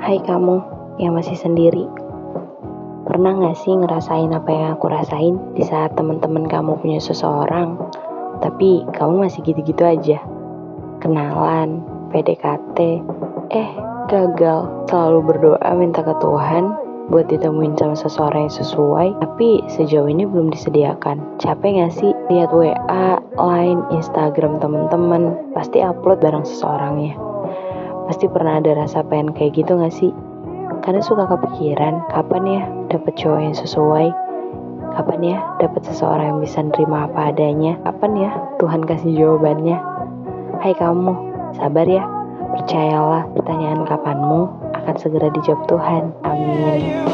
[0.00, 0.64] Hai kamu
[0.96, 1.84] yang masih sendiri.
[3.04, 7.76] Pernah gak sih ngerasain apa yang aku rasain di saat teman-teman kamu punya seseorang,
[8.40, 10.16] tapi kamu masih gitu-gitu aja?
[11.04, 11.84] Kenalan,
[12.16, 13.04] PDKT,
[13.52, 13.70] eh
[14.08, 14.88] gagal.
[14.88, 16.72] Selalu berdoa minta ke Tuhan
[17.12, 21.20] buat ditemuin sama seseorang yang sesuai, tapi sejauh ini belum disediakan.
[21.36, 27.29] Capek gak sih lihat WA, Line, Instagram temen-temen, pasti upload bareng seseorangnya.
[28.10, 30.10] Pasti pernah ada rasa pengen kayak gitu gak sih?
[30.82, 34.10] Karena suka kepikiran, kapan ya dapet cowok yang sesuai?
[34.98, 37.78] Kapan ya dapet seseorang yang bisa nerima apa adanya?
[37.86, 39.78] Kapan ya Tuhan kasih jawabannya?
[40.58, 41.14] Hai kamu,
[41.54, 42.02] sabar ya.
[42.50, 46.10] Percayalah, pertanyaan kapanmu akan segera dijawab Tuhan.
[46.26, 47.06] Amin.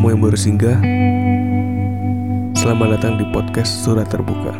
[0.00, 0.78] Kamu yang baru singgah,
[2.56, 4.56] selamat datang di podcast Surat Terbuka.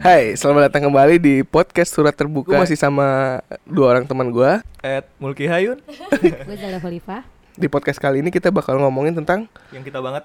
[0.00, 2.56] Hai, selamat datang kembali di podcast Surat Terbuka.
[2.56, 4.64] Gue masih sama dua orang teman gue.
[4.80, 5.76] Ed Mulki Hayun
[6.16, 7.20] Gue Zala Khalifa.
[7.52, 9.44] Di podcast kali ini kita bakal ngomongin tentang
[9.76, 10.24] yang kita banget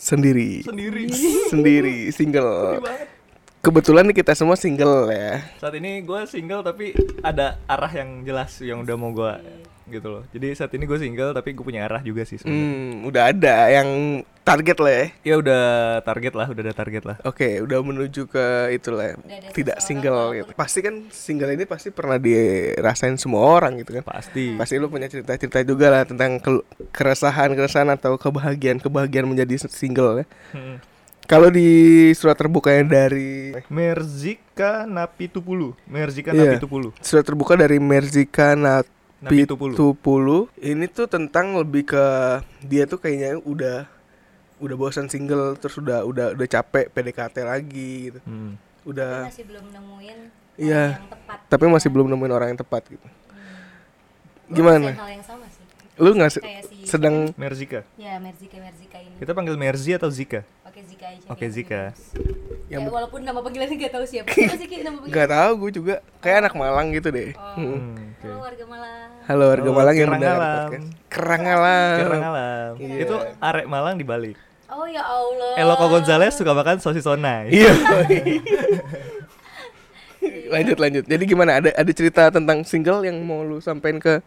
[0.00, 1.12] sendiri, sendiri
[1.52, 2.80] sendiri, single.
[2.80, 3.21] banget.
[3.62, 5.38] Kebetulan nih kita semua single ya.
[5.62, 9.38] Saat ini gue single tapi ada arah yang jelas yang udah mau gue
[9.86, 10.26] gitu loh.
[10.34, 12.58] Jadi saat ini gue single tapi gue punya arah juga sih sebenarnya.
[12.58, 13.88] Hmm, udah ada yang
[14.42, 15.06] target lah ya.
[15.22, 15.62] Ya udah
[16.02, 17.16] target lah, udah ada target lah.
[17.22, 19.14] Oke, udah menuju ke itulah
[19.54, 20.50] tidak single gitu.
[20.58, 24.02] Pasti kan single ini pasti pernah dirasain semua orang gitu kan.
[24.02, 24.58] Pasti.
[24.58, 30.26] Pasti lu punya cerita-cerita juga lah tentang ke- keresahan-keresahan atau kebahagiaan-kebahagiaan menjadi single ya.
[30.50, 30.82] Hmm.
[31.22, 31.68] Kalau di
[32.12, 35.72] surat terbuka yang dari Merzika Napitupulu.
[35.86, 36.44] Merzika Iya.
[36.50, 36.92] Napitupulu.
[36.98, 39.72] surat terbuka dari Merzika Napitupulu.
[39.72, 42.04] Napitupulu ini tuh tentang lebih ke
[42.60, 43.86] dia tuh kayaknya udah
[44.58, 48.18] udah bosan single terus udah udah udah capek PDKT lagi gitu.
[48.22, 48.58] Hmm.
[48.82, 50.18] Udah masih belum nemuin
[50.54, 50.98] Iya.
[50.98, 51.38] yang tepat.
[51.48, 53.06] tapi masih belum nemuin orang yang tepat gitu.
[54.48, 54.92] Gimana?
[54.92, 55.64] hal yang sama sih.
[55.94, 57.86] Lu nggak se- Kayak si sedang Merzika.
[57.94, 59.16] ya Merzika Merzika ini.
[59.16, 60.42] Kita panggil Merzi atau Zika?
[61.02, 61.26] Oke Zika aja.
[61.26, 61.82] Oke, kayak Zika.
[61.82, 62.02] bagus.
[62.70, 64.28] Yang- Ya, walaupun nama panggilannya gak tahu siapa.
[64.30, 65.10] Siapa sih nama panggilan?
[65.10, 67.28] nggak tahu gue juga kayak anak Malang gitu deh.
[67.34, 67.52] Oh.
[67.52, 67.68] Hmm.
[67.68, 68.22] Hmm, oke.
[68.22, 69.08] Halo warga Malang.
[69.22, 70.38] Halo warga Halo, Malang yang Kerangalam.
[70.38, 70.86] mendengar podcast.
[71.08, 71.96] Kerangalam.
[72.00, 72.70] Kerangalam.
[72.78, 72.96] Iya.
[73.02, 74.36] Itu arek Malang dibalik.
[74.66, 75.52] Oh ya Allah.
[75.58, 77.52] Eloko Gonzales suka makan sosis sonai.
[77.52, 77.72] Iya.
[80.48, 81.04] lanjut lanjut.
[81.04, 81.58] Jadi gimana?
[81.58, 84.22] Ada ada cerita tentang single yang mau lu sampein ke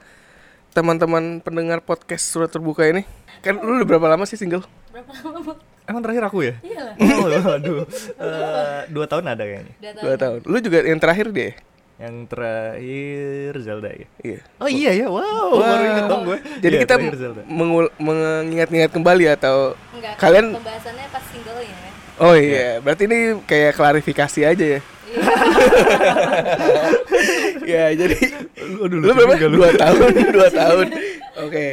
[0.70, 3.08] teman-teman pendengar podcast surat terbuka ini?
[3.40, 4.62] Kan lu udah berapa lama sih single?
[4.92, 5.56] Berapa lama?
[5.86, 6.54] Emang terakhir aku ya?
[6.60, 6.96] Iya lah.
[6.98, 7.86] Oh, aduh.
[8.16, 9.74] Eh, dua tahun ada kayaknya.
[9.76, 10.04] Udah tahu.
[10.04, 10.40] Dua tahun.
[10.44, 11.54] Lu juga yang terakhir deh.
[11.96, 14.08] Yang terakhir Zelda ya.
[14.20, 14.40] Iya.
[14.58, 16.38] Oh iya ya, wow, baru inget dong gue.
[16.60, 17.42] Jadi Iya, kita terakhir Zelda.
[17.48, 21.92] mengul- mengingat-ingat kembali atau Enggak, Kalian- pembahasannya pas singlenya ya.
[22.16, 24.82] Oh iya, berarti ini kayak klarifikasi aja ya.
[27.74, 28.18] ya jadi
[28.56, 29.36] Aduh, lu berapa?
[29.38, 30.88] Dua tahun, dua tahun.
[31.36, 31.68] Oke,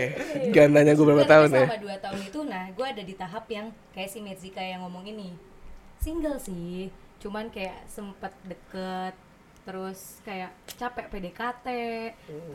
[0.51, 1.65] jangan nanya gue berapa tahun ya.
[1.65, 5.07] selama dua tahun itu nah gue ada di tahap yang kayak si Merzika yang ngomong
[5.07, 5.39] ini
[6.03, 6.91] single sih
[7.23, 9.15] cuman kayak sempet deket
[9.63, 11.67] terus kayak capek PDKT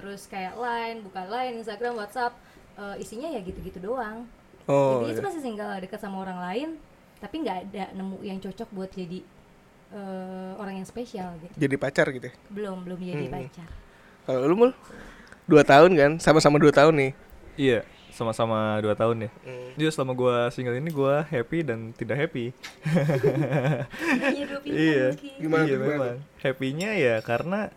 [0.04, 2.36] terus kayak line buka line Instagram WhatsApp
[2.76, 4.28] eh, isinya ya gitu-gitu doang
[4.68, 5.18] Oh, Intinya iya.
[5.24, 6.70] tuh masih single deket sama orang lain
[7.24, 9.24] tapi nggak ada nemu yang cocok buat jadi
[9.94, 12.28] eh, orang yang spesial gitu jadi pacar gitu.
[12.30, 12.34] ya?
[12.52, 13.70] belum belum jadi pacar
[14.28, 14.72] Kalau lu mul
[15.48, 17.12] dua tahun kan, sama-sama dua tahun nih.
[17.56, 17.80] Iya,
[18.12, 19.30] sama-sama dua tahun ya.
[19.80, 22.52] Jadi selama gue single ini gue happy dan tidak happy.
[24.68, 25.08] Iya, iya.
[25.40, 26.18] Gimana iya tuh, gimana memang.
[26.44, 27.72] Happynya ya karena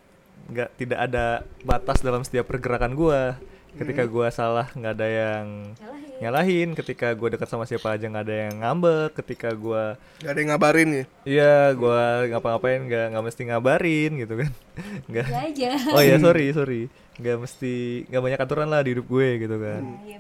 [0.51, 3.21] nggak tidak ada batas dalam setiap pergerakan gue.
[3.79, 5.47] Ketika gue salah nggak ada yang.
[6.21, 6.69] Nyalahin.
[6.73, 9.11] Ketika gue dekat sama siapa aja nggak ada yang ngambek.
[9.19, 9.85] Ketika gue
[10.21, 11.05] Gak ada yang ngabarin ya.
[11.25, 14.51] Iya, gue ngapa-ngapain nggak nggak mesti ngabarin gitu kan?
[15.11, 15.27] Nggak.
[15.29, 16.83] Aja Oh ya sorry sorry,
[17.21, 17.75] nggak mesti
[18.09, 19.83] nggak banyak aturan lah di hidup gue gitu kan.
[19.83, 20.19] Nah, iya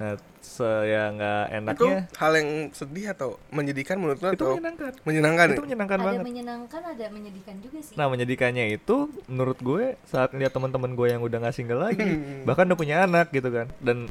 [0.00, 4.56] Nah, se ya nggak Itu enaknya hal yang sedih atau menyedihkan menurut lu itu atau
[4.56, 4.92] menyenangkan.
[5.04, 5.46] menyenangkan?
[5.46, 5.64] Itu ya?
[5.68, 6.24] menyenangkan ada banget.
[6.24, 8.96] menyenangkan ada menyedihkan juga sih Nah, menyedihkannya itu
[9.28, 12.48] menurut gue saat lihat teman-teman gue yang udah nggak single lagi, Hmm.
[12.48, 13.68] bahkan udah punya anak gitu kan.
[13.76, 14.08] Dan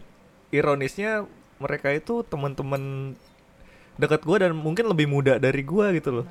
[0.50, 1.26] ironisnya
[1.60, 3.14] mereka itu teman-teman
[4.00, 6.26] dekat gue dan mungkin lebih muda dari gue gitu loh.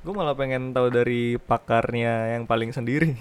[0.00, 3.16] Gue malah pengen tahu dari pakarnya yang paling sendiri.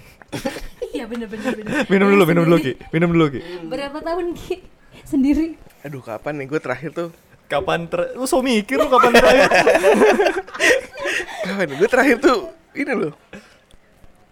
[0.95, 2.73] iya bener bener bener minum dulu, minum dulu Ki.
[2.91, 3.41] Minum dulu Ki.
[3.69, 4.65] berapa tahun ki
[5.05, 5.53] sendiri
[5.85, 7.09] Aduh, kapan nih gue terakhir tuh?
[7.49, 9.49] Kapan ter lu so mikir lu kapan terakhir?
[11.49, 11.67] Kapan?
[11.77, 13.13] Gue terakhir tuh ini loh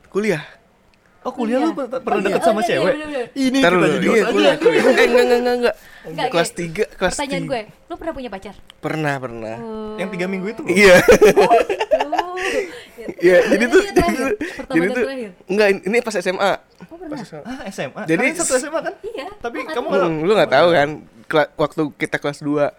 [0.07, 0.41] kuliah
[1.21, 2.27] Oh kuliah lu per- pernah iya.
[2.29, 2.93] deket Oh, sama iya, cewek?
[2.93, 3.25] iya, bener, bener.
[3.35, 4.55] Ini Ntar kita jadi iya, kuliah.
[4.55, 5.75] Eh, enggak, enggak, enggak, enggak.
[6.07, 7.49] Enggak, Kelas kayak- 3, kelas Pertanyaan 3.
[7.49, 8.55] gue, lu pernah punya pacar?
[8.79, 9.55] Pernah, pernah.
[9.97, 10.61] Yang tiga minggu itu.
[10.65, 10.95] Iya.
[13.17, 13.81] Iya, jadi tuh
[14.67, 15.03] jadi, tuh
[15.47, 16.53] enggak ini pas SMA.
[16.85, 17.17] Oh pernah?
[17.43, 18.01] Ah SMA.
[18.03, 18.93] Jadi satu SMA kan?
[19.01, 19.27] Iya.
[19.37, 19.91] Tapi kamu tahu.
[19.91, 20.89] nggak Hmm, lu nggak tahu kan
[21.25, 22.71] Kela- waktu kita kelas 2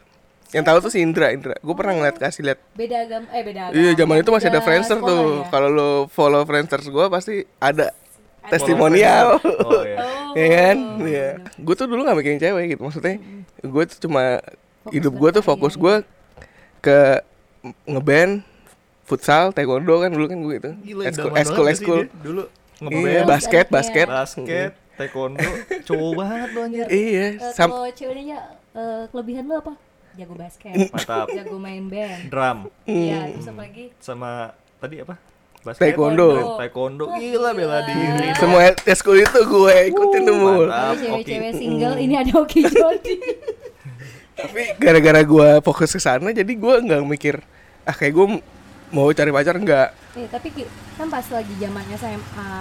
[0.50, 1.52] yang tahu tuh si Indra, Indra.
[1.58, 2.58] Gue pernah ngeliat kasih lihat.
[2.72, 3.76] beda agama, eh beda agama.
[3.76, 5.24] Iya, zaman itu masih ada Friendster tuh.
[5.38, 5.48] ya?
[5.48, 7.92] Kalau lo follow Friendster gue pasti ada
[8.50, 9.26] testimonial.
[9.40, 9.96] Oh iya.
[9.98, 10.76] Oh, ya kan?
[11.00, 11.28] Iya.
[11.56, 12.82] Gue tuh dulu gak mikirin cewek gitu.
[12.82, 13.16] Maksudnya
[13.58, 15.78] gue tuh cuma Fokus hidup gue tuh fokus ya.
[15.78, 15.94] gue
[16.78, 16.98] ke
[17.84, 18.40] ngeband,
[19.02, 20.70] futsal, taekwondo kan dulu kan gue itu.
[20.84, 22.00] Gila, Eskul, eskul, eskul.
[22.16, 22.42] Dulu
[22.78, 23.74] Iya, ngeband, basket, anaknya.
[23.74, 24.06] basket.
[24.08, 25.48] basket, taekwondo,
[25.88, 26.86] cowok banget lu anjir.
[26.88, 28.38] Iya, Eh, sam kalau ceweknya
[28.70, 29.74] eh, kelebihan lu apa?
[30.14, 30.74] Jago basket.
[30.88, 31.26] Mantap.
[31.28, 32.26] Jago main band.
[32.26, 33.32] Drum Iya, Hmm.
[33.34, 33.84] terus apa lagi?
[33.98, 34.30] sama
[34.76, 35.14] tadi apa?
[35.68, 36.28] Basket, Taekwondo.
[36.30, 37.04] dan taekwondo.
[37.12, 38.28] Gila bela diri.
[38.34, 40.36] semua eskul itu gue ikutin tuh
[40.94, 43.16] cewek-cewek single ini ada Oki Jody.
[44.32, 47.42] Tapi gara-gara gue fokus ke sana jadi gue nggak mikir
[47.82, 48.26] ah kayak gue
[48.88, 49.92] mau cari pacar enggak.
[50.14, 52.52] Iya, tapi ki- kan pas lagi zaman SMA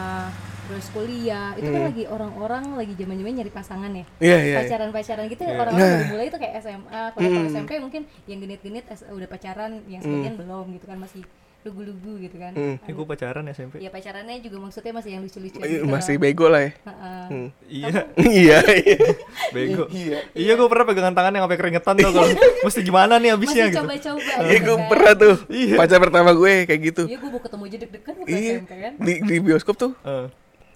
[0.67, 4.03] terus kuliah itu kan lagi orang-orang lagi zaman-zaman nyari pasangan ya.
[4.17, 4.35] Iya, iya.
[4.43, 4.57] iya.
[4.59, 5.51] pacaran-pacaran gitu Iya.
[5.53, 5.87] orang-orang Nah.
[5.95, 10.01] baru mulai itu kayak SMA, kalau kalau SMP mungkin yang genit-genit S- udah pacaran, yang
[10.01, 11.23] sebagian belum gitu kan masih
[11.67, 12.51] lugu-lugu gitu kan.
[12.51, 12.75] Hmm.
[12.79, 13.77] Gue pacaran SMP.
[13.77, 15.85] Ya pacarannya juga maksudnya masih yang lucu-lucu Iya, gitu.
[15.85, 16.71] Masih bego lah ya.
[16.79, 17.25] Heeh.
[17.27, 17.47] Hmm.
[17.67, 17.87] Iya,
[18.39, 18.97] Iya, iya.
[19.51, 19.83] bego.
[20.33, 22.29] Iya, gue pernah pegangan tangan yang sampai keringetan tuh kalau
[22.65, 23.79] mesti gimana nih abisnya Masih gitu.
[23.79, 24.87] coba-coba Iya, gitu gue kan.
[24.87, 25.35] pernah tuh.
[25.47, 25.75] Iya.
[25.75, 27.03] Pacar pertama gue kayak gitu.
[27.05, 28.53] Iya, gue mau ketemu aja deg-degan waktu Iya.
[28.57, 28.91] SMP kan.
[28.97, 29.91] Di, di bioskop tuh.
[30.01, 30.27] Eh.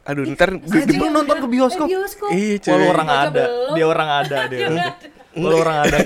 [0.02, 1.86] Aduh, ntar lu nonton ke bioskop?
[1.86, 2.30] Eh, bioskop.
[2.34, 2.84] Iya, cuy.
[2.86, 3.44] orang Baca ada.
[3.78, 4.68] Dia orang ada dia.
[5.36, 5.98] Lu orang ada.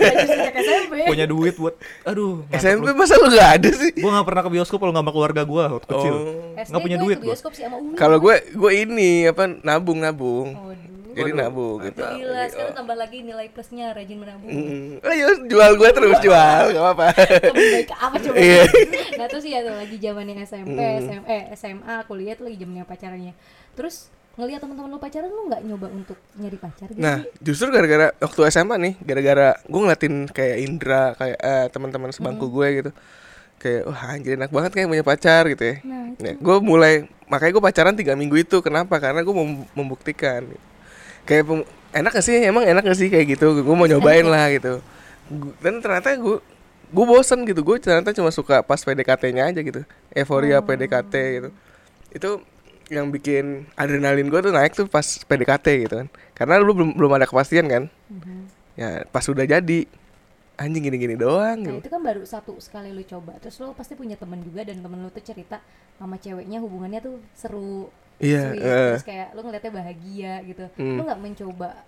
[0.56, 0.94] SMP.
[1.10, 1.75] Punya duit buat
[2.06, 2.45] aduh.
[2.54, 3.92] SMP masa lu gak ada sih?
[3.98, 6.16] Gue gak pernah ke bioskop kalau gak sama keluarga gue waktu kecil.
[6.16, 6.62] Oh.
[6.62, 7.30] Nggak punya gue duit ke gua.
[7.33, 7.95] bioskop sih sama Umi.
[7.98, 10.48] Kalau gue gue ini apa nabung nabung.
[10.54, 10.74] Oh.
[11.16, 12.04] Jadi nabung gitu.
[12.04, 14.51] Gila, sekarang tambah lagi nilai plusnya rajin menabung.
[14.51, 15.00] Hmm.
[15.00, 17.07] Ayo jual gue terus jual, gak apa-apa.
[17.56, 18.36] Baik apa coba?
[18.36, 18.63] Iya.
[19.16, 23.33] nah terus ya tuh lagi zamannya SMP, SM, eh, SMA, kuliah tuh lagi zamannya pacarannya.
[23.80, 27.00] Terus ngelihat teman-teman lu pacaran lu nggak nyoba untuk nyari pacar gitu?
[27.00, 32.52] Nah, justru gara-gara waktu SMA nih, gara-gara gue ngeliatin kayak Indra, kayak eh, teman-teman sebangku
[32.52, 32.92] gue gitu.
[33.56, 35.76] Kayak wah anjir enak banget kayak punya pacar gitu ya.
[35.88, 36.94] Nah, Nah, gue mulai
[37.28, 39.00] makanya gue pacaran tiga minggu itu kenapa?
[39.00, 40.48] Karena gue mau membuktikan.
[41.24, 42.36] Kayak pem- enak gak sih?
[42.40, 43.64] Emang enak gak sih kayak gitu?
[43.64, 44.80] Gue mau nyobain lah gitu.
[45.60, 46.40] Dan ternyata gue
[46.92, 47.64] gue bosen gitu.
[47.64, 49.81] Gue ternyata cuma suka pas PDKT-nya aja gitu.
[50.12, 51.50] Euforia PDKT gitu.
[52.12, 52.30] Itu
[52.88, 56.08] yang bikin adrenalin gue tuh naik tuh pas PDKT gitu kan.
[56.34, 57.84] Karena lu belum belum ada kepastian kan.
[58.76, 59.88] Ya pas udah jadi
[60.56, 61.84] anjing gini-gini doang Nah gitu.
[61.84, 65.04] itu kan baru satu sekali lu coba Terus lu pasti punya temen juga dan temen
[65.04, 65.60] lu tuh cerita
[66.00, 67.92] sama ceweknya hubungannya tuh seru
[68.24, 68.92] Iya, sweet, eh.
[68.96, 70.96] Terus kayak lu ngeliatnya bahagia gitu Hmm.
[70.96, 71.84] Lu gak mencoba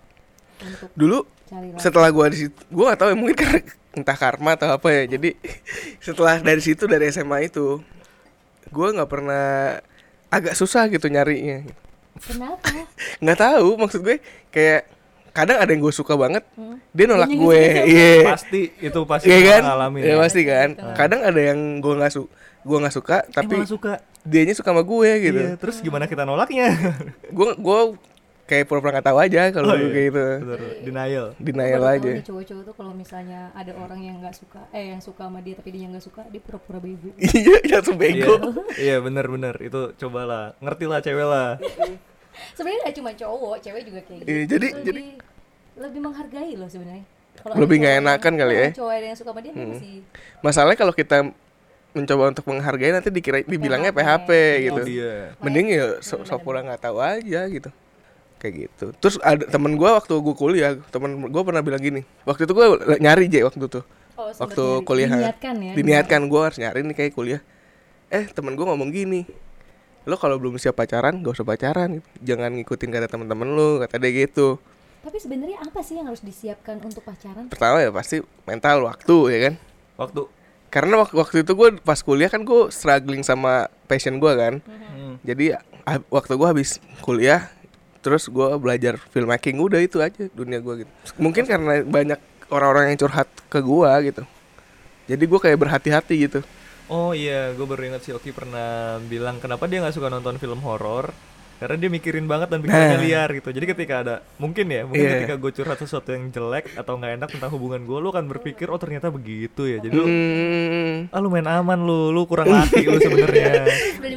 [0.60, 1.18] untuk Dulu
[1.48, 3.60] cari lagi setelah gua di situ gua gak tahu ya mungkin karena
[3.96, 5.30] entah karma atau apa ya jadi
[6.04, 7.80] setelah dari situ dari SMA itu
[8.68, 9.80] gua nggak pernah
[10.28, 11.64] agak susah gitu nyarinya
[12.18, 12.66] Kenapa?
[13.22, 14.90] nggak tahu maksud gue kayak
[15.30, 16.82] kadang ada yang gue suka banget Hmm.
[16.90, 20.00] dia nolak Dianya gue iya Pasti itu pasti iya kan ngalamin.
[20.00, 20.16] ya ya.
[20.18, 22.26] pasti kan kadang ada yang gue nggak su
[22.60, 24.02] gue nggak suka tapi Emang suka.
[24.20, 26.74] dianya suka sama gue gitu Iya, terus gimana kita nolaknya?
[27.28, 27.80] gue gue
[28.48, 29.88] kayak pura-pura nggak tahu aja kalau Oh, iya.
[29.88, 30.24] kayak gitu.
[30.40, 31.26] Bener, denial.
[31.36, 32.08] denial baru aja.
[32.10, 35.52] nih cowok-cowok tuh kalau misalnya ada orang yang nggak suka eh yang suka sama dia
[35.52, 37.12] tapi dia nggak suka dia pura-pura bego.
[37.20, 38.34] Iya langsung Iya, bego.
[38.74, 40.56] Iya bener-bener itu cobalah.
[40.58, 41.50] Ngerti lah cewek lah.
[42.56, 44.28] sebenarnya nggak cuma cowok cewek juga kayak gitu.
[44.28, 45.18] Iya, jadi- lebih, jadi-
[45.78, 47.04] lebih menghargai loh sebenarnya.
[47.36, 48.68] Kalau Lebih nggak enakan kali ya?
[48.72, 49.94] cowok ada yang suka sama dia dia masih
[50.40, 51.16] masalahnya kalau kita
[51.88, 54.28] mencoba untuk menghargai nanti dikira dibilangnya PHP
[54.64, 54.80] gitu.
[54.80, 55.38] Itu dia.
[55.38, 57.70] mending ya so, so pura nggak tahu aja gitu
[58.38, 58.94] kayak gitu.
[58.96, 62.02] Terus ada temen gua waktu gua kuliah temen gua pernah bilang gini.
[62.22, 63.84] Waktu itu gua l- nyari J waktu tuh
[64.18, 65.06] Oh, waktu kuliah.
[65.06, 67.40] Diniatkan ya, diniatkan gua harus nyari nih kayak kuliah.
[68.08, 69.22] Eh temen gua ngomong gini
[70.08, 72.00] lo kalau belum siap pacaran gak usah pacaran.
[72.18, 74.56] Jangan ngikutin kata temen-temen lu kata dia gitu.
[75.04, 77.46] Tapi sebenarnya apa sih yang harus disiapkan untuk pacaran?
[77.46, 79.54] Pertama ya pasti mental waktu ya kan?
[80.00, 80.20] Waktu.
[80.68, 84.54] Karena waktu waktu itu gue pas kuliah kan gue struggling sama passion gue kan.
[84.64, 85.60] Hmm, jadi
[86.08, 87.48] waktu gue habis kuliah
[88.08, 90.90] terus gue belajar filmmaking udah itu aja dunia gue gitu.
[91.20, 92.16] Mungkin karena banyak
[92.48, 94.22] orang-orang yang curhat ke gue gitu.
[95.04, 96.40] Jadi gue kayak berhati-hati gitu.
[96.88, 100.64] Oh iya, gue baru ingat si Oki pernah bilang kenapa dia nggak suka nonton film
[100.64, 101.12] horor?
[101.58, 103.02] Karena dia mikirin banget dan pikirannya Nah.
[103.02, 103.50] liar gitu.
[103.50, 105.12] Jadi ketika ada mungkin ya mungkin Iya.
[105.20, 108.70] ketika gue curhat sesuatu yang jelek atau nggak enak tentang hubungan gue lu akan berpikir
[108.70, 109.82] oh ternyata begitu ya.
[109.82, 111.10] Jadi lu Hmm.
[111.10, 113.66] ah lu main aman lu lu kurang laki lu sebenarnya.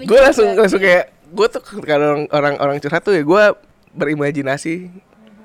[0.06, 3.44] Gue langsung langsung kayak gue tuh kalau orang orang curhat tuh ya gue
[3.94, 4.74] berimajinasi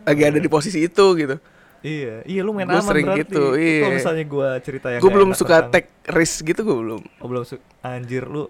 [0.03, 1.37] lagi ada di posisi itu gitu
[1.81, 3.81] iya iya lu main Gua aman sering berarti gitu, Itu iya.
[3.81, 7.01] kalau misalnya gue cerita yang gue nggak belum suka tentang- take risk gitu gue belum
[7.03, 8.47] oh, belum su- anjir lu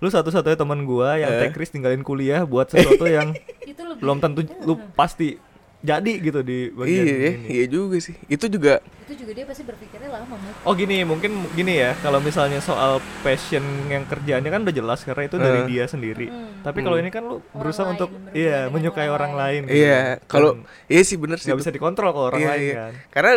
[0.00, 1.40] lu satu-satunya teman gua yang Eh.
[1.44, 5.36] take risk tinggalin kuliah buat sesuatu yang itu lebih belum tentu lu pasti
[5.80, 7.48] jadi gitu di bagian iya ini.
[7.50, 10.54] iya juga sih itu juga itu juga dia pasti berpikirnya lama Mut.
[10.62, 13.58] Oh gini, mungkin gini ya, kalau misalnya soal passion
[13.90, 15.66] yang kerjaannya kan udah jelas karena itu dari Eh.
[15.66, 16.30] dia sendiri.
[16.30, 16.62] Hmm.
[16.62, 19.60] Tapi kalau ini kan lu berusaha lain, untuk iya menyukai orang orang lain.
[19.60, 19.62] lain.
[19.66, 19.82] gitu.
[19.82, 21.62] iya kalau iya sih bener sih nggak itu.
[21.64, 22.74] bisa dikontrol kalau orang Iya, lain iya.
[22.76, 22.92] kan.
[23.10, 23.30] karena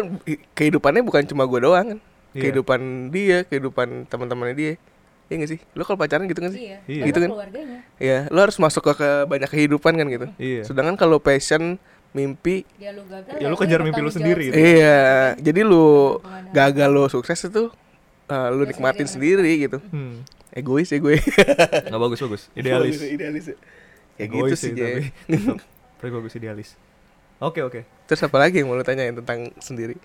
[0.52, 2.42] kehidupannya bukan cuma gue doang kan Iya.
[2.44, 4.74] kehidupan dia kehidupan teman-temannya dia
[5.26, 5.60] Iya gak sih?
[5.72, 6.68] Lo kalau pacaran gitu kan sih?
[6.68, 7.04] iya, Iya.
[7.08, 7.30] Gitu kan?
[7.32, 10.28] keluarganya Iya, lo harus masuk ke, ke banyak kehidupan kan gitu.
[10.36, 10.62] Iya.
[10.62, 11.80] Sedangkan kalau passion,
[12.14, 14.56] mimpi, ya lu gagal Ya, lu lu kejar mimpi lu sendiri gitu.
[14.58, 15.34] iya.
[15.42, 16.22] Jadi lu
[16.54, 17.74] gagal lo sukses itu
[18.30, 19.78] uh, lu Lo nikmatin sendiri sendiri gitu.
[19.90, 20.22] Hmm.
[20.54, 21.18] Egois ya gue.
[21.90, 22.42] Nggak bagus bagus.
[22.54, 23.02] Idealis.
[23.02, 23.46] Idealis.
[24.18, 25.10] Ya gitu Egois sih, sih, tapi.
[26.04, 26.70] Tapi bagus idealis.
[27.40, 27.82] Oke oke.
[28.06, 29.96] Terus apa lagi yang mau lu tanyain tentang sendiri?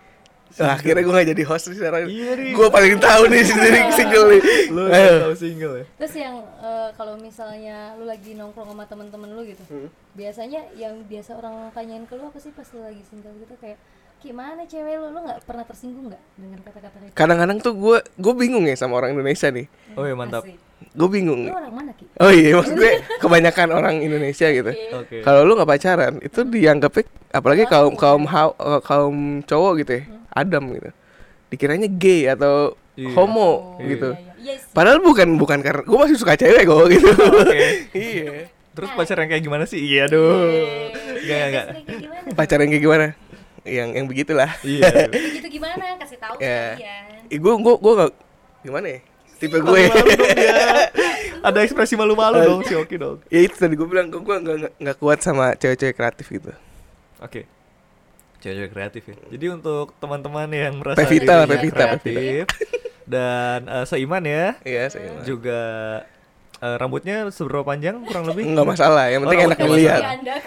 [0.50, 2.02] Nah, akhirnya gue gak jadi host nih sekarang.
[2.06, 2.32] Iya.
[2.50, 4.40] Gue paling tahu nih sendiri single nih.
[4.68, 5.84] Lu tahu single ya?
[5.96, 9.88] Terus yang eh, kalau misalnya lu lagi nongkrong sama temen-temen lu gitu, Hmm.
[10.12, 13.76] biasanya yang biasa orang tanyain ke lu apa sih pas lu lagi single gitu kayak
[14.18, 17.14] gimana cewek lu lu nggak pernah tersinggung nggak dengan kata-kata itu?
[17.14, 19.66] Kadang-kadang tuh gue gue bingung ya sama orang Indonesia nih.
[19.94, 20.42] Oh iya mantap.
[20.90, 21.46] Gue bingung.
[21.46, 22.06] Lu orang mana ki?
[22.18, 24.70] Oh iya, maksud gue kebanyakan orang Indonesia gitu.
[24.96, 25.22] Oke.
[25.22, 30.02] Kalau lu nggak pacaran, itu dianggapnya apalagi kaum kaum hau- eh, kaum cowok gitu ya,
[30.30, 30.90] adam gitu.
[31.48, 33.14] Dikiranya gay atau Iya.
[33.14, 33.86] homo Iya.
[33.88, 34.10] gitu.
[34.10, 34.32] Iya, iya.
[34.38, 34.70] Iya sih.
[34.70, 37.10] Padahal bukan bukan karena gue masih suka cewek kok gitu.
[37.42, 37.62] Oke.
[37.92, 38.50] iya.
[38.70, 39.78] Terus pacar yang kayak gimana sih?
[39.78, 40.34] Iya aduh.
[40.94, 41.64] Enggak Iya, enggak.
[41.66, 42.28] terus kayak gimana?
[42.32, 43.06] Pacaran kayak gimana?
[43.62, 44.50] Yang yang begitulah.
[44.60, 44.90] Iya.
[45.12, 45.84] Kayak gitu gimana?
[45.98, 46.74] Kasih tahu Ya.
[46.74, 47.04] sekalian.
[47.34, 48.12] Gue gue gue gak
[48.60, 49.00] gimana ya?
[49.38, 49.80] Tipe gue.
[49.84, 50.06] Dong.
[51.46, 53.22] Ada ekspresi malu-malu dong si Oki dong.
[53.28, 56.50] ya itu tadi gue bilang gue gue nggak nggak kuat sama cewek-cewek kreatif gitu.
[57.18, 57.46] Oke.
[58.38, 59.16] Cewek kreatif ya.
[59.28, 62.42] Jadi untuk teman-teman yang merasa Pevita dirinya Pevita, kreatif
[63.02, 65.10] dan eh, seiman ya, Iya, saya.
[65.22, 65.60] juga
[66.56, 68.46] eh, rambutnya seberapa panjang kurang lebih?
[68.46, 70.02] Nggak masalah, yang penting Oh, enak dilihat.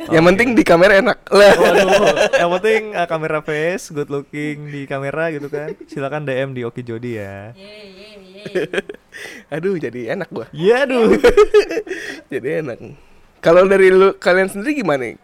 [0.08, 1.18] Yang penting di kamera enak.
[1.28, 1.52] Lah.
[1.54, 1.90] Waduh,
[2.32, 5.76] yang penting eh, kamera face, good looking di kamera gitu kan.
[5.84, 7.52] Silakan DM di Oki Jodi ya.
[7.52, 8.08] Ye, ye,
[8.40, 8.62] ye.
[9.54, 10.48] Aduh, jadi enak gua.
[10.50, 11.12] Iya aduh.
[12.32, 12.80] Jadi enak.
[13.38, 15.12] Kalau dari lu kalian sendiri gimana?
[15.12, 15.18] Eh,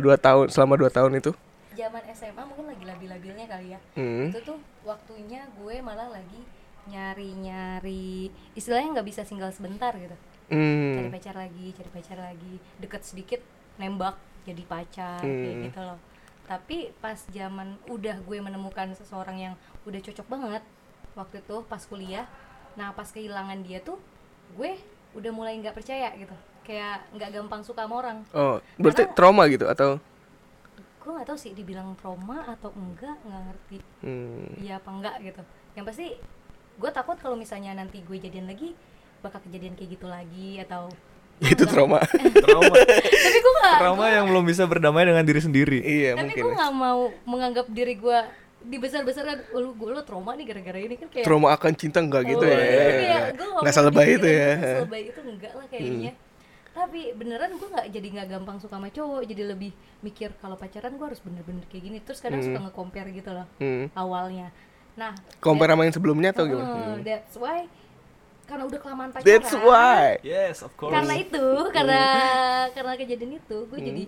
[0.00, 1.30] dua tahun selama dua tahun itu?
[1.74, 3.80] Zaman SMA mungkin lagi labil-labilnya kali ya.
[3.94, 4.30] Hmm.
[4.30, 6.38] Itu tuh waktunya gue malah lagi
[6.84, 10.14] nyari-nyari istilahnya nggak bisa single sebentar gitu.
[10.44, 11.10] Cari Hmm.
[11.10, 13.40] pacar lagi, cari pacar lagi, deket sedikit
[13.74, 14.14] nembak
[14.44, 15.64] jadi pacar kayak Hmm.
[15.64, 15.98] gitu loh.
[16.44, 20.62] Tapi pas zaman udah gue menemukan seseorang yang udah cocok banget
[21.14, 22.28] waktu itu pas kuliah.
[22.74, 23.96] Nah pas kehilangan dia tuh
[24.52, 24.76] gue
[25.14, 26.36] udah mulai nggak percaya gitu.
[26.62, 28.18] Kayak nggak gampang suka sama orang.
[28.30, 29.96] Oh, berarti Karena- trauma gitu atau?
[31.04, 33.78] Gue nggak tahu sih dibilang trauma atau enggak nggak ngerti.
[34.00, 34.48] Hmm.
[34.56, 35.42] Iya apa enggak gitu.
[35.74, 36.06] Yang pasti
[36.74, 38.72] gue takut kalau misalnya nanti gue jadian lagi
[39.20, 40.88] bakal kejadian kayak gitu lagi atau
[41.52, 41.98] Itu trauma.
[42.44, 42.72] Trauma.
[42.72, 45.78] tapi gue nggak Trauma yang belum bisa berdamai dengan diri sendiri.
[45.78, 46.40] iya, tapi mungkin.
[46.40, 46.56] gue ya.
[46.56, 48.18] nggak mau menganggap diri gue
[48.64, 52.24] dibesar-besarkan "Oh, lu gue lo trauma nih gara-gara ini kan kayak Trauma akan cinta enggak
[52.24, 52.56] gitu Oh, ya.
[52.56, 54.50] iya, kayak gue Nggak selebay itu ya.
[54.80, 56.12] selebay itu enggak lah kayaknya
[56.74, 60.90] tapi beneran gue nggak jadi nggak gampang suka sama cowok jadi lebih mikir kalau pacaran
[60.92, 63.86] gue harus bener-bener kayak gini terus kadang suka nge-compare gitu loh Hmm.
[63.94, 64.50] awalnya
[64.92, 66.66] nah Compare sama yang sebelumnya atau that- gimana?
[66.68, 67.02] Oh, Hmm.
[67.02, 67.66] that's why
[68.44, 70.20] karena udah kelamaan pacaran That's why.
[70.20, 70.92] Yes, of course.
[70.92, 72.02] karena itu karena
[72.70, 74.04] karena kejadian itu gue jadi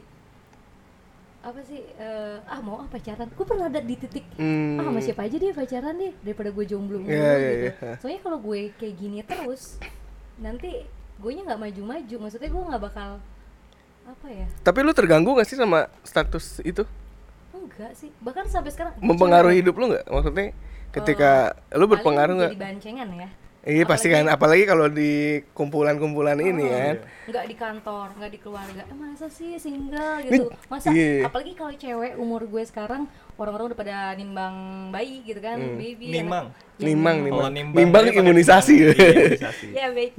[1.41, 4.77] apa sih eh, ah mau ah pacaran gue pernah ada di titik Hmm.
[4.77, 7.95] ah sama siapa aja deh pacaran deh daripada gue jomblo mulu Iya, iya, gitu iya.
[7.97, 9.79] soalnya kalau gue kayak gini terus
[10.37, 10.83] nanti
[11.17, 13.09] gue nya nggak maju-maju maksudnya gue nggak bakal
[14.07, 16.85] apa ya Tapi lu terganggu gak sih sama status itu?
[17.51, 20.07] enggak sih bahkan sampai sekarang Mempengaruhi hidup lu nggak?
[20.07, 20.55] Maksudnya
[20.91, 21.31] ketika
[21.69, 22.53] lu Paling berpengaruh nggak?
[22.53, 23.29] jadi ya
[23.67, 27.03] Iya pasti kan, apalagi kalau di kumpulan-kumpulan ini kan.
[27.27, 31.27] nggak di kantor nggak di keluarga eh, masa sih single gitu masa Iya.
[31.27, 34.55] apalagi kalau cewek umur gue sekarang orang-orang udah pada nimbang
[34.89, 36.47] bayi gitu kan baby Nimang.
[36.47, 37.51] anak- Ya, Nimang, nimang.
[37.51, 38.75] nimbang Nimbang imunisasi.
[38.77, 39.67] Iya, imunisasi.
[39.81, 40.13] ya baik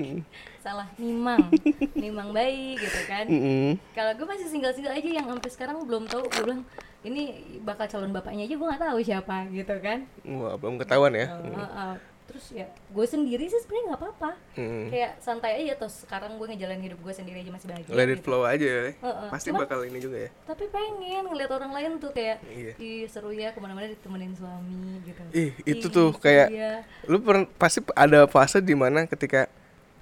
[0.67, 1.39] salah nimang
[1.95, 3.79] nimang bayi gitu kan Mm-mm.
[3.91, 6.61] kalau gue masih single single aja yang sampai sekarang belum tahu gue bilang
[6.99, 7.23] ini
[7.61, 11.27] bakal calon bapaknya aja gue nggak tahu siapa gitu kan Wah belum ketahuan ya.
[11.31, 11.95] Heeh.
[12.27, 14.89] terus ya gue sendiri sih sebenarnya nggak apa-apa Hmm.
[14.89, 18.19] kayak santai aja terus sekarang gue ngejalanin hidup gue sendiri aja masih bahagia Let it
[18.19, 18.25] gitu.
[18.25, 18.81] flow aja ya.
[18.91, 19.29] Heeh.
[19.29, 20.29] Pasti Cuman- bakal ini juga ya.
[20.43, 22.73] tapi pengen ngeliat orang lain tuh kayak Iya.
[22.75, 26.83] ih seru ya ke mana-mana ditemenin suami gitu Ih, itu Ih, tuh kayak ya.
[27.05, 27.23] lu
[27.55, 29.47] pasti ada fase di mana ketika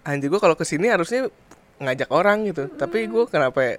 [0.05, 1.27] anjir gua kalau ke sini harusnya
[1.77, 2.69] ngajak orang gitu.
[2.69, 3.75] Tapi gua kenapa ya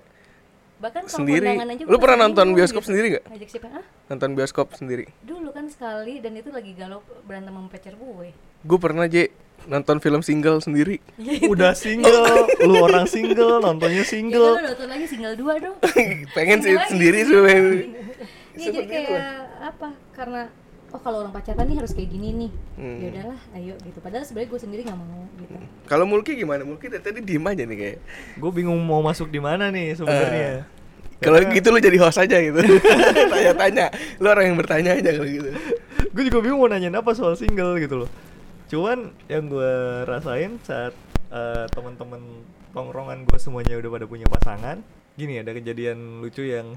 [0.76, 1.48] bahkan kalau sendiri?
[1.48, 2.88] aja Lu pernah nonton bingung bioskop gitu.
[2.92, 3.24] sendiri nggak?
[3.32, 3.68] ngajak siapa
[4.06, 5.04] Nonton bioskop sendiri.
[5.22, 8.28] dulu kan sekali dan itu lagi galau berantem sama pacar gue
[8.60, 9.32] Gue pernah J
[9.64, 11.00] nonton film single sendiri.
[11.48, 14.52] Udah single, lu orang single, nontonnya ya single.
[14.54, 15.76] udah nonton lagi single dua dong
[16.36, 16.90] Pengen sih Single lagi.
[16.92, 17.34] sendiri sih.
[18.56, 19.32] Iya jadi kayak
[19.64, 19.88] apa?
[20.12, 20.42] Karena
[20.96, 22.50] oh kalau orang pacaran nih harus kayak gini nih.
[22.80, 22.98] Hmm.
[23.04, 23.98] Ya udahlah, ayo gitu.
[24.00, 25.54] Padahal sebenarnya gue sendiri nggak mau gitu.
[25.84, 26.64] Kalau Mulki gimana?
[26.64, 27.98] Mulki dari tadi diem aja nih kayak.
[28.40, 30.64] Gue bingung mau masuk di mana nih sebenarnya.
[31.20, 32.60] Kalau gitu lu jadi host aja gitu.
[33.32, 33.92] Tanya-tanya.
[34.20, 35.52] Lu orang yang bertanya aja kalau gitu.
[36.16, 38.10] gue juga bingung mau nanyain apa soal single gitu loh.
[38.72, 39.72] Cuman yang gue
[40.08, 40.96] rasain saat
[41.28, 42.20] eh, teman-teman
[42.72, 44.80] tongkrongan gue semuanya udah pada punya pasangan,
[45.16, 46.76] gini ada kejadian lucu yang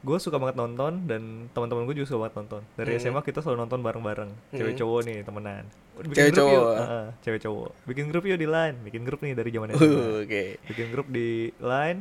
[0.00, 2.62] gue suka banget nonton dan teman-teman gue juga suka banget nonton.
[2.72, 3.00] Dari Hmm.
[3.02, 4.80] SMA kita selalu nonton bareng-bareng, cewek Hmm.
[4.80, 5.64] cowok nih temenan.
[6.00, 6.56] Bikin Cewek grup yuk.
[6.56, 6.74] cowok.
[6.78, 7.70] Heeh, cewek cowok.
[7.84, 10.04] Bikin grup yuk di line, bikin grup nih dari zaman Uh, SMA.
[10.20, 10.42] Oke.
[10.64, 11.28] Bikin grup di
[11.58, 12.00] line,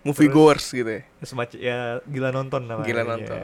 [0.00, 1.02] Movie Terus- goers gitu ya.
[1.20, 3.36] semacam ya gila nonton namanya Gila nonton.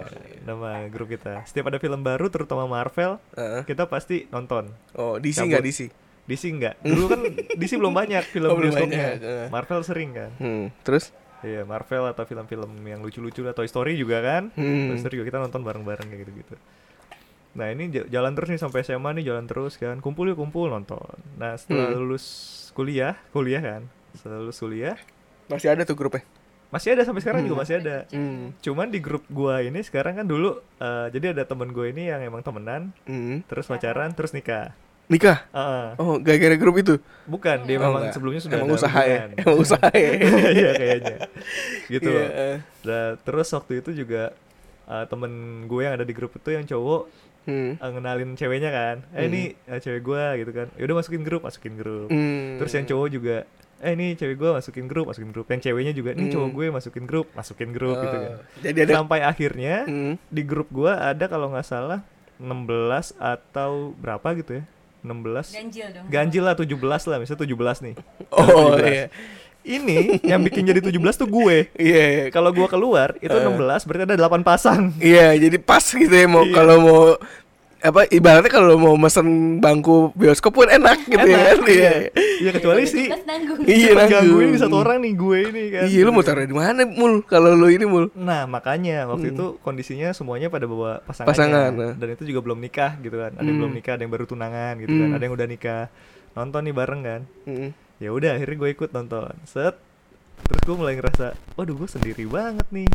[0.43, 3.61] nama grup kita setiap ada film baru terutama Marvel Heeh.
[3.63, 5.93] kita pasti nonton Oh, DC nggak DC?
[6.25, 7.21] DC enggak dulu kan
[7.61, 9.49] DC belum banyak film Oh, belum bioskopnya banyak.
[9.53, 11.13] Marvel sering kan Hmm, terus?
[11.43, 14.89] Iya Marvel atau film-film yang lucu-lucu lah Toy Story juga kan Hmm.
[14.89, 16.57] Toy Story juga kita nonton bareng-bareng kayak gitu-gitu
[17.53, 21.01] nah ini jalan terus nih sampai SMA nih jalan terus kan kumpul yuk kumpul nonton
[21.35, 21.99] nah setelah Hmm.
[21.99, 22.25] lulus
[22.71, 24.97] kuliah kuliah kan setelah lulus kuliah
[25.47, 26.27] Masih ada tuh grupnya.
[26.67, 28.51] masih ada sampai sekarang juga masih ada Hmm.
[28.59, 32.21] Cuman di grup gua ini sekarang kan dulu eh, jadi ada temen gue ini yang
[32.21, 33.41] emang temenan, Hmm.
[33.47, 34.75] terus pacaran, terus nikah.
[35.07, 35.39] Nikah?
[35.51, 35.87] Heeh.
[35.97, 36.95] Oh, gara-gara grup itu?
[37.27, 38.15] bukan, dia Oh, memang enggak.
[38.15, 39.19] sebelumnya sudah Emang usaha ya?
[39.35, 40.11] Emang usaha ya?
[40.59, 41.17] Iya kayaknya.
[41.87, 42.57] Gitu eh.
[42.83, 44.31] Nah, terus waktu itu juga
[44.85, 45.33] eh, temen
[45.67, 47.79] gue yang ada di grup itu yang cowok Hmm.
[47.79, 48.97] eh, ngenalin ceweknya kan.
[49.15, 50.67] Eh ini eh, cewek gua gitu kan.
[50.75, 52.11] Ya udah masukin grup, masukin grup.
[52.11, 52.59] Hmm.
[52.59, 53.37] Terus yang cowok juga
[53.77, 55.47] eh ini cewek gua masukin grup, masukin grup.
[55.47, 56.57] Yang ceweknya juga cowok Hmm.
[56.59, 58.31] gue masukin grup, masukin grup gitu kan.
[58.33, 60.19] Oh, Jadi ada Sampai akhirnya Hmm.
[60.27, 62.03] di grup gua ada kalau nggak salah
[62.37, 64.65] 16 atau berapa gitu ya
[65.07, 66.07] 16 Ganjil dong.
[66.09, 66.75] ganjil lah 17
[67.07, 67.95] lah misalnya 17 nih
[68.29, 68.83] Oh, 17.
[68.85, 69.05] iya.
[69.65, 72.25] ini yang bikin jadi 17 tuh gue Iya, iya.
[72.29, 73.43] kalau gua keluar itu Eh.
[73.43, 76.53] 16 berarti ada 8 pasang Iya, jadi pas gitu ya mau Iya.
[76.53, 77.03] kalau mau
[77.79, 81.39] apa ibaratnya kalau mau mesen bangku bioskop pun enak gitu ya.
[81.53, 81.93] Enak, Iya.
[82.39, 83.59] iya kecuali sih Tugas nanggung.
[83.63, 84.43] Iya, yang ganggu nanggung.
[84.47, 87.53] ini satu orang nih gue ini kan Iya, lu mau taruh di mana mul kalau
[87.53, 88.09] lu ini mul?
[88.13, 89.35] Nah makanya waktu Hmm.
[89.35, 91.93] itu kondisinya semuanya pada bawa pasangannya Pasangan, nah.
[91.95, 93.61] dan itu juga belum nikah gitu kan ada yang Hmm.
[93.61, 95.15] belum nikah ada yang baru tunangan gitu kan Hmm.
[95.15, 95.83] ada yang udah nikah
[96.35, 97.69] nonton nih bareng kan Hmm.
[97.97, 99.77] ya udah akhirnya gue ikut nonton set
[100.43, 102.89] terus gue mulai ngerasa waduh gue sendiri banget nih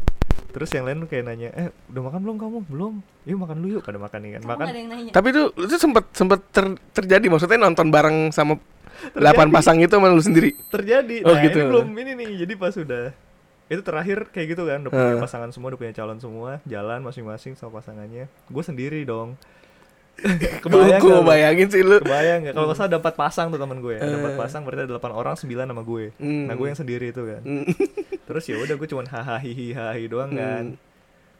[0.51, 3.81] terus yang lain kayak nanya eh udah makan belum kamu belum yuk makan dulu yuk
[3.81, 5.11] pada makan nih kan Kamu makan ada yang nanya.
[5.11, 8.59] Tapi itu itu sempat sempat ter- terjadi maksudnya nonton bareng sama
[9.11, 10.53] delapan pasang itu sama lu sendiri.
[10.67, 11.57] terjadi Oh, nah gitu.
[11.57, 13.05] ini belum ini nih jadi pas udah
[13.67, 15.23] itu terakhir kayak gitu kan udah punya Heeh.
[15.23, 19.39] pasangan semua udah punya calon semua jalan masing-masing sama pasangannya gue sendiri dong
[20.13, 21.23] Gue kebayang lu?
[21.23, 21.97] bayangin sih lu.
[21.97, 24.37] kebayang nggak kalau nggak salah ada empat pasang tuh teman gue ada empat Eh.
[24.37, 26.45] pasang berarti ada delapan orang sembilan sama gue Hmm.
[26.45, 27.63] nah gue yang sendiri itu kan Hmm.
[28.31, 30.79] terus ya udah gue cuman hahaha hihi hahi doang kan Hmm.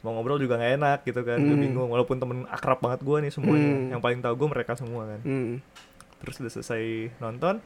[0.02, 1.64] mau ngobrol juga nggak enak gitu kan gue Hmm.
[1.64, 3.90] bingung walaupun temen akrab banget gue nih semuanya Hmm.
[3.90, 5.64] yang paling tahu gue mereka semua kan Hmm.
[6.20, 6.84] terus udah selesai
[7.18, 7.64] nonton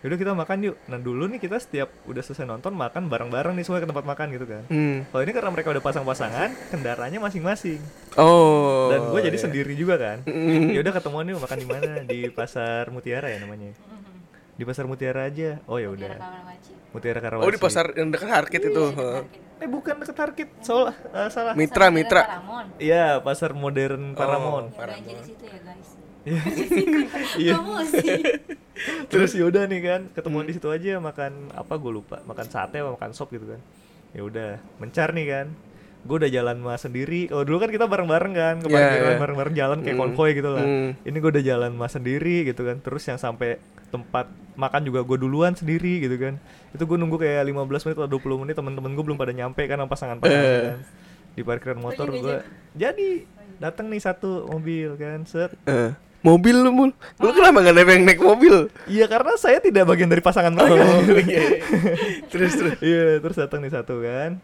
[0.00, 3.64] yaudah kita makan yuk nah dulu nih kita setiap udah selesai nonton makan bareng-bareng nih
[3.64, 5.08] semua ke tempat makan gitu kan Hmm.
[5.08, 7.80] kalau ini karena mereka udah pasang-pasangan kendaraannya masing-masing
[8.14, 8.88] Oh.
[8.88, 9.44] dan gue jadi iya.
[9.44, 10.68] sendiri juga kan Hmm.
[10.70, 13.72] ya udah ketemuan yuk makan di mana di pasar Mutiara ya namanya
[14.54, 16.14] di pasar Mutiara aja oh ya udah.
[16.94, 18.84] Mutiara Karawaci Oh di pasar yang dekat Harkit itu.
[18.94, 19.22] Iya, Heeh.
[19.62, 22.22] eh bukan deket Harkit salah eh, salah Mitra Pasar Mitra.
[22.22, 22.66] Paramon.
[22.78, 25.88] iya pasar modern Paramount Ya, belanja di situ ya guys.
[26.24, 26.40] Iya.
[27.42, 27.54] Iya.
[29.12, 32.90] Terus yaudah nih kan, ketemuan di situ aja makan apa gue lupa, makan sate apa
[32.98, 33.60] makan sop gitu kan.
[34.10, 34.50] Ya udah,
[34.82, 35.46] mencar nih kan.
[36.04, 37.26] Gue udah jalan mah sendiri.
[37.26, 39.18] Kalau dulu kan kita bareng-bareng kan, ke Iya, parkiran iya.
[39.18, 40.02] bareng-bareng jalan kayak Hmm.
[40.04, 40.60] konvoy gitu lah.
[40.62, 40.88] Hmm.
[41.00, 42.76] Ini gue udah jalan mah sendiri gitu kan.
[42.78, 43.56] Terus yang sampai
[43.88, 46.36] tempat makan juga gue duluan sendiri gitu kan.
[46.70, 49.76] Itu gue nunggu kayak 15 menit atau 20 menit temen-temen gue belum pada nyampe kan
[49.76, 50.62] sama pasangan-pasangan Eh.
[50.68, 50.78] kan.
[51.32, 52.36] Di parkiran motor gue.
[52.74, 53.08] Jadi
[53.56, 55.90] datang nih satu mobil kan, set Eh,
[56.20, 56.90] mobil lu mul.
[57.16, 58.68] Lu kenapa nggak nebeng naik mobil?
[58.84, 60.74] Iya karena saya tidak bagian dari pasangan mereka.
[60.76, 61.42] Oh, iya.
[62.28, 62.74] terus terus.
[62.78, 64.36] Iya, terus datang nih satu kan.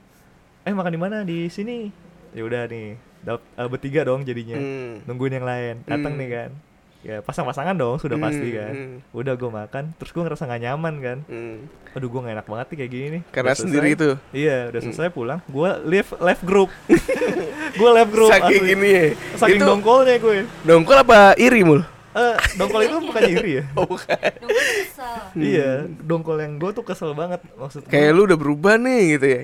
[0.62, 1.16] Eh makan di mana?
[1.22, 1.88] Di sini.
[2.30, 2.94] Ya udah nih.
[3.20, 4.56] dap- eh, bertiga dong jadinya.
[4.56, 5.04] Hmm.
[5.04, 5.74] Nungguin yang lain.
[5.84, 6.20] Datang Hmm.
[6.20, 6.52] nih kan.
[7.00, 9.16] ya pasang-pasangan dong sudah Hmm, pasti kan hmm.
[9.16, 11.64] udah gue makan terus gue ngerasa nggak nyaman kan Hmm.
[11.90, 13.96] aduh gue gak enak banget nih kayak gini nih Karena Udah sendiri selesai.
[13.96, 14.10] itu.
[14.36, 16.68] iya udah selesai pulang gue live live group
[17.80, 18.68] gue live group Saking asli.
[18.68, 19.06] gini ya.
[19.32, 21.80] saking itu dongkolnya gue dongkol apa iri mul?
[22.10, 24.20] eh dongkol itu bukannya iri ya Oh bukan.
[24.36, 25.16] Dong gue kesel.
[25.40, 25.70] iya
[26.04, 29.40] dongkol yang gue tuh kesel banget maksud gue Kayak lu udah berubah nih gitu ya.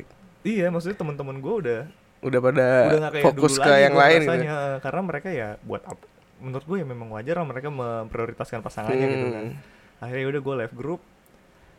[0.46, 1.80] Iya maksudnya teman-teman gue udah
[2.22, 4.30] Udah pada udah gak kayak fokus dulu ke lagi yang lain gitu.
[4.30, 4.54] rasanya.
[4.80, 6.04] karena mereka ya buat apa
[6.36, 9.54] menurut gue ya memang wajar lah mereka memprioritaskan pasangannya gitu kan Hmm.
[9.98, 11.00] akhirnya udah gue live group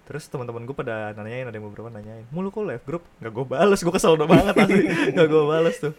[0.04, 3.46] terus teman-teman gue pada nanyain ada yang beberapa nanyain mulu kok live group nggak gue
[3.46, 4.82] bales gue kesel udah banget asli
[5.14, 5.94] nggak gue bales tuh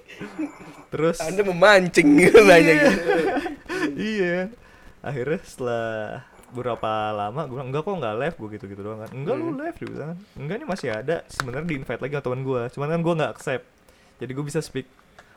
[0.89, 2.91] terus Anda memancing gitu nanya gitu.
[3.95, 4.49] iya
[5.01, 5.87] akhirnya setelah
[6.51, 9.45] beberapa lama gue bilang enggak kok nggak live gue gitu gitu doang kan enggak Hmm.
[9.45, 12.41] lu live dia bilang kan enggak nih masih ada sebenarnya di invite lagi sama teman
[12.43, 13.65] gue cuman kan gue nggak accept
[14.17, 14.87] jadi gue bisa speak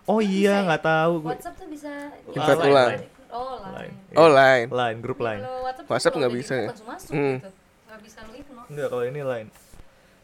[0.03, 1.91] oh iya nggak tahu gue WhatsApp tuh bisa
[2.27, 2.89] Invite Line, ulang.
[2.89, 3.05] line.
[3.31, 3.93] Oh, Line.
[4.13, 4.65] Oh lain.
[4.67, 6.67] line grup line Kalau WhatsApp, tuh WhatsApp kalau nggak udah bisa ya?
[6.67, 7.35] masuk Hmm.
[7.37, 7.49] gitu.
[7.87, 8.19] Nggak bisa
[8.67, 9.49] enggak kalau ini line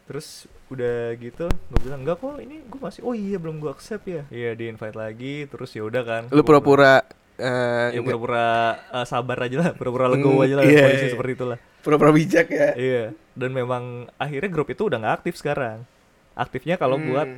[0.04, 0.28] terus
[0.68, 4.24] udah gitu gue bilang enggak kok ini gue masih oh iya belum gue accept ya
[4.28, 7.04] iya di invite lagi terus ya udah kan Lu pura-pura
[7.38, 8.48] eh, ya pura-pura
[8.90, 11.12] uh, sabar aja lah pura-pura legowo Hmm, aja lah iya, kondisi iya.
[11.12, 12.68] seperti itulah pura-pura bijak ya.
[12.74, 13.82] iya dan memang
[14.16, 15.86] akhirnya grup itu udah nggak aktif sekarang
[16.34, 17.06] aktifnya kalau Hmm.
[17.08, 17.28] buat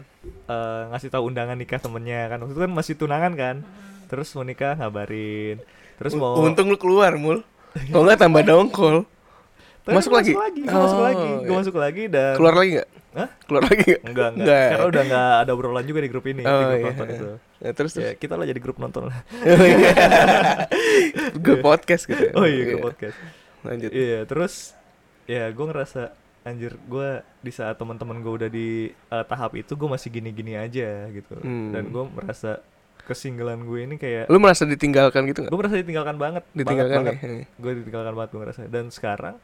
[0.47, 3.57] uh, ngasih tahu undangan nikah temennya kan waktu itu kan masih tunangan kan
[4.07, 5.61] terus mau nikah ngabarin
[5.97, 7.45] terus mau Untung lu keluar mul.
[7.87, 9.05] Kalau nggak tambah dongkol.
[9.81, 10.33] Tapi masuk lagi?
[10.33, 11.57] masuk lagi gua masuk Oh, lagi gue iya.
[11.57, 12.89] masuk lagi dan Keluar lagi nggak?
[13.11, 13.29] Hah?
[13.43, 14.03] Keluar lagi nggak?
[14.05, 16.87] enggak enggak karena udah nggak ada obrolan juga di grup ini di Oh grup iya.
[16.87, 17.29] nonton itu
[17.61, 18.19] Ya, terus ya terus.
[18.19, 19.19] kita lah jadi grup nonton lah
[21.37, 22.23] Gue podcast gitu.
[22.23, 22.33] ya.
[22.33, 23.17] oh iya grup podcast
[23.61, 23.91] Lanjut.
[23.91, 24.73] Iya, terus
[25.27, 28.69] ya gue ngerasa anjir gue di saat teman-teman gue udah di
[29.07, 31.37] uh, tahap itu gue masih gini-gini aja gitu.
[31.37, 31.69] Hmm.
[31.71, 32.65] Dan gue merasa
[33.03, 35.51] kesinggalan gue ini kayak Lu merasa ditinggalkan gitu nggak?
[35.51, 37.21] gue merasa ditinggalkan banget, Ditinggalkan banget, ya?
[37.21, 37.45] banget.
[37.59, 38.61] Gue ditinggalkan banget gue ngerasa.
[38.67, 39.35] Dan sekarang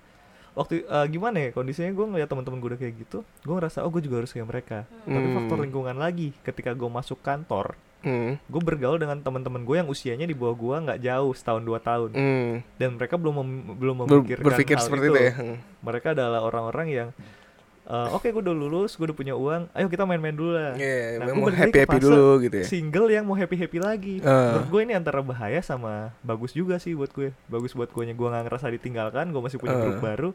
[0.56, 3.90] waktu uh, gimana ya kondisinya gue ngeliat teman-teman gue udah kayak gitu, gue ngerasa oh
[3.90, 4.78] gue juga harus kayak mereka.
[5.04, 5.36] Tapi Hmm.
[5.36, 8.38] faktor lingkungan lagi, ketika gue masuk kantor, Hmm.
[8.40, 12.10] gue bergaul dengan teman-teman gue yang usianya di bawah gue nggak jauh setahun dua tahun
[12.10, 12.54] Hmm.
[12.74, 15.32] dan mereka belum mem- belum Ber- memikirkan berpikir hal seperti itu itu ya.
[15.34, 15.56] Hmm.
[15.80, 17.08] mereka adalah orang-orang yang
[17.86, 21.18] eh, oke gue udah lulus gue udah punya uang ayo kita main-main dulu lah Iya,
[21.18, 22.66] Nah, mau happy-happy fase dulu gitu ya.
[22.66, 24.52] single yang mau happy happy lagi Ah.
[24.52, 28.12] menurut gue ini antara bahaya sama bagus juga sih buat gue bagus buat gue nya
[28.12, 29.82] gue nggak ngerasa ditinggalkan gue masih punya Ah.
[29.82, 30.30] grup baru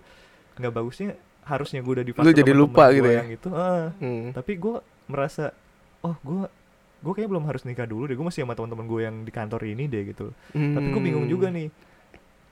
[0.53, 1.09] nggak bagusnya
[1.43, 3.19] harusnya gue udah di Lu fase jadi temen-temen lupa gitu ya?
[3.19, 3.91] yang itu ah.
[3.95, 4.31] Hmm.
[4.31, 5.51] tapi gue merasa
[6.01, 6.47] oh gue
[6.99, 9.61] gue kayaknya belum harus nikah dulu deh gue masih sama teman-teman gue yang di kantor
[9.65, 11.57] ini deh gitu tapi gue bingung juga Hmm.
[11.57, 11.67] nih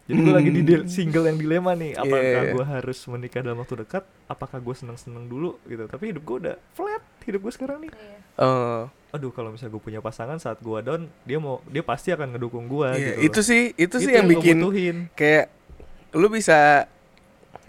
[0.10, 2.52] jadi gue lagi di dil- single yang dilema nih apakah Iya.
[2.52, 6.56] gue harus menikah dalam waktu dekat apakah gue seneng-seneng dulu gitu tapi hidup gue udah
[6.72, 8.18] flat hidup gue sekarang nih Iya.
[8.38, 12.32] Oh, aduh kalau misalnya gue punya pasangan saat gue down dia mau dia pasti akan
[12.32, 13.46] ngedukung gue iya, gitu itu loh.
[13.46, 14.98] sih itu sih Itu yang gua bikin butuhin.
[15.12, 15.46] kayak
[16.12, 16.90] lu bisa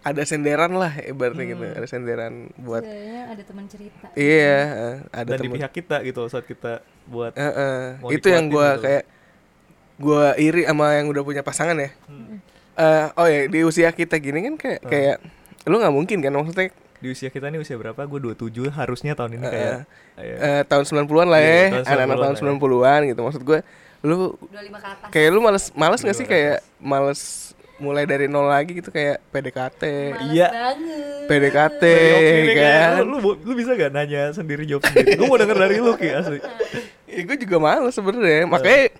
[0.01, 1.77] ada senderan lah ibaratnya gitu, Hmm.
[1.77, 4.07] ada senderan buat Setidaknya ada teman cerita.
[4.15, 5.57] iya, eh, ada dan di temen.
[5.61, 6.73] pihak kita gitu saat kita
[7.05, 8.83] buat eh, mau itu yang gua gitu.
[8.83, 9.05] kayak
[10.01, 11.93] gua iri sama yang udah punya pasangan ya.
[12.05, 12.41] Hmm.
[12.73, 14.89] Eh, oh ya di usia kita gini kan kayak Hmm.
[14.89, 15.17] kayak
[15.63, 19.33] lu nggak mungkin kan maksudnya di usia kita nih usia berapa gue 27 harusnya tahun
[19.35, 19.73] ini Eh, kayak
[20.19, 20.37] iya.
[20.39, 22.57] eh, tahun 90-an lah Iya, ya, tahun anak-anak 90-an tahun lah ya.
[22.57, 23.21] 90-an gitu.
[23.23, 23.59] Maksud gue
[24.01, 25.09] lu 25 ke atas.
[25.11, 27.21] kayak lu males males nggak sih 25 ke kayak males
[27.79, 29.83] mulai dari nol lagi gitu kayak PDKT.
[30.29, 30.49] Iya.
[30.51, 31.25] banget.
[31.27, 31.83] PDKT
[32.51, 32.93] kayak kan.
[33.01, 36.09] lu, lu, lu bisa gak nanya sendiri jawab sendiri gue mau denger dari lu ki
[36.11, 36.39] asli
[37.11, 38.45] Ya, gue juga males sebenarnya.
[38.47, 38.93] Makanya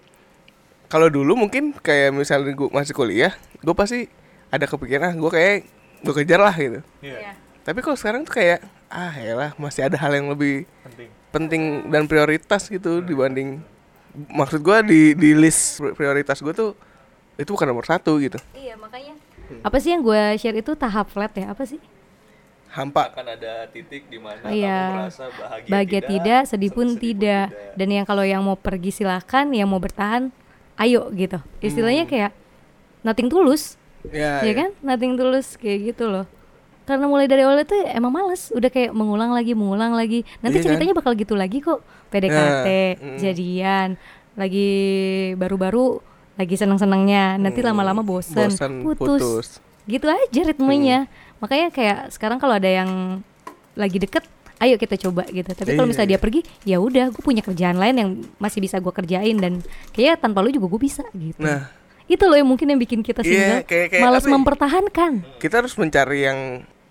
[0.91, 4.11] kalau dulu mungkin kayak misalnya gue masih kuliah, gue pasti
[4.51, 5.55] ada kepikiran ah gue kayak
[6.03, 6.81] gue kejar lah gitu.
[7.01, 7.39] Iya.
[7.63, 8.59] Tapi kalau sekarang tuh kayak
[8.91, 13.63] ah ya masih ada hal yang lebih penting penting dan prioritas gitu dibanding
[14.35, 16.75] maksud gue di di list pri- prioritas gue tuh
[17.39, 18.37] itu bukan nomor satu gitu.
[18.53, 19.15] Iya, makanya
[19.47, 19.67] Hmm.
[19.67, 21.51] apa sih yang gue share itu tahap flat ya?
[21.51, 21.79] Apa sih?
[22.71, 23.11] Hampa.
[23.11, 25.11] akan ada titik di mana Iya.
[25.67, 27.51] Bahagia tidak, sedih pun tidak.
[27.75, 30.31] Dan yang kalau yang mau pergi silakan, yang mau bertahan,
[30.81, 31.39] ayo gitu.
[31.61, 32.33] Istilahnya kayak
[33.05, 34.71] nothing tulus, Ya, ya kan?
[34.81, 36.25] Nothing tulus kayak gitu loh.
[36.89, 40.25] Karena mulai dari awal itu emang males, udah kayak mengulang lagi, mengulang lagi.
[40.41, 40.69] Nanti Iya kan?
[40.75, 41.85] ceritanya bakal gitu lagi kok.
[42.09, 43.19] PDKT, Nah, mm.
[43.21, 43.89] jadian,
[44.35, 44.71] lagi
[45.37, 46.01] baru-baru
[46.35, 49.21] lagi seneng-senengnya, nanti Hmm, lama-lama bosen, bosen, putus.
[49.21, 49.49] putus.
[49.85, 51.05] Gitu aja ritmenya.
[51.05, 51.39] Hmm.
[51.45, 53.21] Makanya kayak sekarang kalau ada yang
[53.77, 54.25] lagi deket,
[54.61, 55.49] ayo kita coba gitu.
[55.49, 58.77] Tapi kalau Iya, misalnya dia pergi, ya udah, gue punya kerjaan lain yang masih bisa
[58.77, 61.41] gue kerjain dan kayak tanpa lu juga gue bisa gitu.
[61.41, 61.73] Nah,
[62.07, 64.31] itu loh yang mungkin yang bikin kita Iya, single, kayak- kayak malas ya?
[64.31, 65.13] mempertahankan.
[65.39, 66.39] kita harus mencari yang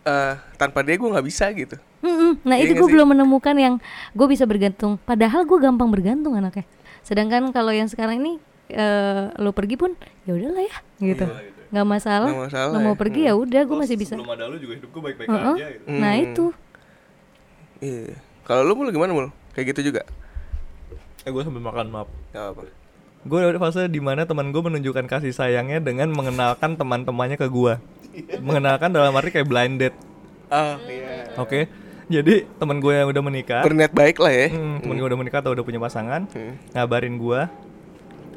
[0.01, 1.75] eh, tanpa dia gue nggak bisa gitu.
[1.99, 2.39] Mm-mm.
[2.41, 3.75] Nah Iya itu gue belum menemukan yang
[4.09, 4.95] gue bisa bergantung.
[4.97, 6.63] Padahal gue gampang bergantung anaknya.
[7.01, 11.25] Sedangkan kalau yang sekarang ini eh, lo pergi pun ya udahlah ya gitu
[11.69, 12.97] nggak masalah, Nggak masalah lo mau ya.
[12.97, 15.53] pergi ya udah gue masih bisa Sebelum ada lu juga hidup gue baik-baik Heeh.
[15.53, 15.85] aja gitu.
[15.91, 16.23] nah Hmm.
[16.23, 16.45] itu
[17.79, 18.15] Iya.
[18.43, 19.27] Kalau lu mul gimana mul?
[19.51, 20.03] Kayak gitu juga?
[21.21, 22.09] Eh gue sambil makan maaf.
[22.29, 22.61] Gak apa.
[23.21, 27.75] Gue ada fase di mana teman gue menunjukkan kasih sayangnya dengan mengenalkan teman-temannya ke gue.
[28.41, 29.95] mengenalkan dalam arti kayak blind date.
[30.49, 31.29] Ah, iya.
[31.37, 31.69] Oke.
[32.09, 34.49] Jadi teman gue yang udah menikah, Berniat baik lah ya.
[34.49, 36.57] hmm, teman gue udah menikah atau udah punya pasangan, Hmm.
[36.73, 37.39] ngabarin gue,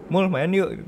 [0.06, 0.84] mul main yuk.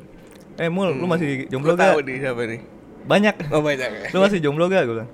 [0.55, 2.05] Eh mul, lu masih jomblo Gue tahu gak?
[2.05, 2.61] nih siapa nih.
[3.09, 3.35] Banyak.
[3.51, 4.07] Oh banyak ya.
[4.13, 4.85] lu masih jomblo gak?
[4.85, 5.11] Gue bilang.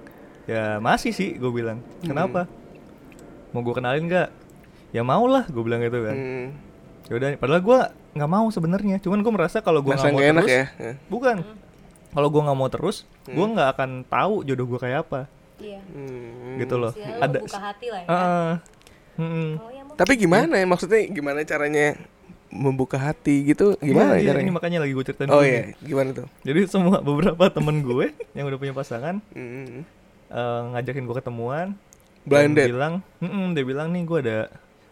[0.50, 1.78] Ya masih sih, gue bilang.
[2.02, 2.50] Kenapa?
[3.50, 4.28] Mau gue kenalin gak?
[4.90, 6.14] Ya mau lah, gue bilang gitu kan.
[6.14, 6.46] Hmm.
[7.06, 7.78] Ya udah, padahal gue
[8.12, 8.96] nggak mau sebenarnya.
[8.98, 10.64] Cuman gue merasa kalau gue nggak mau enak terus, ya?
[10.72, 10.94] Hmm.
[11.06, 11.36] bukan.
[12.10, 15.20] Kalau gue nggak mau terus, gue nggak akan tahu jodoh gue kayak apa,
[15.56, 16.58] iya Hmm.
[16.58, 16.90] gitu loh.
[16.92, 17.38] Ya, lo Ada.
[17.40, 18.52] buka hati lah ya Ah,
[19.16, 19.48] mm-mm.
[19.56, 21.94] oh ya mau Tapi gimana ya maksudnya gimana caranya
[22.50, 23.78] membuka hati gitu?
[23.78, 24.42] Gimana Iya, iya, caranya?
[24.42, 25.74] Ini makanya lagi gue ceritain Oh dulu iya, nih.
[25.84, 26.26] gimana tuh?
[26.42, 29.86] Jadi semua beberapa temen gue yang udah punya pasangan Hmm.
[30.26, 31.78] eh, ngajakin gue ketemuan.
[32.22, 32.68] Blind date.
[32.68, 34.38] Bilang, "Mm-mm," dia bilang nih gue ada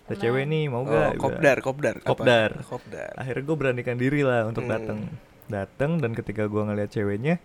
[0.02, 1.12] ada cewek nih mau Oh, gak?
[1.12, 1.94] Gua- kopdar, kopdar.
[1.94, 2.06] apa?
[2.06, 2.50] Kopdar.
[2.62, 3.10] Kopdar.
[3.14, 4.72] akhirnya gue beranikan diri lah untuk Hmm.
[4.72, 4.98] datang
[5.46, 7.36] datang dan ketika gue ngeliat ceweknya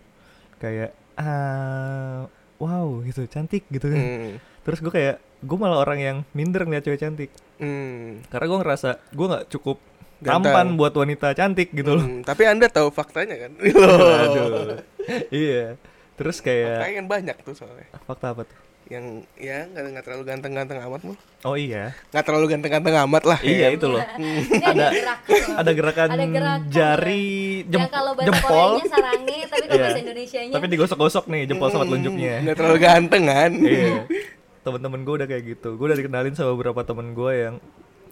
[0.58, 2.24] kayak ah
[2.58, 4.32] wow gitu cantik gitu kan Hmm.
[4.62, 8.24] terus gue kayak gue malah orang yang minder ngeliat cewek cantik Hmm.
[8.26, 9.78] karena gue ngerasa gue nggak cukup
[10.18, 10.44] Ganteng.
[10.48, 13.52] tampan buat wanita cantik gitu loh Hmm, Tapi anda tahu faktanya kan?
[14.24, 14.80] Aduh
[15.36, 15.76] iya
[16.14, 17.88] terus kayak Faktanya kan banyak tuh soalnya.
[18.02, 18.56] fakta apa tuh
[18.94, 21.18] Yang ya nggak nggak terlalu ganteng-ganteng amat mul.
[21.44, 21.98] oh iya.
[22.10, 23.40] Nggak terlalu ganteng-ganteng amat lah.
[23.42, 24.04] iya itu loh.
[24.62, 24.86] Ada
[25.56, 26.60] ada gerakan, Ada gerakan.
[26.70, 27.26] jari
[27.66, 28.72] jem- yang kalau bahasa jempol.
[28.86, 29.84] sarange tapi kalau Iya.
[29.84, 30.54] bahasa Indonesianya.
[30.54, 32.34] Tapi digosok-gosok nih jempol sama telunjuknya.
[32.44, 33.52] Nggak terlalu ganteng kan?
[33.58, 34.06] iya.
[34.62, 35.70] Teman-teman gue udah kayak gitu.
[35.76, 37.56] Gue udah dikenalin sama beberapa temen gue yang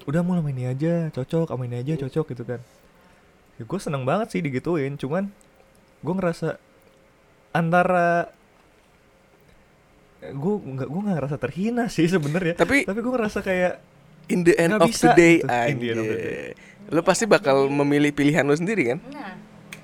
[0.04, 2.60] udah mulai ini aja cocok sama ini aja cocok gitu kan.
[3.56, 4.98] Ya, gue seneng banget sih digituin.
[4.98, 5.30] Cuman
[6.02, 6.58] gue ngerasa
[7.52, 8.32] antara
[10.24, 13.74] gue nggak gue nggak ngerasa terhina sih sebenarnya Tapi- tapi gue ngerasa kayak
[14.30, 15.50] In the end Nggak of bisa the day, gitu.
[15.50, 16.50] In the end of the day.
[16.88, 19.00] Lu pasti bakal memilih pilihan lu sendiri kan?
[19.10, 19.34] nah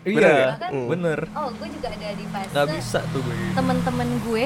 [0.05, 0.69] Bener iya nggak?
[0.71, 0.87] Hmm.
[0.87, 4.43] bener oh gue juga ada di fase nggak bisa tuh gue temen-temen gue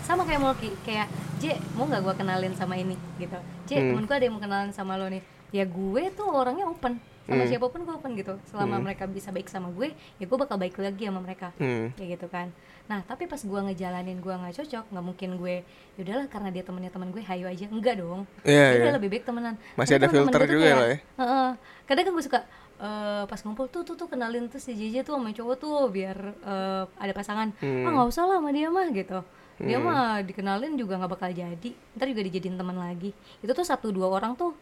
[0.00, 3.86] sama kayak Molki kayak J mau nggak gue kenalin sama ini gitu J Hmm.
[3.90, 5.18] temen gue ada yang mau kenalan sama lo nih
[5.50, 7.50] ya gue tuh orangnya open sama Hmm.
[7.50, 8.84] siapa pun gue open gitu selama Hmm.
[8.84, 11.90] mereka bisa baik sama gue ya gue bakal baik lagi sama mereka Hmm.
[11.92, 12.54] kayak gitu kan
[12.90, 15.62] nah tapi pas gue ngejalanin gue nggak cocok nggak mungkin gue
[15.94, 18.82] yaudahlah karena dia temennya teman gue hayu aja enggak dong Iya, iya.
[18.82, 20.96] udah lebih baik temenan Masih Karena ada temen-temen filter juga kayak, lah ya.
[21.16, 21.48] Heeh.
[21.86, 22.40] kadang kan gue suka
[22.80, 26.18] eh, pas ngumpul tuh tuh tuh kenalin tuh si JJ tuh sama cowok tuh biar
[26.34, 27.86] eh, ada pasangan Hmm.
[27.86, 29.20] ah nggak usah lah sama dia mah gitu
[29.60, 33.92] dia mah dikenalin juga nggak bakal jadi ntar juga dijadiin teman lagi itu tuh satu
[33.92, 34.56] dua orang tuh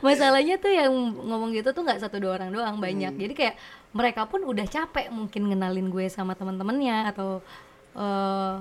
[0.00, 3.20] masalahnya tuh yang ngomong gitu tuh nggak satu dua orang doang banyak Hmm.
[3.20, 3.54] jadi kayak
[3.90, 7.40] mereka pun udah capek mungkin ngenalin gue sama teman-temannya atau
[7.94, 8.54] eh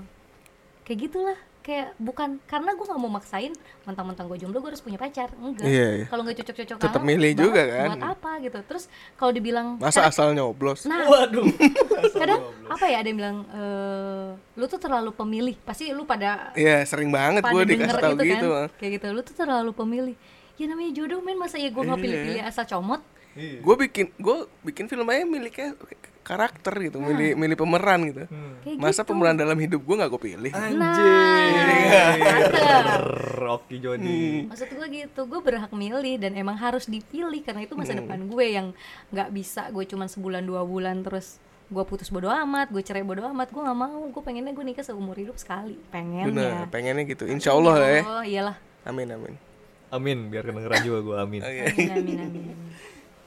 [0.84, 3.49] kayak gitulah kayak bukan karena gue nggak mau maksain
[3.84, 6.06] mentang-mentang gue jomblo gue harus punya pacar enggak Iya, iya.
[6.06, 7.88] kalau nggak cocok-cocok Tetep amat, milih juga kan.
[7.89, 8.84] buat apa gitu terus
[9.15, 10.86] kalau dibilang Masa asal nyoblos?
[10.86, 11.41] nah waduh
[12.21, 12.38] kadang
[12.69, 17.10] apa ya ada yang bilang eh lu tuh terlalu pemilih pasti lu pada Iya, sering
[17.10, 18.47] banget gue dikasih tahu itu gitu.
[18.54, 20.15] kan kayak gitu lu tuh terlalu pemilih
[20.56, 22.04] ya namanya jodoh men masa ya gue nggak Iya.
[22.04, 23.02] pilih-pilih asal comot
[23.36, 25.76] Gue bikin gue bikin film aja miliknya
[26.24, 28.22] karakter gitu, milih milih pemeran gitu.
[28.63, 29.12] kayak Masa gitu.
[29.12, 30.52] pemeran dalam hidup gue nggak gue pilih?
[30.56, 32.15] nah mantep.
[33.36, 37.91] Rocky Jody maksud gue gitu gue berhak milih dan emang harus dipilih karena itu masa
[37.91, 38.00] Hmm.
[38.02, 38.68] depan gue yang
[39.10, 43.22] nggak bisa gue cuman sebulan dua bulan terus gue putus bodo amat gue cerai bodo
[43.28, 47.24] amat gue nggak mau gue pengennya gue nikah seumur hidup sekali Bener, pengennya pengennya gitu.
[47.26, 48.02] Insya Allah lah ya.
[48.02, 49.34] oh iyalah Amin amin.
[49.89, 51.63] Amin biar kedengeran juga gue amin Oh, iya.
[51.67, 52.58] amin amin amin, amin.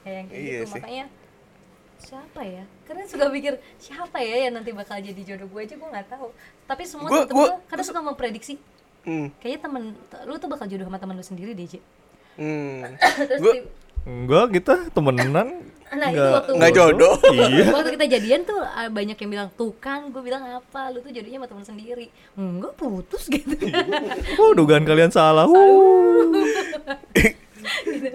[0.01, 0.73] kayak kayak Iya gitu sih.
[0.75, 1.05] makanya
[1.99, 5.89] siapa ya karena suka pikir siapa ya yang nanti bakal jadi jodoh gue aja gue
[5.89, 6.27] nggak tahu
[6.65, 8.55] tapi semua Gua- temen gue kadang suka memprediksi
[8.99, 9.83] Hmm, kayaknya temen
[10.21, 11.75] lu tuh bakal jodoh sama temen lu sendiri deh J
[12.35, 12.79] hmm.
[13.29, 13.67] terus Gua- di-
[14.03, 15.47] enggak kita temenan.
[15.89, 17.15] Nah itu Nggak- waktu Nggak jodoh.
[17.33, 17.65] iya.
[17.73, 21.09] waktu kita jadian tuh ah, banyak yang bilang tuh kan gue bilang apa lu tuh
[21.09, 22.07] jodohnya sama temen sendiri.
[22.35, 23.57] Enggak putus gitu.
[24.37, 25.49] Oh dugaan kalian salah.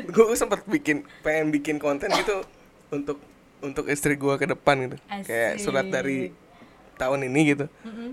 [0.07, 2.41] Gue sempet bikin pengen bikin konten gitu
[2.89, 3.19] untuk
[3.61, 4.97] untuk istri gue ke depan gitu.
[5.21, 5.61] Kayak Asik.
[5.61, 6.33] surat dari
[6.95, 7.67] tahun ini gitu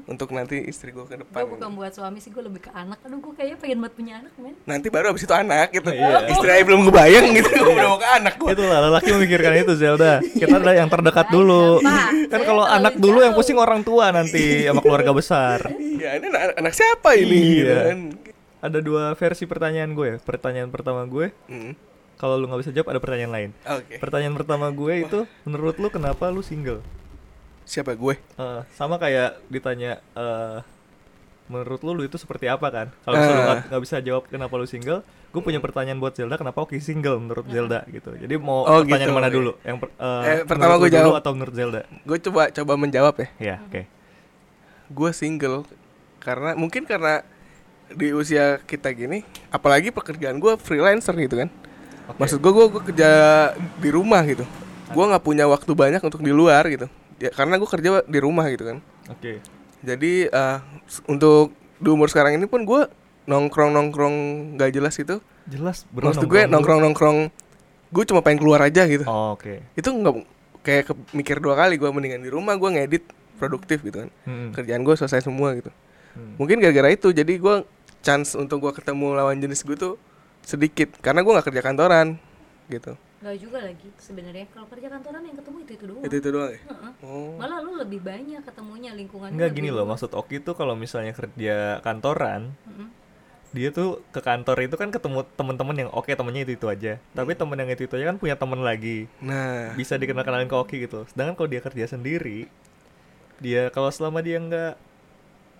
[0.03, 1.77] untuk nanti istri gue ke gue depan bukan gitu.
[1.77, 4.53] buat suami sih gue lebih ke anak aduh gue kayaknya pengen banget punya anak men
[4.63, 6.27] nanti baru abis itu anak gitu Iya.
[6.27, 10.13] istri aja belum kebayang gitu udah mau ke anak gue itulah lelaki memikirkan itu Zelda
[10.21, 11.79] kita adalah yang terdekat dulu
[12.27, 13.39] kan kalau anak dulu yang jauh.
[13.39, 17.83] pusing orang tua nanti sama keluarga besar iya ini anak, anak siapa ini gitu Iya.
[17.87, 17.99] kan
[18.61, 21.73] ada dua versi pertanyaan gue ya pertanyaan pertama gue Hmm.
[22.15, 23.49] Kalau lu nggak bisa jawab ada pertanyaan lain.
[23.65, 23.97] Oke.
[23.97, 26.77] Pertanyaan pertama gue itu, menurut lu kenapa lu single?
[27.71, 28.15] Siapa gue?
[28.35, 30.59] Eh, sama kayak ditanya eh
[31.47, 32.87] menurut lu lu itu seperti apa kan?
[33.01, 36.35] Kalau misalnya lu nggak nggak bisa jawab kenapa lu single, gue punya pertanyaan buat Zelda
[36.35, 38.11] kenapa Oki single menurut Zelda gitu.
[38.13, 39.51] Jadi mau Oh, pertanyaan gitu, mana dulu?
[39.61, 41.15] Yang per- eh, Eh, pertama gue jawab.
[41.17, 41.81] atau menurut Zelda?
[42.01, 43.27] Gue coba coba menjawab ya.
[43.37, 43.81] Iya, oke.
[44.89, 45.63] Gue single
[46.19, 47.23] karena mungkin karena
[47.89, 51.49] di usia kita gini, apalagi pekerjaan gue freelancer gitu kan.
[52.07, 52.19] Oke.
[52.19, 53.11] Maksud gue gue kerja
[53.75, 54.43] di rumah gitu.
[54.89, 56.87] Gue nggak punya waktu banyak untuk di luar gitu.
[57.21, 58.77] Ya, karena gue kerja di rumah gitu kan.
[59.07, 59.37] Oke.
[59.79, 62.81] Jadi eh, s- untuk di umur sekarang ini pun gue
[63.23, 64.15] nongkrong nongkrong
[64.55, 65.21] gak jelas itu.
[65.45, 66.09] Jelas, bro.
[66.09, 67.17] Maksud gue nongkrong nongkrong,
[67.87, 69.05] gue cuma pengen keluar aja gitu.
[69.05, 69.61] Oh, oke.
[69.71, 70.13] Itu nggak
[70.61, 73.05] kayak ke- mikir dua kali gue mendingan di rumah gue ngedit
[73.37, 74.09] produktif gitu kan.
[74.23, 74.49] Mm-mm.
[74.51, 75.69] Kerjaan gue selesai semua gitu.
[76.11, 76.35] Hmm.
[76.35, 77.55] Mungkin gara-gara itu jadi gue
[78.01, 79.93] chance untuk gue ketemu lawan jenis gue tuh
[80.41, 82.17] sedikit karena gue nggak kerja kantoran
[82.67, 82.97] gitu.
[83.21, 86.03] Gak juga lagi sebenarnya kalau kerja kantoran yang ketemu itu itu doang.
[86.09, 86.59] Itu itu doang ya.
[86.65, 86.91] Heeh.
[87.05, 87.37] Oh.
[87.37, 89.29] Malah lu lebih banyak ketemunya lingkungan.
[89.29, 92.49] Enggak gini loh, maksud Oki tuh kalau misalnya kerja kantoran,
[93.51, 96.97] dia tuh ke kantor itu kan ketemu teman-teman yang oke temennya itu itu aja.
[97.11, 100.57] Tapi temen yang itu itu aja kan punya temen lagi, Nah, bisa dikenal kenalin ke
[100.57, 101.03] Oki gitu.
[101.11, 102.47] Sedangkan kalau dia kerja sendiri,
[103.43, 104.73] dia kalau selama dia nggak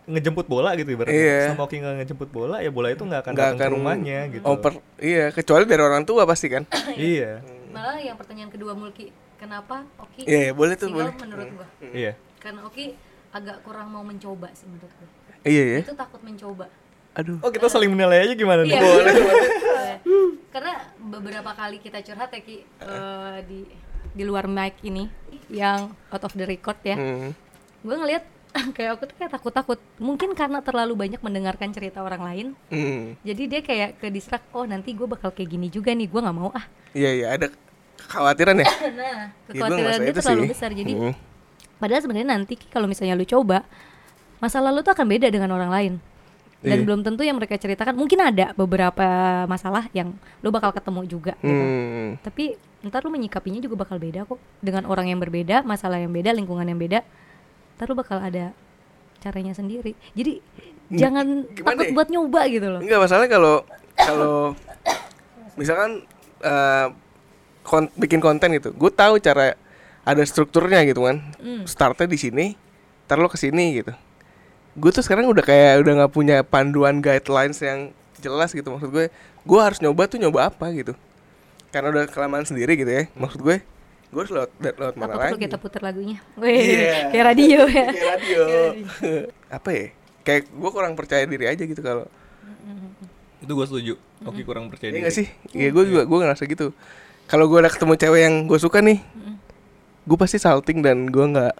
[0.05, 1.53] ngejemput bola gitu ibaratnya, Iya.
[1.53, 4.19] sama Oki nggak ngejemput bola, ya bola itu nggak akan nggak datang ke akan rumahnya
[4.29, 4.43] gitu.
[4.43, 6.63] Oper, iya kecuali dari orang tua pasti kan.
[6.97, 11.13] iya, Malah yang pertanyaan kedua Mulki, kenapa Oki Iya, iya, boleh tuh, single boleh.
[11.21, 11.67] menurut gua?
[11.93, 12.11] iya.
[12.37, 12.97] Karena Oki
[13.31, 15.09] agak kurang mau mencoba sih menurut gua.
[15.41, 15.79] Iya ya.
[15.85, 16.65] Itu takut mencoba.
[17.11, 17.37] Aduh.
[17.39, 18.73] Oh kita saling menilai aja gimana nih?
[18.73, 18.81] Iya.
[18.85, 19.13] Boleh.
[19.13, 19.97] Boleh.
[20.53, 23.59] Karena beberapa kali kita curhat ya Ki eh, di
[24.11, 25.07] di luar mic ini
[25.47, 26.95] yang out of the record ya.
[26.95, 27.31] Hmm.
[27.79, 28.23] Gue ngeliat
[28.75, 29.79] kayak aku tuh kayak takut-takut.
[29.97, 32.47] Mungkin karena terlalu banyak mendengarkan cerita orang lain.
[32.67, 33.15] Hmm.
[33.21, 36.35] Jadi dia kayak ke distract, oh nanti gue bakal kayak gini juga nih, gue nggak
[36.35, 36.65] mau ah.
[36.91, 37.47] Iya iya ada
[37.97, 38.67] kekhawatiran ya.
[38.71, 39.13] Nah, Ya,
[39.47, 40.51] gua kekhawatiran ngerasa dia itu terlalu sih.
[40.51, 40.69] besar.
[40.71, 41.13] Jadi Hmm.
[41.77, 43.63] padahal sebenarnya nanti kalau misalnya lu coba,
[44.37, 45.93] masa lalu tuh akan beda dengan orang lain.
[46.61, 46.85] Dan Iya.
[46.85, 49.01] belum tentu yang mereka ceritakan, mungkin ada beberapa
[49.49, 50.13] masalah yang
[50.45, 51.33] lu bakal ketemu juga.
[51.41, 51.49] Gitu.
[51.49, 52.21] Hmm.
[52.21, 52.53] Tapi
[52.85, 56.61] ntar lu menyikapinya juga bakal beda kok dengan orang yang berbeda, masalah yang beda, lingkungan
[56.63, 57.01] yang beda.
[57.81, 58.53] Ntar lu bakal ada
[59.25, 59.97] caranya sendiri.
[60.13, 60.37] Jadi
[60.93, 61.93] jangan gimana takut ya?
[61.97, 62.81] buat nyoba gitu loh.
[62.85, 63.55] Enggak masalahnya kalau
[63.97, 64.35] kalau
[65.57, 66.05] misalkan
[66.45, 66.87] eh,
[67.65, 69.57] kon- bikin konten gitu, gue tahu cara
[70.05, 71.25] ada strukturnya gitu kan.
[71.41, 71.65] Hmm.
[71.65, 72.45] Startnya di sini,
[73.09, 73.97] ntar lo ke sini gitu.
[74.77, 77.89] Gue tuh sekarang udah kayak udah nggak punya panduan guidelines yang
[78.21, 79.09] jelas gitu maksud gue.
[79.41, 80.93] Gue harus nyoba tuh nyoba apa gitu.
[81.73, 83.09] Karena udah kelamaan sendiri gitu ya.
[83.17, 83.57] Maksud gue,
[84.11, 85.45] gue harus lewat lewat mana Apa perlu lagi?
[85.45, 86.17] kita putar lagunya?
[86.35, 87.09] Weh, Iya.
[87.09, 87.85] kayak radio ya.
[87.87, 88.41] Kayak radio.
[89.57, 89.85] apa ya?
[90.21, 92.05] Kayak gue kurang percaya diri aja gitu kalau
[93.39, 93.93] Itu gue setuju.
[94.21, 95.05] Oki kurang percaya Iya diri.
[95.05, 95.27] gak sih?
[95.51, 96.75] Iya gue juga gue ngerasa gitu.
[97.25, 98.99] Kalau gue udah ketemu cewek yang gue suka nih,
[100.03, 101.53] gue pasti salting dan gue nggak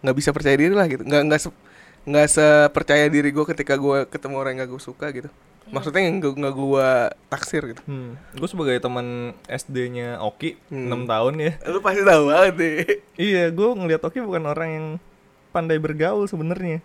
[0.00, 1.02] nggak bisa percaya diri lah gitu.
[1.02, 1.48] Nggak nggak se,
[2.04, 5.28] nggak sepercaya diri gue ketika gue ketemu orang yang gak gue suka gitu.
[5.68, 6.88] Maksudnya yang nggak nggak gue
[7.28, 7.82] taksir gitu.
[7.84, 8.18] Hmm.
[8.32, 9.06] Gue sebagai teman
[9.44, 10.90] SD-nya Oki, Hmm.
[10.90, 11.52] 6 tahun ya.
[11.66, 12.76] Lu pasti tahu banget deh.
[13.14, 14.86] Iya, gue ngeliat Oki bukan orang yang
[15.50, 16.80] pandai bergaul sebenarnya.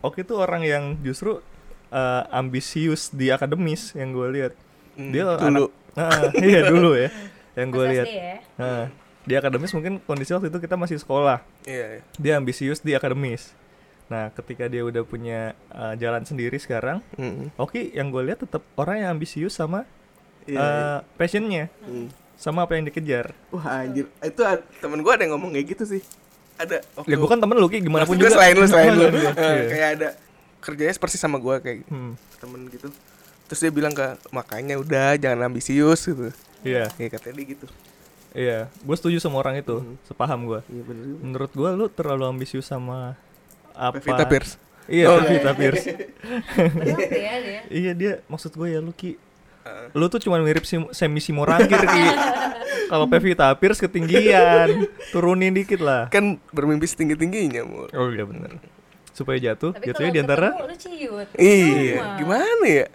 [0.00, 1.38] Oki tuh orang yang justru
[1.88, 4.52] uh, ambisius di akademis yang gue lihat.
[4.94, 5.68] Hmm, Dia dulu.
[5.68, 7.08] anak- Ah, iya dulu ya.
[7.54, 8.06] Yang gue lihat.
[8.06, 8.34] Ya.
[8.54, 8.84] Nah,
[9.22, 11.40] di akademis mungkin kondisi waktu itu kita masih sekolah.
[11.62, 11.86] Iya.
[11.90, 12.02] iya.
[12.16, 13.56] Dia ambisius di akademis.
[14.06, 17.50] Nah, ketika dia udah punya uh, jalan sendiri sekarang, Hmm.
[17.56, 19.82] Oki yang gue lihat tetap orang yang ambisius sama
[20.44, 22.06] Iya, uh, passionnya, Hmm.
[22.34, 23.34] sama apa yang dikejar.
[23.50, 24.40] Wah anjir, itu
[24.78, 26.02] temen gue ada yang ngomong kayak gitu sih.
[26.54, 26.80] Ada.
[27.02, 28.32] Ya gue kan temen lu Ki, gimana pun Maksud juga.
[28.32, 29.06] selain lu selain lu.
[29.10, 29.30] Iya.
[29.42, 30.08] Eh, kayak ada
[30.56, 32.88] kerjanya persis sama gue kayak Hmm, temen gitu.
[33.46, 36.30] Terus dia bilang ke makanya udah jangan ambisius gitu.
[36.62, 36.94] Iya.
[36.94, 37.66] Kayak katanya dia gitu.
[38.32, 40.60] Iya, gue setuju sama orang itu, sepaham gue.
[40.68, 41.20] Iya bener juga.
[41.20, 43.16] Menurut gue lu terlalu ambisius sama
[43.76, 44.00] apa?
[44.00, 44.52] Pevita Pierce.
[44.86, 45.84] Iya, Oh, Pevita Pierce.
[45.86, 47.60] Berat ya dia.
[47.68, 49.18] iya dia, maksud gue ya lu Ki.
[49.92, 52.04] Lu tuh cuma mirip si, semi Simorangkir Ki.
[52.90, 56.06] Kalau Pevita Pierce ketinggian, turunin dikit lah.
[56.06, 57.90] Kan bermimpi setinggi-tingginya, Mur.
[57.92, 58.62] Oh iya bener.
[59.10, 61.28] Supaya jatuh, Tapi jatuhnya di antara ketemu lu ciut.
[61.34, 62.86] Iya, gimana ya?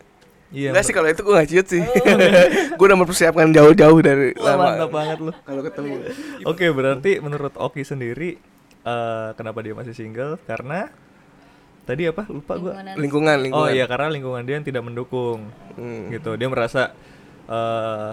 [0.51, 0.69] Iya.
[0.71, 1.83] Enggak sih kalau itu gue gak ciut sih.
[1.83, 2.17] Oh.
[2.77, 4.63] gue udah mempersiapkan jauh-jauh dari Wah, lama.
[4.69, 5.31] mantap banget lu.
[5.43, 5.93] Kalau ketemu.
[6.43, 8.39] Oke, berarti menurut Oki sendiri
[8.83, 10.37] eh, kenapa dia masih single?
[10.43, 10.89] Karena
[11.81, 12.23] tadi apa?
[12.27, 12.73] Lupa gua.
[12.95, 13.65] Lingkungan Lingkungan.
[13.65, 15.49] Oh iya, karena lingkungan dia yang tidak mendukung.
[15.75, 16.09] Hmm.
[16.09, 16.35] Gitu.
[16.35, 16.93] Dia merasa
[17.45, 18.09] eh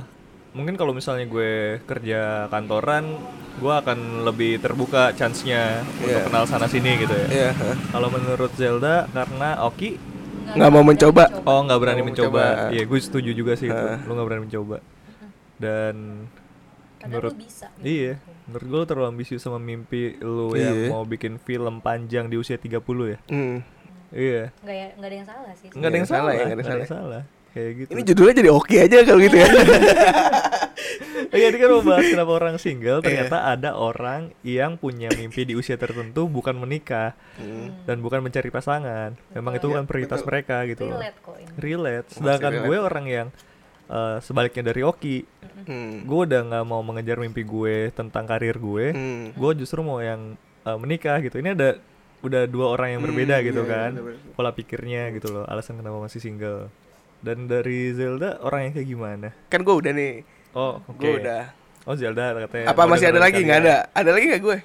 [0.49, 3.05] mungkin kalau misalnya gue kerja kantoran,
[3.57, 6.25] gue akan lebih terbuka chance-nya untuk Iya.
[6.27, 7.29] kenal sana sini gitu ya.
[7.29, 7.77] Iya, hah.
[7.93, 10.01] Kalau menurut Zelda karena Oki
[10.49, 11.25] Nggak mau mencoba.
[11.45, 12.45] oh nggak berani Nggak mau mencoba.
[12.49, 12.73] mencoba.
[12.73, 13.77] Iya, gue setuju juga sih itu.
[13.87, 14.01] Ah.
[14.01, 14.77] Lu nggak berani mencoba.
[15.59, 15.95] dan
[16.99, 17.83] Padahal menurut lu bisa gitu.
[17.85, 18.15] iya
[18.49, 20.73] menurut gue lu terlalu ambisius sama mimpi lu Iya.
[20.73, 23.61] yang mau bikin film panjang di usia 30 ya Hmm.
[24.11, 26.75] iya nggak ya nggak ada yang salah sih nggak ada yang salah ya nggak ada
[26.75, 29.49] yang salah kayak gitu Ini judulnya jadi oke aja kalau gitu ya.
[31.29, 32.99] Iya, ini kan mau bahas kenapa orang single.
[32.99, 33.05] Iya.
[33.05, 37.13] Ternyata ada orang yang punya mimpi di usia tertentu bukan menikah
[37.85, 39.13] dan bukan mencari pasangan.
[39.31, 40.29] Memang itu bukan prioritas betul.
[40.31, 40.97] mereka gitu loh.
[40.97, 42.07] relate kok ini Relate.
[42.11, 42.67] Sedangkan relate.
[42.67, 43.27] gue orang yang
[43.89, 45.19] eh, sebaliknya dari Oki,
[45.59, 46.07] Hmm.
[46.07, 48.87] gue udah nggak mau mengejar mimpi gue tentang karir gue.
[48.91, 49.27] Hmm.
[49.33, 51.37] Gue justru mau yang eh, menikah gitu.
[51.37, 51.77] Ini ada
[52.19, 53.91] udah dua orang yang berbeda Hmm, gitu iya, kan.
[53.95, 54.33] iya.
[54.33, 55.45] Pola pikirnya gitu loh.
[55.45, 56.71] Alasan kenapa masih single.
[57.19, 59.29] Dan dari Zelda orang yang kayak gimana?
[59.49, 60.23] Kan gue udah nih.
[60.53, 60.99] Oh, oke.
[60.99, 61.51] Gue udah.
[61.83, 62.67] Oh Zelda katanya.
[62.69, 63.41] Apa masih ada lagi?
[63.41, 63.75] Nggak kalian.
[63.83, 63.93] ada.
[63.93, 64.59] Ada lagi nggak gue?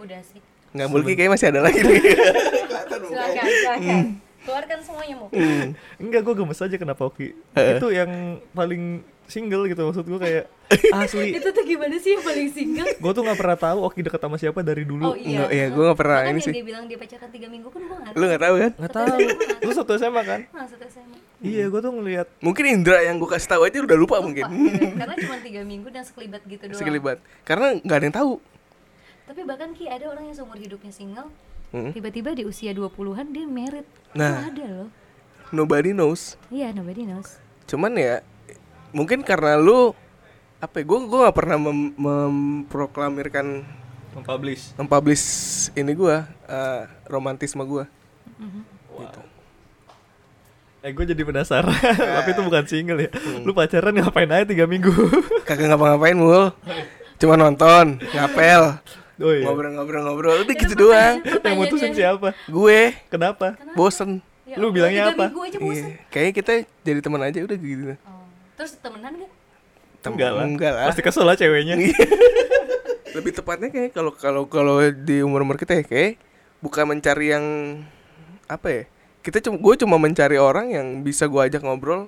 [0.00, 2.00] udah sih Nggak mulki kayak masih ada lagi nih.
[3.10, 5.72] silakan silakan keluarkan semuanya mau Hmm.
[5.96, 7.32] Enggak, gue gemes aja kenapa Oki.
[7.52, 8.10] Itu yang
[8.50, 8.82] paling
[9.24, 10.44] single gitu maksud gue kayak
[10.96, 11.30] asli.
[11.32, 14.34] itu tuh gimana sih yang paling single gue tuh nggak pernah tahu Oki deket sama
[14.34, 15.02] siapa dari dulu.
[15.04, 16.52] oh iya Nggak, iya, gua nggak pernah Bahkan ini yang sih.
[16.52, 18.72] dia bilang dia pacaran tiga minggu kan gue nggak Lu nggak tahu kan?
[18.76, 19.18] Nggak tahu.
[19.60, 20.40] Lu satu SMA kan?
[20.48, 21.18] Nah, satu SMA.
[21.40, 22.26] Iya, gue tuh ngelihat.
[22.38, 24.44] Mungkin Indra yang gue kasih tahu aja udah lupa mungkin.
[24.44, 24.84] Lupa, gitu.
[25.00, 27.16] karena cuma tiga minggu dan sekelibat gitu doang Sekelibat.
[27.42, 28.32] Karena nggak ada yang tahu.
[29.24, 31.30] tapi bahkan ki ada orang yang seumur hidupnya single
[31.70, 31.90] Hmm.
[31.90, 34.42] tiba-tiba di usia 20-an dia married Nah.
[34.42, 34.88] Itu ada loh
[35.50, 36.34] Nobody knows.
[36.48, 38.22] iya nobody knows Cuman ya
[38.90, 39.94] mungkin karena lu
[40.58, 43.62] apa ya, gue gue gak pernah mem- memproklamirkan
[44.10, 44.74] Mempublish.
[44.74, 45.24] mempublish
[45.72, 47.84] ini gue eh, romantisme gue
[50.80, 51.76] Eh, gue jadi penasaran.
[52.16, 53.10] Tapi itu bukan single ya.
[53.44, 54.88] Lu pacaran ngapain aja tiga minggu?
[55.44, 56.56] kagak ngapa-ngapain mul
[57.20, 58.80] cuma nonton ngapel
[59.20, 59.44] oh iya.
[59.44, 62.32] ngobrol-ngobrol-ngobrol udah Itu gitu doang Yang mutusin siapa?
[62.42, 63.54] gue Kenapa?
[63.72, 65.28] bosen Ya Lu bilangnya apa?
[65.28, 65.86] minggu aja bosen.
[65.86, 68.24] iya kayaknya kita jadi teman aja udah gitu Oh.
[68.54, 69.30] terus temenan gak?
[70.00, 70.44] Tem- Enggak lah.
[70.44, 71.76] enggak lah Pasti kesel lah ceweknya.
[73.10, 76.14] lebih tepatnya kayak kalau kalau kalau di umur umur kita ya kayak
[76.58, 77.44] bukan mencari yang
[78.46, 78.82] apa ya
[79.20, 82.06] kita cuma gue cuma mencari orang yang bisa gue ajak ngobrol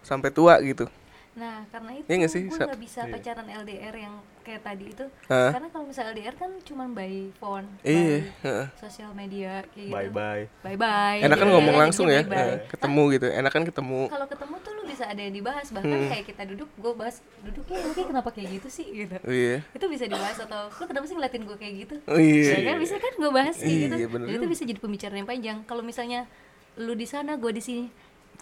[0.00, 0.90] sampai tua gitu
[1.34, 2.42] Nah, karena itu Iya nggak sih?
[2.44, 3.12] gue gak bisa Iya.
[3.12, 5.04] pacaran LDR yang kayak tadi itu.
[5.26, 5.50] Hah?
[5.50, 8.66] Karena kalau misalnya LDR kan cuma by phone, iya by heeh.
[8.76, 9.94] sosial media kayak gitu.
[9.94, 10.44] Bye bye.
[10.62, 11.18] Bye bye.
[11.20, 14.72] enak kan ngomong langsung ya Bye eh, ketemu gitu enak kan ketemu Kalau ketemu tuh
[14.72, 16.06] lu bisa ada yang dibahas bahkan Hmm.
[16.08, 19.84] kayak kita duduk gue bahas duduk ya oke kenapa kayak gitu sih gitu iya itu
[19.86, 22.94] bisa dibahas atau lu kenapa sih ngeliatin gue kayak gitu oh iya ya kan bisa
[22.96, 25.82] kan gue bahas kayak gitu Iya, bener dan itu bisa jadi pembicaraan yang panjang kalau
[25.82, 26.30] misalnya
[26.76, 27.84] lu di sana gue di sini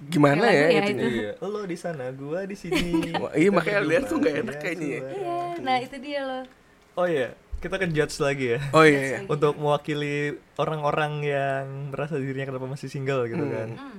[0.04, 0.90] gimana ya, ya itunya?
[0.90, 1.06] itu.
[1.14, 2.82] Iya, lo di sana, gua di sini.
[3.22, 5.00] Wah, iya, makanya LDR tuh nggak enak bahagia kayaknya ya.
[5.12, 6.44] iya nah itu dia loh
[6.92, 8.58] Oh iya, kita ke judge lagi ya.
[8.70, 9.18] oh iya, iya.
[9.24, 10.16] Untuk mewakili
[10.54, 13.68] orang-orang yang merasa dirinya kenapa masih single gitu kan.
[13.72, 13.98] Hmm.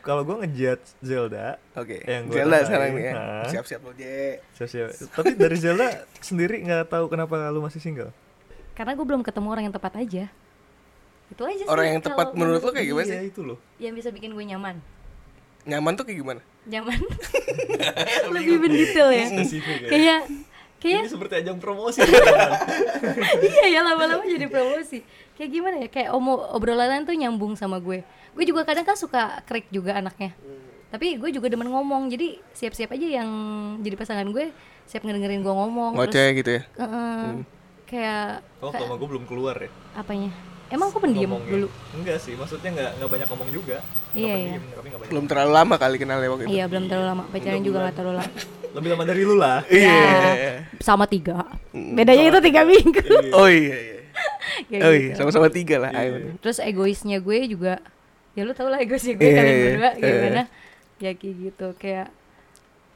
[0.00, 3.44] Kalau gua ngejudge Zelda, oke Yang gua Zelda rasain, sekarang nih ya hah?
[3.46, 4.16] siap-siap lo je
[4.54, 4.88] siap-siap.
[5.12, 5.88] Tapi dari Zelda
[6.18, 8.14] sendiri nggak tahu kenapa lu masih single.
[8.72, 10.24] karena gue belum ketemu orang yang tepat aja
[11.26, 13.58] itu aja sih orang yang tepat menurut lo kayak gimana Iya sih itu loh.
[13.78, 14.76] yang bisa bikin gue nyaman
[15.66, 16.40] nyaman tuh kayak gimana?
[16.66, 16.98] Nyaman.
[18.34, 19.26] Lebih mendetail ya.
[19.26, 19.44] ya.
[19.90, 20.20] kayak
[20.78, 22.00] kayak Ini seperti ajang promosi.
[23.50, 25.02] iya ya lama-lama jadi promosi.
[25.34, 25.88] Kayak gimana ya?
[25.90, 28.06] Kayak omo obrolan tuh nyambung sama gue.
[28.32, 30.32] Gue juga kadang kan suka krik juga anaknya.
[30.88, 32.08] Tapi gue juga demen ngomong.
[32.08, 33.28] Jadi siap-siap aja yang
[33.82, 34.54] jadi pasangan gue
[34.86, 36.62] siap ngedengerin gue ngomong ngoceh gitu ya?
[36.78, 37.42] Eh,
[37.90, 39.70] kayak Oh, kalau gue belum keluar ya.
[39.98, 40.30] apanya
[40.70, 41.68] emang aku pendiam dulu?
[41.94, 43.78] Enggak sih, maksudnya nggak nggak banyak ngomong juga.
[44.16, 44.74] Iya, pendiam, iya.
[44.74, 45.10] tapi nggak banyak.
[45.12, 46.50] belum terlalu lama kali kenalnya waktu itu.
[46.56, 47.22] Iya belum terlalu lama.
[47.30, 48.32] Pacaran juga nggak terlalu lama.
[48.76, 49.58] Lebih lama dari lu lah.
[49.72, 49.98] iya.
[50.36, 50.52] Ya,
[50.82, 51.46] sama tiga.
[51.72, 53.04] Bedanya itu tiga minggu.
[53.32, 54.00] Oh iya iya.
[54.72, 55.02] Kayak oh gitu.
[55.04, 56.12] iya sama-sama tiga lah ayo.
[56.40, 57.80] Terus egoisnya gue juga
[58.36, 60.00] ya lu tau lah egoisnya gue Iya, kalian iya, berdua iya.
[60.00, 60.42] gimana?
[60.96, 61.68] Ya kayak gitu.
[61.76, 62.08] Kayak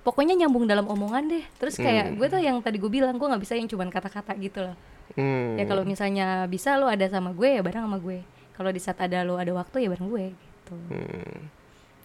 [0.00, 1.44] pokoknya nyambung dalam omongan deh.
[1.60, 4.64] Terus kayak gue tuh yang tadi gue bilang gue nggak bisa yang cuman kata-kata gitu
[4.64, 4.76] loh
[5.14, 5.58] hmm.
[5.58, 8.20] ya kalau misalnya bisa lo ada sama gue ya bareng sama gue
[8.54, 11.50] kalau di saat ada lo ada waktu ya bareng gue gitu Hmm.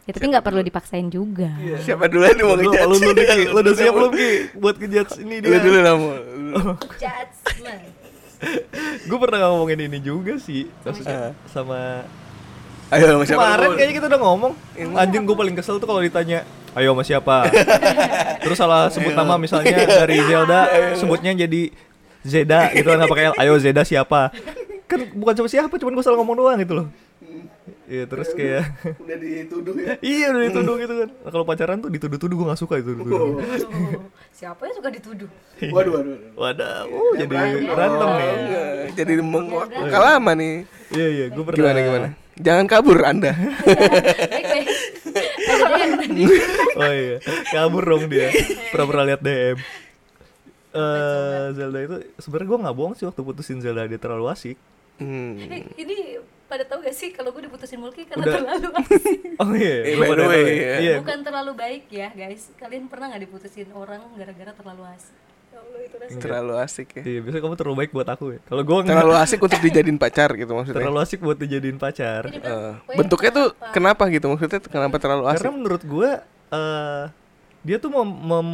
[0.06, 3.60] ya tapi nggak perlu dipaksain juga siapa duluan nih mau ngejudge lu, lu, lu, lu
[3.62, 5.62] udah siap belum Ki buat ngejudge ini lu dia?
[5.62, 6.18] dulu lah Mul.
[6.98, 7.84] judgment
[9.10, 12.04] Gue pernah ngomongin ini juga sih, maksudnya sama
[12.94, 14.54] ayo sama siapa kemarin kayaknya kita udah ngomong.
[14.94, 16.46] Anjing gue paling kesel tuh kalau ditanya,
[16.78, 17.36] ayo sama siapa?
[18.44, 20.68] Terus salah sebut nama misalnya dari Zelda,
[21.00, 21.74] sebutnya jadi
[22.26, 23.34] Zeda gitu kan nggak pakai L.
[23.38, 24.34] Ayo Zeda siapa?
[24.90, 26.88] Kan bukan sama siapa, cuman gue salah ngomong doang gitu loh.
[27.86, 28.66] Iya terus kayak
[28.98, 29.94] udah dituduh ya?
[30.02, 31.10] Iya udah dituduh gitu kan.
[31.22, 33.38] Nah, Kalau pacaran tuh dituduh-tuduh gue gak suka itu dituduh.
[34.34, 35.30] siapa yang suka dituduh?
[35.70, 36.34] Waduh waduh, waduh.
[36.34, 38.08] Wadah, uh, jadi berantem.
[38.10, 38.30] nih.
[38.34, 38.66] Enggak,
[38.98, 40.56] jadi menguak lama nih.
[40.90, 42.08] Iya iya gue pernah gimana gimana?
[42.36, 43.32] Jangan kabur anda.
[46.76, 47.24] Oh iya.
[47.56, 48.28] Kabur dong dia.
[48.76, 49.56] Pernah lihat DM
[50.76, 54.58] Eh Zelda itu sebenarnya gue nggak bohong sih waktu putusin Zelda dia terlalu asik
[54.96, 55.36] Hmm.
[55.42, 56.16] Eh, ini
[56.46, 58.36] pada tahu gak sih kalau gue diputusin Mulki karena Udah.
[58.38, 59.20] terlalu asik.
[59.36, 60.56] oh iya gua by the pada way, tahu ya.
[60.56, 60.78] ya.
[60.78, 62.44] iya Bukan terlalu baik ya guys.
[62.54, 65.16] Kalian pernah nggak diputusin orang gara-gara terlalu asik?
[65.46, 65.96] Ya Allah itu.
[66.18, 67.04] Terlalu asik ya.
[67.04, 70.30] iya biasanya kamu terlalu baik buat aku ya kalau gue Terlalu asik untuk dijadiin pacar
[70.34, 70.80] gitu maksudnya.
[70.80, 72.40] terlalu asik buat dijadiin pacar Eh,
[72.86, 75.44] "Weh, bentuknya tuh kenapa?" kenapa gitu maksudnya kenapa terlalu asik?
[75.44, 76.10] karena menurut gue
[76.54, 77.04] eh
[77.62, 78.50] dia tuh mem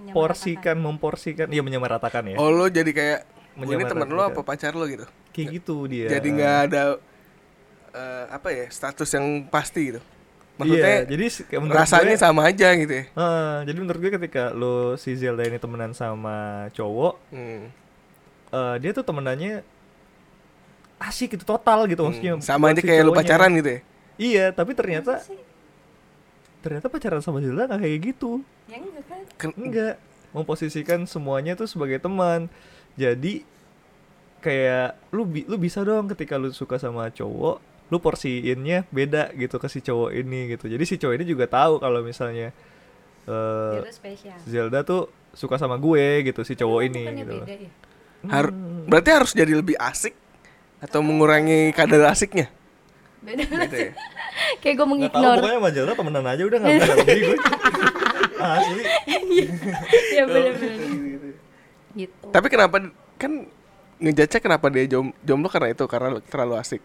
[0.00, 3.20] memporsikan memporsikan iya menyamaratakan ya Oh lo jadi kayak
[3.56, 5.04] "Gua ini temen lo apa pacar lo gitu?
[5.30, 6.82] kayak gitu dia Jadi nggak ada
[7.90, 10.00] eh, apa ya status yang pasti gitu.
[10.56, 13.04] Maksudnya iya, jadi s- kayak menurut rasanya gue, sama aja gitu ya.
[13.08, 17.62] Eh, jadi menurut gue ketika lo si Zelda ini temenan sama cowok Hmm.
[18.50, 19.64] eh, dia tuh temenannya
[21.00, 23.80] asik gitu total gitu maksudnya Hmm, Sama buat aja si kayak lo pacaran gitu ya.
[24.20, 25.16] iya tapi ternyata?
[26.60, 29.50] Ternyata pacaran sama Zelda nggak kayak gitu Ya enggak kan?
[29.56, 29.94] Enggak
[30.30, 32.46] memposisikan semuanya tuh sebagai teman
[32.94, 33.42] jadi
[34.40, 37.58] kayak lu bi- lu bisa dong ketika lu suka sama cowok
[37.90, 41.76] lu porsiinnya beda gitu ke si cowok ini gitu jadi si cowok ini juga tahu
[41.76, 42.54] kalau misalnya
[43.26, 44.38] eh, Dia tuh spesial.
[44.44, 47.70] Zelda tuh suka sama gue gitu si cowok ini Bukannya gitu beda ya?
[48.22, 48.54] Har-
[48.86, 50.14] berarti harus jadi lebih asik
[50.78, 52.48] atau mengurangi kadar asiknya?
[53.20, 53.42] Beda.
[53.44, 53.90] Gitu ya.
[54.62, 55.36] Kayak gue nggak tahu mengignore.
[55.38, 57.38] pokoknya sama Zelda temenan aja udah nggak bisa lebih gue
[58.40, 58.82] asli
[60.10, 60.78] ya benar-benar.
[61.92, 62.26] Gitu.
[62.26, 62.76] Tapi kenapa
[63.16, 63.32] kan
[63.98, 66.82] ngejajah kenapa dia jom, jomblo karena itu karena terlalu asik.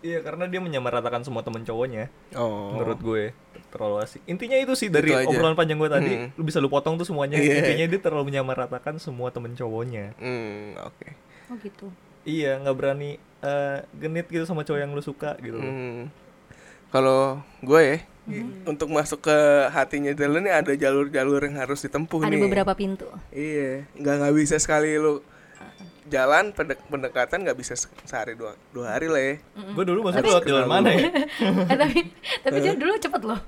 [0.00, 2.72] iya karena dia menyamaratakan semua temen cowoknya Oh.
[2.72, 3.24] menurut gue
[3.70, 6.28] terlalu asik intinya itu sih dari Itu obrolan panjang gue tadi Hmm.
[6.30, 7.64] lu bisa lu potong tuh semuanya Iya.
[7.64, 11.08] intinya dia terlalu menyamaratakan semua temen cowoknya Hmm, oke.
[11.48, 11.88] Oh gitu.
[12.24, 13.10] Iya nggak berani
[13.40, 15.56] eh, genit gitu sama cowok yang lu suka gitu.
[15.56, 16.08] Hmm.
[16.88, 17.98] Kalau gue ya,
[18.64, 19.36] untuk masuk ke
[19.68, 22.40] hatinya Dylan nih ada jalur-jalur yang harus ditempuh Ada nih.
[22.40, 23.04] beberapa pintu.
[23.28, 25.18] Iya, nggak nggak bisa sekali lu
[26.04, 29.34] jalan pendek pendekatan nggak bisa se- sehari dua dua hari lah ya.
[29.56, 31.00] gue dulu masuk lewat jalan mana ya
[31.72, 31.98] eh, tapi
[32.44, 33.40] tapi dia dulu cepet loh.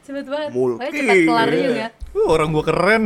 [0.00, 0.50] Cepet banget.
[0.50, 0.78] Mulki.
[0.78, 1.86] Pokoknya cepat kelar juga.
[2.10, 3.02] Uh, orang gue keren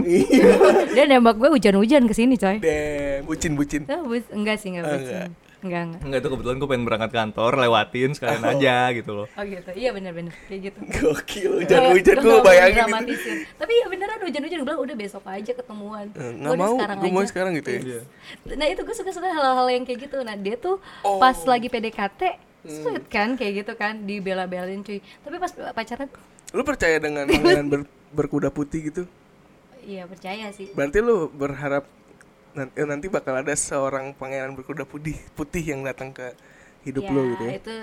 [0.94, 2.56] Dia nembak gue hujan-hujan ke sini, coy.
[2.58, 3.82] Deh, bucin bucin.
[3.86, 5.06] Oh, bus- enggak sih, enggak Oh, bucin.
[5.08, 5.30] enggak.
[5.62, 6.00] Enggak, enggak.
[6.02, 9.70] Enggak itu kebetulan gue pengen berangkat kantor lewatin sekalian aja gitu loh Oh gitu.
[9.72, 10.78] Iya benar-benar kayak gitu.
[10.82, 12.82] Gokil hujan-hujan gua gue bayangin itu.
[12.82, 13.34] mendramatisir.
[13.54, 16.06] Tapi ya beneran hujan-hujan gue bilang udah besok aja ketemuan.
[16.08, 17.80] Eh, Gua Nggak udah mau, sekarang gue mau sekarang gitu ya.
[17.80, 18.00] Iya.
[18.52, 20.18] Nah itu gue suka-suka hal-hal yang kayak gitu.
[20.20, 21.18] Nah dia tuh Oh.
[21.18, 22.22] pas lagi PDKT
[22.62, 22.70] Hmm.
[22.72, 24.98] sweet kan kayak gitu kan dibela-belain cuy.
[24.98, 26.06] Tapi pas pacaran
[26.53, 29.03] Lu percaya dengan pangeran ber- berkuda putih gitu?
[29.82, 30.70] iya percaya sih.
[30.70, 31.82] Berarti lu berharap
[32.53, 36.36] nanti, nanti bakal ada seorang pangeran berkuda putih putih yang datang ke
[36.82, 37.53] hidup lu gitu ya.
[37.57, 37.74] itu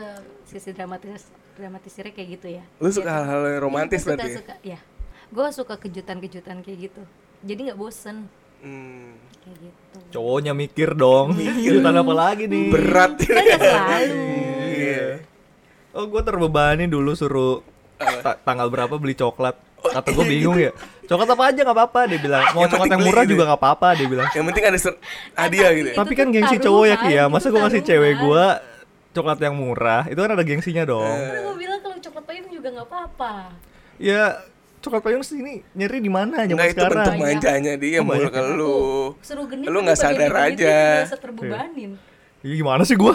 [0.45, 2.63] sisi dramatis dramatisirnya kayak gitu ya.
[2.77, 3.11] Lu suka Gitu.
[3.11, 4.23] hal-hal yang romantis Iya, gua berarti.
[4.23, 4.31] ya?
[4.31, 4.79] suka, suka, ya.
[5.29, 7.01] Gue suka kejutan-kejutan kayak gitu.
[7.41, 8.17] Jadi nggak bosen
[8.59, 9.97] Hmm, kayak gitu.
[10.11, 13.11] cowoknya mikir dong kejutan apa lagi nih berat.
[13.19, 14.23] Kan nggak selalu.
[14.69, 15.07] Iya.
[15.91, 17.59] oh gue terbebani dulu suruh
[17.99, 20.71] ta- tanggal berapa beli coklat kata gue bingung ya
[21.05, 23.47] coklat apa aja nggak apa-apa dia bilang mau Yang coklat yang murah gitu juga ya.
[23.47, 24.79] nggak apa-apa dia bilang Yang penting ada
[25.37, 25.95] hadiah gitu ya.
[25.95, 28.23] tapi Itu kan gengsi cowok ya Ki ya taruhan, masa gue ngasih itu cewek taruhan.
[28.23, 28.45] gue
[29.09, 32.67] coklat yang murah itu kan ada gengsinya dong Kan gue bilang kalau coklat payung juga
[32.69, 33.33] nggak apa-apa.
[33.97, 34.23] ya
[34.79, 38.31] coklat payung sini nyari di mana zaman Enggak itu sekarang bentuk manjanya dia Oh, banyak.
[38.31, 38.77] ke lu.
[39.19, 40.77] Suruh genit Lu nggak sadar itu aja.
[41.09, 41.91] Terbebanin.
[42.39, 43.11] Ih, gimana sih gue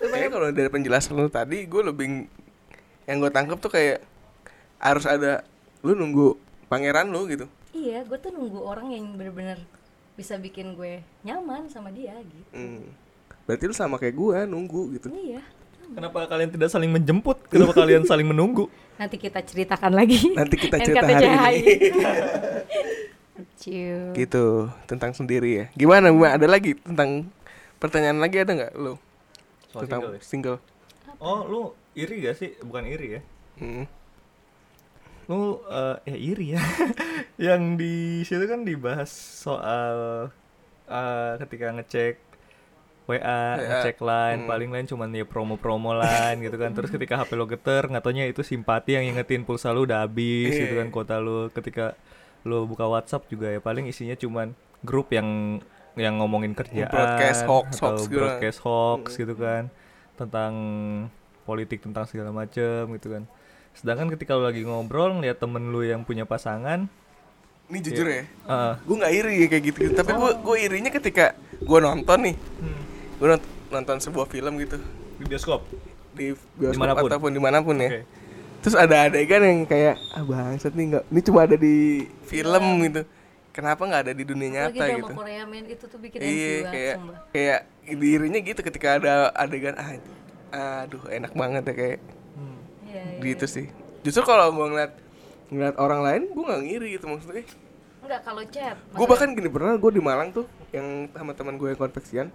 [0.00, 2.30] Kayaknya kalau dari penjelasan lu tadi, gue lebih
[3.08, 4.04] yang gue tangkep tuh kayak
[4.76, 5.40] harus ada
[5.80, 6.36] lu nunggu
[6.68, 7.48] pangeran lu gitu.
[7.72, 9.56] Iya, gue tuh nunggu orang yang bener-bener
[10.12, 12.44] bisa bikin gue nyaman sama dia gitu.
[12.52, 12.84] Hmm.
[13.48, 15.08] Berarti lu sama kayak gue nunggu gitu.
[15.08, 15.40] Iya.
[15.88, 18.68] kenapa kalian tidak saling menjemput kenapa kalian saling menunggu
[19.00, 20.36] Nanti kita ceritakan lagi.
[20.36, 21.88] Nanti kita cerita hari ini.
[24.16, 24.46] Gitu
[24.88, 25.66] tentang sendiri ya.
[25.76, 26.08] Gimana?
[26.08, 26.34] Gimana?
[26.40, 27.28] Ada lagi tentang
[27.78, 28.96] pertanyaan lagi ada nggak lu
[29.70, 30.20] Soal tentang single ya?
[30.24, 30.58] single?
[31.18, 31.62] oh lu
[31.98, 33.22] iri gak sih bukan iri ya
[33.58, 33.84] Hmm.
[35.26, 36.62] lu eh, ya iri ya
[37.50, 40.30] yang di situ kan dibahas soal
[40.86, 42.14] eh, ketika ngecek
[43.04, 43.56] WA, WA.
[43.58, 44.48] ngecek line, Hmm.
[44.48, 46.70] paling lain cuman ya promo-promo line gitu kan.
[46.70, 50.52] Terus ketika HP lo geter, nggak taunya itu simpati yang ngingetin pulsa lu udah habis
[50.52, 50.84] gitu Iya.
[50.84, 51.48] kan kuota lu.
[51.48, 51.96] Ketika
[52.44, 55.56] lo buka WhatsApp juga ya paling isinya cuman grup yang
[55.96, 58.16] yang ngomongin kerjaan Broadcast hoax, atau hoax gitu.
[58.20, 59.62] broadcast hoax gitu kan
[60.14, 60.52] tentang
[61.48, 63.24] politik tentang segala macem gitu kan.
[63.72, 66.84] Sedangkan ketika lu lagi ngobrol ngeliat temen lu yang punya pasangan,
[67.68, 71.32] Ini jujur ya, eh, gue nggak iri ya kayak gitu, tapi gue gue irinya ketika
[71.60, 72.36] gue nonton nih,
[73.16, 73.28] gue
[73.68, 74.80] nonton sebuah film gitu
[75.16, 75.64] di bioskop.
[76.12, 77.08] di bioskop Di mana pun.
[77.08, 77.88] ataupun di mana pun ya.
[77.92, 78.02] Oke.
[78.58, 81.76] terus ada adegan yang kayak ah bangsat nih nggak ini cuma ada di
[82.26, 83.06] film gitu
[83.54, 86.96] kenapa nggak ada di dunia nyata drama gitu Korea men itu tuh bikin iya kayak
[87.30, 89.94] kayak dirinya gitu ketika ada adegan ah
[90.50, 92.00] aduh enak banget ya kayak
[92.88, 93.20] Iya, iya.
[93.20, 93.66] gitu sih.
[94.00, 94.92] Justru kalau gua ngeliat
[95.52, 97.44] ngeliat orang lain gua nggak ngiri gitu maksudnya.
[98.00, 98.76] Enggak kalau chat.
[98.80, 102.26] gue bahkan gini pernah gue di Malang tuh yang sama teman gue yang konveksian.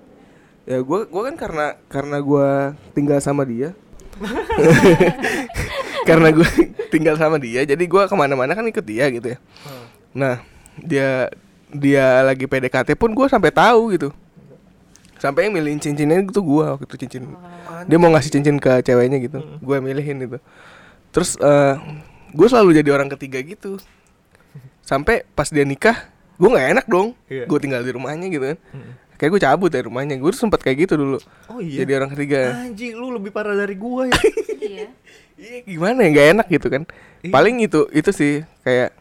[0.70, 2.48] Ya gue gua kan karena karena gue
[2.94, 3.74] tinggal sama dia.
[6.10, 6.46] Karena gue
[6.94, 9.38] tinggal sama dia jadi gue ke mana-mana kan ikut dia gitu ya.
[10.14, 10.44] Nah
[10.78, 11.32] dia
[11.74, 14.14] dia lagi PDKT pun gue sampai tahu gitu
[15.24, 17.24] sampai yang milihin cincinnya itu gue waktu itu cincin.
[17.88, 19.40] Dia mau ngasih cincin ke ceweknya gitu.
[19.64, 20.38] Gue milihin itu.
[21.16, 21.80] Terus eh
[22.30, 23.80] gue selalu jadi orang ketiga gitu.
[24.84, 25.96] Sampai pas dia nikah
[26.36, 27.16] gue nggak enak dong.
[27.32, 27.48] Iya.
[27.48, 28.58] gue tinggal di rumahnya gitu kan.
[29.16, 30.20] Kayak gue cabut dari rumahnya.
[30.20, 31.18] Gue sempat kayak gitu dulu.
[31.48, 31.88] Oh iya.
[31.88, 32.52] jadi orang ketiga.
[32.60, 34.20] Anjing lu lebih parah dari gua ya.
[34.64, 34.88] Iya.
[35.36, 36.10] iya gimana ya?
[36.12, 36.84] Nggak enak gitu kan.
[37.24, 37.32] Iya.
[37.32, 38.92] paling itu itu sih kayak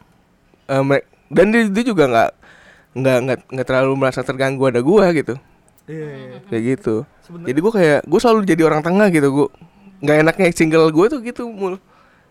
[0.67, 2.31] eh, mere- dan dia, dia juga nggak
[2.93, 5.35] nggak nggak nggak terlalu merasa terganggu ada gue gitu
[5.93, 6.09] Iya.
[6.09, 6.39] iya.
[6.49, 9.47] kayak gitu Sebenarnya- jadi gue kayak gue selalu jadi orang tengah gitu gue
[10.01, 11.77] nggak enaknya single gue tuh gitu mul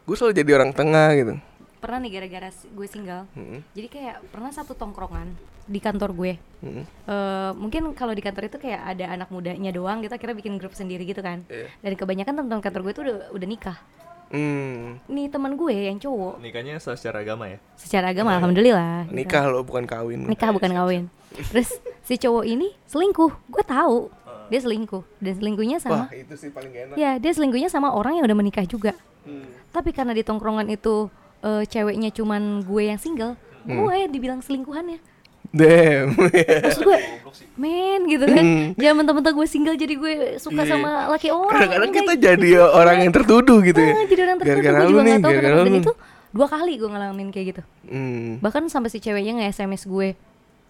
[0.02, 1.36] gue selalu jadi orang tengah gitu
[1.78, 3.26] Pernah nih gara-gara gue single.
[3.34, 5.34] Mm, Jadi kayak pernah satu tongkrongan
[5.66, 6.34] di kantor gue.
[6.62, 6.84] mm.
[7.08, 10.74] Eh, mungkin kalau di kantor itu kayak ada anak mudanya doang kita kira bikin grup
[10.74, 11.42] sendiri gitu kan.
[11.48, 11.74] Iya.
[11.82, 13.78] Dan kebanyakan teman-teman kantor gue tuh udah udah nikah.
[14.30, 17.58] Hmm, Nih teman gue yang cowok Nikahnya secara agama ya?
[17.76, 19.04] secara agama alhamdulillah.
[19.04, 19.18] gitu.
[19.18, 21.04] nikah lo bukan kawin nikah bukan kawin
[21.50, 23.32] terus si cowok ini selingkuh.
[23.48, 24.10] Gue tahu.
[24.48, 25.04] Dia selingkuh.
[25.18, 26.96] Dan selingkuhnya wah sama itu sih paling enak.
[26.96, 28.94] Ya dia selingkuhnya sama orang yang udah menikah juga.
[29.22, 29.46] Hmm.
[29.70, 31.06] tapi karena di tongkrongan itu
[31.40, 33.78] eh, ceweknya cuman gue yang single Hmm.
[33.78, 34.98] gue dibilang selingkuhannya.
[35.48, 36.18] Damn.
[36.18, 36.98] Maksud gue
[37.62, 38.46] men gitu kan.
[38.74, 40.74] Zaman temen-temen gue single jadi gue suka Iya.
[40.74, 43.94] sama laki orang kadang-kadang Ini kita kayak jadi orang yang tertuduh gitu ya.
[43.94, 45.62] Ah, jadi orang gara-gara gue juga nih gak kenapa.
[45.62, 45.92] dan itu
[46.32, 47.62] dua kali gue ngalamin kayak gitu.
[47.86, 50.08] Hmm, bahkan sampai si ceweknya nge sms gue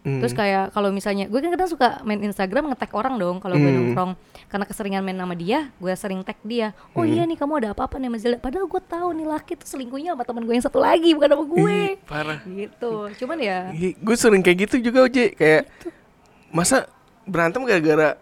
[0.02, 0.20] hmm.
[0.20, 3.66] terus kayak kalau misalnya gue kan kadang suka main Instagram nge-tag orang dong kalau gue
[3.66, 3.80] Hmm.
[3.92, 4.12] nongkrong.
[4.48, 6.76] Karena keseringan main sama dia gue sering tag dia.
[6.92, 7.12] Oh Hmm.
[7.12, 10.24] iya nih kamu ada apa-apa nih Zelda padahal gue tahu nih laki tuh selingkuhnya sama
[10.24, 11.72] teman gue yang satu lagi bukan sama gue.
[11.72, 12.40] Ih, parah.
[12.44, 12.92] Gitu.
[13.18, 15.32] Cuman ya gue sering kayak gitu juga Oji.
[15.34, 15.72] Kayak
[16.50, 16.90] masa
[17.24, 18.20] berantem gara-gara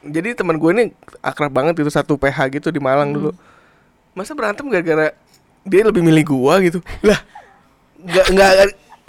[0.00, 0.84] jadi teman gue ini
[1.18, 3.16] akrab banget itu satu PH gitu di Malang Hmm.
[3.16, 3.30] dulu.
[4.12, 5.10] Masa berantem gara-gara
[5.64, 6.78] dia lebih milih gua gitu?
[7.00, 7.18] Lah
[7.96, 8.52] nggak nggak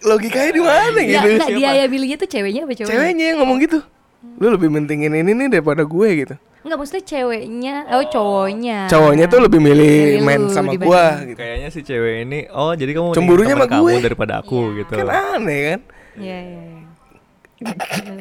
[0.02, 1.30] logikanya di mana nggak gitu?
[1.38, 2.92] nggak dia ya milihnya tuh ceweknya apa cowoknya?
[2.92, 3.80] Ceweknya yang ngomong gitu.
[4.36, 6.36] Lu lebih mentingin ini nih daripada gue gitu.
[6.66, 8.78] Nggak maksudnya ceweknya oh cowoknya.
[8.88, 11.38] Cowoknya tuh lebih milih main sama dibanding- gua gitu.
[11.38, 13.76] Kayaknya si cewek ini oh jadi kamu Cemburunya sama gue.
[13.88, 14.78] kamu daripada aku Iya.
[14.80, 14.94] gitu.
[14.98, 15.80] kan aneh kan?
[16.16, 16.82] Iya iya iya.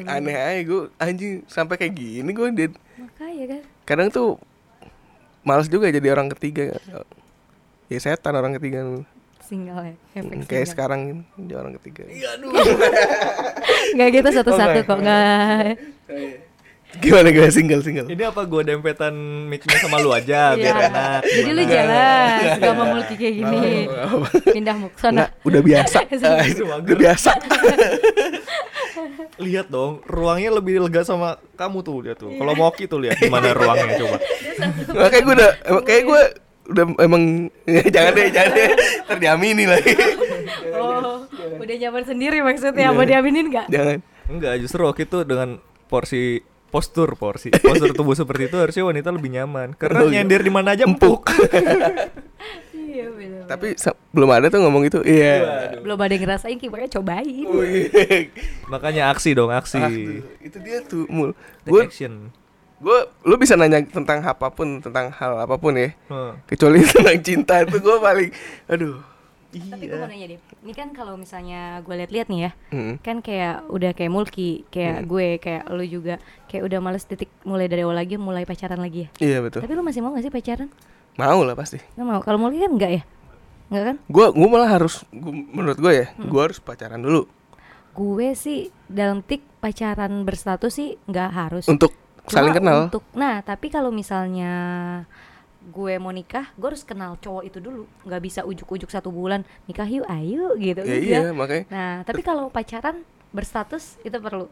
[0.07, 2.69] aneh aja gue anjing sampai kayak gini gue dia.
[2.95, 3.61] Makanya kan?
[3.83, 4.29] Kadang tuh
[5.41, 6.77] males juga jadi orang ketiga.
[7.85, 8.81] Ya setan orang ketiga
[9.45, 10.65] single ya efek kayak single.
[10.67, 12.03] sekarang ini jadi orang ketiga.
[13.95, 15.63] Nggak gitu satu-satu Oh, kok nggak.
[16.95, 18.07] Gimana gue single single.
[18.07, 19.11] Ini apa gue dempetan
[19.45, 20.87] mic-nya sama lu aja biar Iya.
[20.87, 21.21] enak.
[21.27, 23.67] jadi lu jelas gak mau multi kayak gini.
[24.47, 25.97] Pindah muk Nah, sana udah biasa.
[26.23, 27.31] Ah, Itu udah biasa.
[29.35, 32.31] Lihat dong, ruangnya lebih lega sama kamu tuh lihat tuh.
[32.31, 34.17] Kalau Moki tuh lihat gimana ruangnya coba.
[34.95, 35.51] makanya gue udah
[35.83, 36.21] kayak gue
[36.65, 37.49] udah emang
[37.93, 38.69] jangan deh jangan deh.
[39.09, 39.93] Terdiamini lagi.
[40.73, 43.67] Oh udah nyaman sendiri maksudnya mau diaminin nggak?
[43.69, 43.97] Jangan.
[44.25, 49.31] Enggak, justru waktu itu dengan porsi postur porsi postur tubuh seperti itu harusnya wanita lebih
[49.31, 49.77] nyaman.
[49.77, 50.21] Karena Oh, iya.
[50.21, 51.29] nyender di mana aja empuk.
[52.73, 53.07] iya
[53.45, 53.77] tapi
[54.09, 55.69] belum ada tuh ngomong itu iya.
[55.79, 57.45] Belum ada yang ngerasain makanya cobain.
[57.45, 57.85] Wih.
[58.67, 59.77] Makanya aksi dong, aksi.
[59.77, 59.91] Ah,
[60.41, 61.37] itu dia tuh mul.
[61.63, 62.33] Gue action.
[62.77, 65.95] Gue lu bisa nanya tentang apa pun tentang hal apa pun ya.
[66.07, 66.35] Huh.
[66.45, 68.29] kecuali tentang cinta itu gue paling
[68.67, 68.99] aduh.
[69.55, 72.99] Tapi gue mau nanya deh ini kan kalau misalnya gue lihat-lihat nih ya Hmm.
[72.99, 77.71] kan kayak udah kayak Mulki kayak gue kayak lu juga kayak udah males titik mulai
[77.71, 79.09] dari awal lagi mulai pacaran lagi ya?
[79.23, 79.63] Iya betul.
[79.63, 80.67] Tapi lu masih mau gak sih pacaran?
[81.15, 81.79] Mau lah pasti.
[81.95, 82.19] Nggak mau?
[82.19, 83.01] Kalau Mulki kan enggak ya?
[83.71, 83.95] Enggak kan?
[84.05, 87.23] Gue gue malah harus gua, menurut gue ya gue harus pacaran dulu.
[87.95, 91.65] Gue sih dalam tik pacaran berstatus sih nggak harus.
[91.65, 91.95] Untuk
[92.25, 92.79] Cuma saling kenal.
[92.87, 94.53] untuk nah tapi kalau misalnya
[95.65, 97.83] gue mau nikah gue harus kenal cowok itu dulu.
[98.03, 100.81] Nggak bisa ujuk-ujuk satu bulan nikah yuk ayo gitu.
[100.81, 101.01] Ya enggak.
[101.01, 101.65] iya makanya.
[101.69, 104.45] Nah tapi kalau pacaran berstatus itu perlu.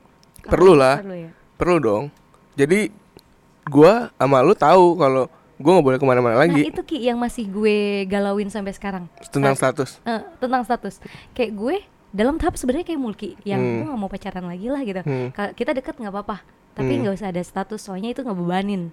[0.43, 0.99] Perlu lah.
[0.99, 1.32] perlu ya?
[1.55, 2.03] Perlu dong.
[2.53, 2.89] Jadi
[3.63, 7.15] gue sama lu tahu kalau gue nggak boleh ke mana-mana nah lagi itu ki yang
[7.15, 9.05] masih gue galauin sampai sekarang.
[9.30, 10.01] Tentang status.
[10.03, 10.97] Eh, tentang status.
[11.32, 11.76] Kayak gue
[12.09, 13.74] dalam tahap sebenarnya kayak Mulki yang Hmm.
[13.80, 15.01] gue nggak mau pacaran lagi lah gitu.
[15.01, 15.30] Hmm.
[15.53, 16.38] Kita deket nggak apa-apa
[16.74, 16.99] tapi Hmm.
[17.03, 18.89] nggak usah ada status soalnya itu ngebebanin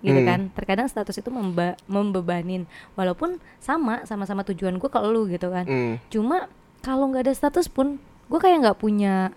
[0.00, 0.26] gitu Hmm.
[0.26, 2.64] kan terkadang status itu memba- membebanin
[2.94, 5.94] walaupun sama sama-sama tujuan gue ke lu gitu kan Hmm.
[6.06, 6.48] cuma
[6.80, 9.28] kalau nggak ada status pun gue kayak nggak punya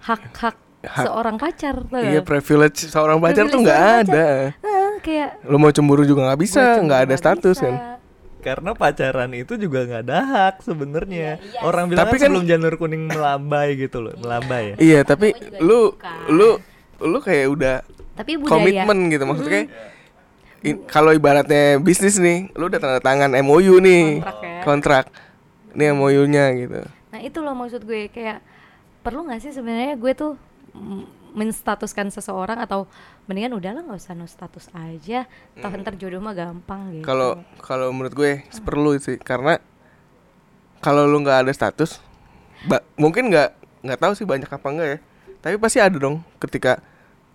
[0.00, 4.56] hak-hak Hak- seorang pacar tuh Iya privilege seorang pacar tuh nggak ada.
[4.98, 7.64] kayak Lo mau cemburu juga nggak bisa, nggak ada status bisa.
[7.66, 7.74] kan.
[8.38, 11.36] Karena pacaran itu juga nggak ada hak sebenarnya.
[11.36, 11.60] Iya, iya.
[11.60, 14.76] Orang bilang Tapi kan kan- sebelum janur kuning melambai gitu loh, melambai ya.
[14.78, 16.16] Iya, tapi lu bukan.
[16.30, 16.50] lu
[17.00, 17.74] lu kayak udah
[18.14, 19.62] tapi budaya komitmen gitu maksudnya.
[20.60, 24.60] in- kalau ibaratnya bisnis nih, lu udah tanda tangan MOU nih, Kontrak ya.
[24.62, 25.04] kontrak.
[25.72, 26.80] Ini MOU-nya gitu.
[27.14, 28.44] Nah itu loh maksud gue kayak
[29.00, 30.36] perlu nggak sih sebenarnya gue tuh
[30.76, 32.84] mm, menstatuskan seseorang atau
[33.24, 35.24] mendingan udahlah nggak usah no status aja,
[35.56, 37.06] toh ntar jodoh mah gampang gitu.
[37.06, 39.62] Kalau kalau menurut gue perlu sih karena
[40.82, 42.02] kalau lu nggak ada status,
[42.98, 43.48] mungkin nggak
[43.80, 44.98] nggak tahu sih banyak apa enggak ya.
[45.40, 46.82] Tapi pasti ada dong ketika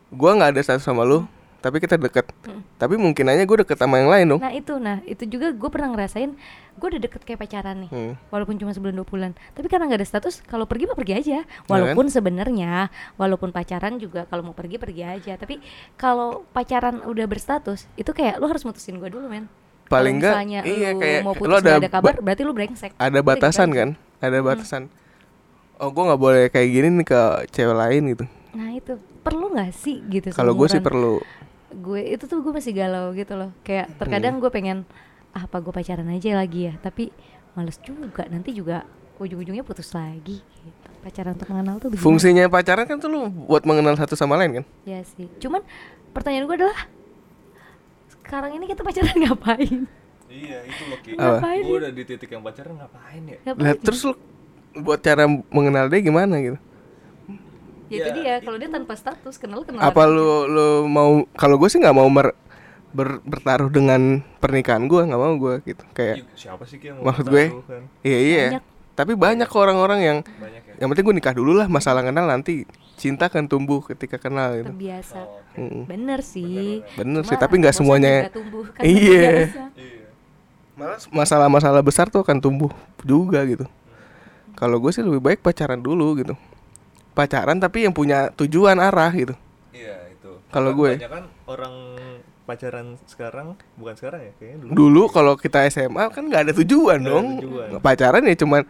[0.09, 1.25] gua nggak ada status sama lu,
[1.59, 2.29] tapi kita deket.
[2.75, 4.41] Tapi mungkin aja gue deket sama yang lain dong.
[4.43, 6.35] Nah itu, nah itu juga gue pernah ngerasain
[6.75, 8.13] gue udah deket kayak pacaran nih, Hmm.
[8.27, 9.31] walaupun cuma sebulan dua bulan.
[9.55, 11.37] Tapi karena nggak ada status, kalau pergi mah pergi aja.
[11.41, 11.71] kan?
[11.71, 15.33] Walaupun sebenarnya, walaupun pacaran juga kalau mau pergi pergi aja.
[15.35, 15.63] Tapi
[15.95, 19.47] kalau pacaran udah berstatus, itu kayak lu harus mutusin gue dulu men.
[19.87, 22.41] Paling nggak, misalnya iya, lu kayak mau lu putus ada nggak ada kabar, ba- berarti
[22.43, 22.91] lu brengsek.
[22.93, 23.89] Ada batasan kan?
[24.19, 24.83] Ada batasan.
[25.75, 28.25] Oh, gua nggak boleh kayak gini nih ke cewek lain gitu.
[28.51, 30.29] Nah itu perlu nggak sih gitu?
[30.29, 31.17] Kalau gue sih perlu.
[31.75, 33.97] gue itu tuh gue masih galau gitu loh kayak Hmm.
[33.97, 34.87] terkadang gue pengen
[35.31, 37.11] ah, apa gue pacaran aja lagi ya tapi
[37.51, 40.87] males juga nanti juga ujung-ujungnya putus lagi gitu.
[41.01, 44.61] pacaran untuk mengenal tuh begini Fungsinya pacaran kan tuh lu buat mengenal satu sama lain
[44.61, 44.65] kan?
[44.83, 45.67] ya sih cuman
[46.11, 46.79] pertanyaan gue adalah
[48.09, 49.83] sekarang ini kita pacaran ngapain
[50.25, 51.11] Iya, itu loh Ki.
[51.13, 51.71] Ngapain ya?
[51.71, 53.37] udah di titik yang pacaran ngapain ya?
[53.45, 54.13] Ngapain terus lu
[54.75, 56.57] buat cara mengenal dia gimana gitu?
[57.87, 61.67] Ya itu dia kalau dia tanpa status kenal kenal apa lu lu mau kalau gue
[61.67, 62.33] sih nggak mau mer-
[62.89, 63.99] ber- bertaruh dengan
[64.39, 65.83] pernikahan gue nggak mau gue gitu.
[65.91, 67.45] Kayak Ih, Siapa sih yang mau maksud gue?
[67.61, 67.83] kan?
[68.01, 68.45] iya iya.
[68.49, 68.63] Banyak.
[68.95, 70.73] tapi banyak kok orang-orang yang Banyak ya.
[70.79, 72.63] yang penting gue nikah dulu lah masalah kenal nanti
[72.95, 74.71] cinta kan tumbuh ketika kenal gitu.
[74.71, 75.27] Terbiasa.
[75.53, 75.83] Mm-mm.
[75.85, 76.79] bener sih.
[76.95, 79.51] Bener Cuma sih tapi nggak semuanya tumbuh, kan Iya.
[79.75, 80.07] Iya.
[80.73, 82.71] malah masalah-masalah besar tuh akan tumbuh
[83.01, 83.67] juga gitu.
[84.53, 86.31] Kalau gue sih lebih baik pacaran dulu gitu
[87.15, 89.33] pacaran tapi yang punya tujuan arah gitu
[89.71, 90.31] Iya, itu.
[90.47, 90.91] Kalau Kan gue.
[90.93, 91.75] banyak kan orang
[92.43, 94.71] pacaran sekarang bukan sekarang ya kayaknya dulu.
[94.71, 97.67] dulu kalau kita SMA kan nggak ada tujuan ada dong tujuan.
[97.81, 98.61] pacaran ya cuman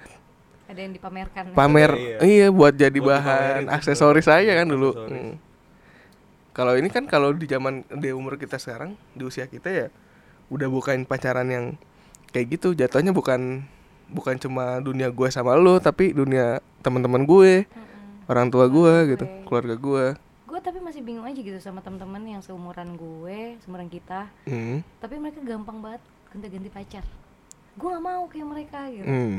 [0.65, 2.17] ada yang dipamerkan pamer Iya.
[2.23, 5.11] iya buat jadi Buat bahan dipamerin aksesoris aja kan dulu Aksesoris.
[5.11, 5.33] Hmm.
[6.51, 9.87] kalau ini kan kalau di zaman di umur kita sekarang di usia kita ya
[10.47, 11.65] udah bukan pacaran yang
[12.29, 13.67] kayak gitu jatuhnya bukan
[14.07, 17.67] bukan cuma dunia gue sama lo tapi dunia teman-teman gue
[18.25, 20.05] orang tua gue gitu keluarga gue
[20.45, 24.81] gue tapi masih bingung aja gitu sama teman-teman yang seumuran gue seumuran kita hmm.
[24.97, 27.03] tapi mereka gampang banget ganti-ganti pacar
[27.75, 29.35] gue gak mau kayak mereka gitu Hmm.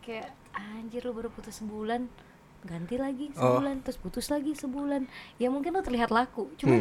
[0.00, 2.08] kayak anjir lu baru putus sebulan
[2.62, 3.56] ganti lagi Oh.
[3.56, 5.06] sebulan terus putus lagi sebulan
[5.36, 6.56] ya mungkin lu terlihat laku Hmm.
[6.56, 6.78] cuman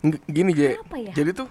[0.00, 1.12] G- gini Apa ya?
[1.12, 1.48] jadi tuh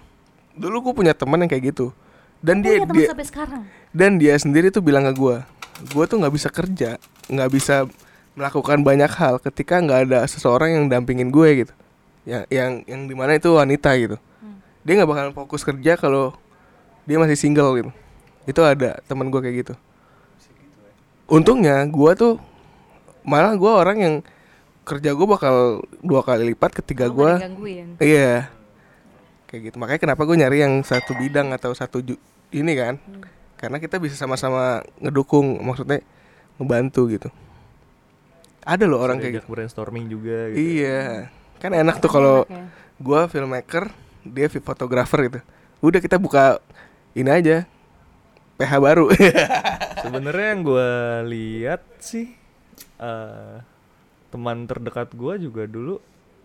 [0.52, 1.94] dulu gue punya teman yang kayak gitu
[2.40, 3.62] dan gue dia dia sampai sekarang
[3.92, 5.36] dan dia sendiri tuh bilang ke gue
[5.86, 6.96] gue tuh nggak bisa kerja
[7.28, 7.86] nggak bisa
[8.32, 11.74] melakukan banyak hal ketika nggak ada seseorang yang dampingin gue gitu
[12.22, 14.16] yang yang yang di mana itu wanita gitu
[14.80, 16.32] dia nggak bakalan fokus kerja kalau
[17.04, 17.90] dia masih single gitu
[18.44, 19.74] itu ada teman gue kayak gitu
[21.26, 22.34] untungnya gue tuh
[23.22, 24.14] malah gue orang yang
[24.82, 25.56] kerja gue bakal
[26.00, 27.32] dua kali lipat ketika Lu gue
[28.00, 28.50] Iya.
[29.46, 29.76] Kayak gitu.
[29.78, 32.18] Makanya kenapa gue nyari yang satu bidang atau satu ju-
[32.50, 32.98] ini kan?
[33.54, 36.00] Karena kita bisa sama-sama ngedukung, maksudnya
[36.56, 37.28] ngebantu gitu.
[38.62, 39.46] Ada loh orang kayak gitu.
[39.48, 40.60] brainstorming juga gitu.
[40.60, 41.28] Iya.
[41.58, 42.68] Kan enak tuh kalau ya.
[42.96, 43.88] gue filmmaker,
[44.22, 45.40] dia fotografer gitu.
[45.80, 46.60] Udah kita buka
[47.12, 47.64] ini aja.
[48.56, 49.08] PH baru.
[50.04, 50.88] Sebenarnya yang gue
[51.28, 52.36] lihat sih
[53.00, 53.56] eh
[54.30, 55.98] teman terdekat gue juga dulu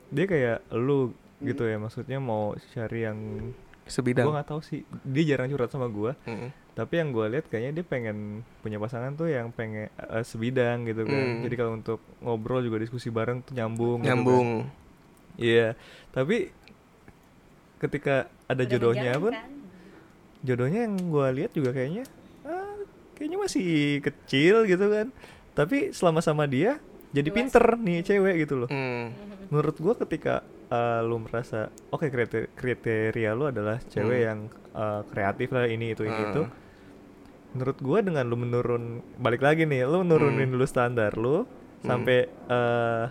[0.10, 4.32] dia kayak lu gitu ya maksudnya mau cari yang gue Sebidang.
[4.32, 6.50] nggak tahu sih dia jarang curhat sama gue Mm.
[6.76, 8.18] Tapi yang gue lihat kayaknya dia pengen
[8.60, 11.42] punya pasangan tuh yang pengen eh, sebidang gitu kan Hmm.
[11.42, 14.12] jadi kalau untuk ngobrol juga diskusi bareng tuh nyambung gitu kan.
[14.14, 14.48] Nyambung.
[15.36, 15.74] iya
[16.10, 16.52] tapi
[17.78, 18.16] ketika
[18.46, 19.52] ada Udah jodohnya pun kan?
[20.42, 22.04] jodohnya yang gue lihat juga kayaknya
[22.44, 22.76] ah,
[23.14, 23.68] kayaknya masih
[24.02, 25.08] kecil gitu kan
[25.54, 29.12] tapi selama sama dia jadi pinter nih cewek gitu loh Hmm.
[29.52, 34.28] menurut gue ketika uh, lu merasa oke kriteria, kriteria lu adalah cewek Hmm.
[34.28, 34.40] yang
[34.72, 36.30] uh, kreatif lah ini itu ini Hmm.
[36.30, 36.42] itu
[37.56, 38.84] menurut gua dengan lu menurun
[39.16, 40.54] balik lagi nih lu nurunin Hmm.
[40.54, 41.48] dulu standar lu
[41.80, 43.08] sampai uh,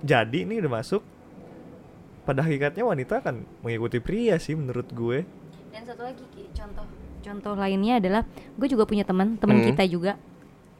[0.00, 1.02] jadi nih udah masuk
[2.22, 5.26] pada hakikatnya wanita akan mengikuti pria sih menurut gue.
[5.68, 6.86] dan satu lagi Ki, contoh
[7.20, 8.22] contoh lainnya adalah
[8.54, 9.66] gue juga punya teman teman Hmm.
[9.66, 10.14] kita juga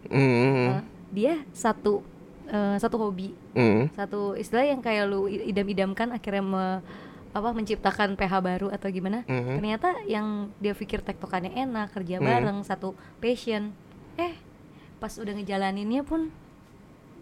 [0.07, 0.71] Hmm.
[0.71, 0.81] eh,
[1.11, 2.05] dia satu
[2.47, 3.91] eh, satu hobi Hmm.
[3.91, 6.81] satu istilah yang kayak lu i- idam-idamkan akhirnya me-
[7.35, 9.59] apa menciptakan PH baru atau gimana Mhm.
[9.59, 12.25] ternyata yang dia pikir tektokannya enak kerja Mhm.
[12.25, 13.75] bareng satu passion
[14.15, 14.39] eh
[14.97, 16.31] pas udah ngejalaninnya pun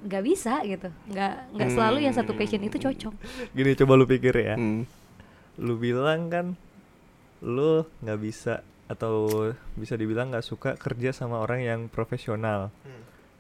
[0.03, 3.15] nggak bisa gitu nggak nggak selalu yang satu passion itu cocok
[3.57, 4.55] Gini coba lu pikir ya.
[4.55, 4.85] Hmm.
[5.57, 6.47] Lu bilang kan
[7.41, 9.25] lu nggak bisa atau
[9.73, 12.69] bisa dibilang nggak suka kerja sama orang yang profesional.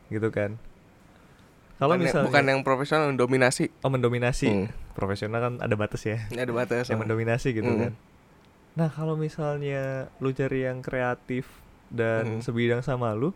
[0.09, 0.57] Gitu kan.
[1.83, 3.65] Kalau bukan, yang- misalnya bukan yang profesional yang dominasi.
[3.77, 4.47] oh mendominasi.
[4.47, 4.67] Hmm.
[4.93, 6.23] Profesional kan ada batas ya.
[6.29, 6.87] Ini ada batas.
[6.87, 7.81] yang mendominasi gitu Hmm.
[7.83, 7.93] kan.
[8.73, 9.83] Nah, kalau misalnya
[10.17, 11.45] lu cari yang kreatif
[11.89, 12.41] dan Hmm.
[12.41, 13.35] sebidang sama lu,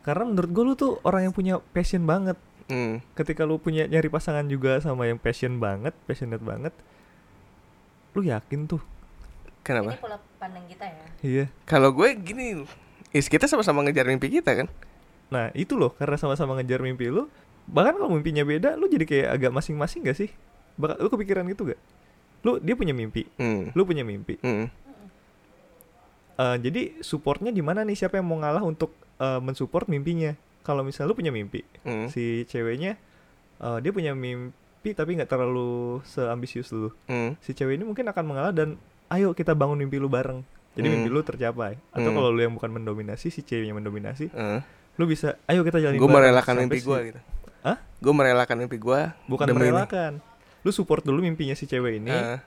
[0.00, 2.40] karena menurut gue lu tuh orang yang punya passion banget.
[2.66, 3.02] Hmm.
[3.12, 6.72] Ketika lu punya nyari pasangan juga sama yang passion banget, passionate banget,
[8.12, 8.82] lu yakin tuh?
[9.60, 9.92] Kenapa?
[9.92, 11.44] ini pola pandang kita ya Iya.
[11.62, 12.64] Kalau gue gini,
[13.10, 14.68] is kita sama-sama ngejar mimpi kita kan.
[15.28, 17.28] Nah, itu loh karena sama-sama ngejar mimpi lu.
[17.70, 20.30] Bahkan kalau mimpinya beda, lu jadi kayak agak masing-masing gak sih?
[20.74, 21.80] Bakal lu kepikiran gitu gak?
[22.42, 23.70] Lu dia punya mimpi, Hmm.
[23.70, 24.40] lu punya mimpi.
[24.40, 24.66] Hmm.
[26.40, 27.96] Eh, jadi supportnya di mana nih?
[27.96, 30.32] Siapa yang mau ngalah untuk eh, mensupport mimpinya?
[30.60, 32.08] Kalau misalnya lu punya mimpi, Hmm.
[32.08, 32.96] si ceweknya
[33.60, 36.88] eh, dia punya mimpi tapi nggak terlalu seambisius lu.
[37.04, 37.36] Hmm.
[37.38, 38.80] Si cewek ini mungkin akan mengalah dan
[39.12, 40.40] ayo kita bangun mimpi lu bareng.
[40.72, 40.94] Jadi Hmm.
[41.04, 41.76] mimpi lu tercapai.
[41.92, 42.16] Atau Hmm.
[42.16, 44.64] kalau lu yang bukan mendominasi, si ceweknya mendominasi, Hmm.
[44.96, 47.20] lu bisa ayo kita jalan Gue merelakan mimpi gue gitu.
[47.60, 47.76] Hah?
[47.98, 49.00] Gue merelakan mimpi gue.
[49.26, 49.70] Bukan demi ini.
[49.70, 50.18] merelakan.
[50.60, 52.10] Lu support dulu mimpinya si cewek ini.
[52.10, 52.40] Ah.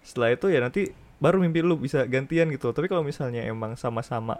[0.00, 2.70] Setelah itu ya nanti baru mimpi lu bisa gantian gitu.
[2.70, 4.38] Tapi kalau misalnya emang sama-sama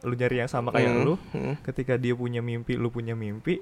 [0.00, 1.02] lu nyari yang sama kayak Hmm.
[1.02, 1.56] lu, Hmm.
[1.62, 3.60] ketika dia punya mimpi, lu punya mimpi,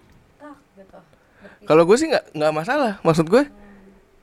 [1.64, 2.92] Kalau gue sih nggak nggak masalah.
[3.00, 3.48] Maksud gue,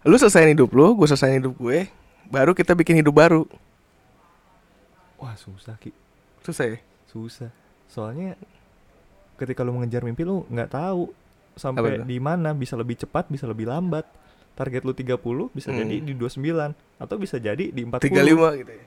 [0.04, 1.90] lu selesaiin hidup lu, gue selesaiin hidup gue,
[2.28, 3.44] baru kita bikin hidup baru.
[5.18, 5.94] wah susah ki,
[6.42, 6.78] Susah ya?
[7.08, 7.50] susah.
[7.86, 8.34] Soalnya
[9.38, 11.14] ketika lu mengejar mimpi lu nggak tahu
[11.56, 14.06] sampai di mana bisa lebih cepat, bisa lebih lambat.
[14.52, 15.80] Target lu 30 bisa Hmm.
[15.80, 18.04] jadi di 29 atau bisa jadi di 40.
[18.12, 18.86] 35 gitu ya.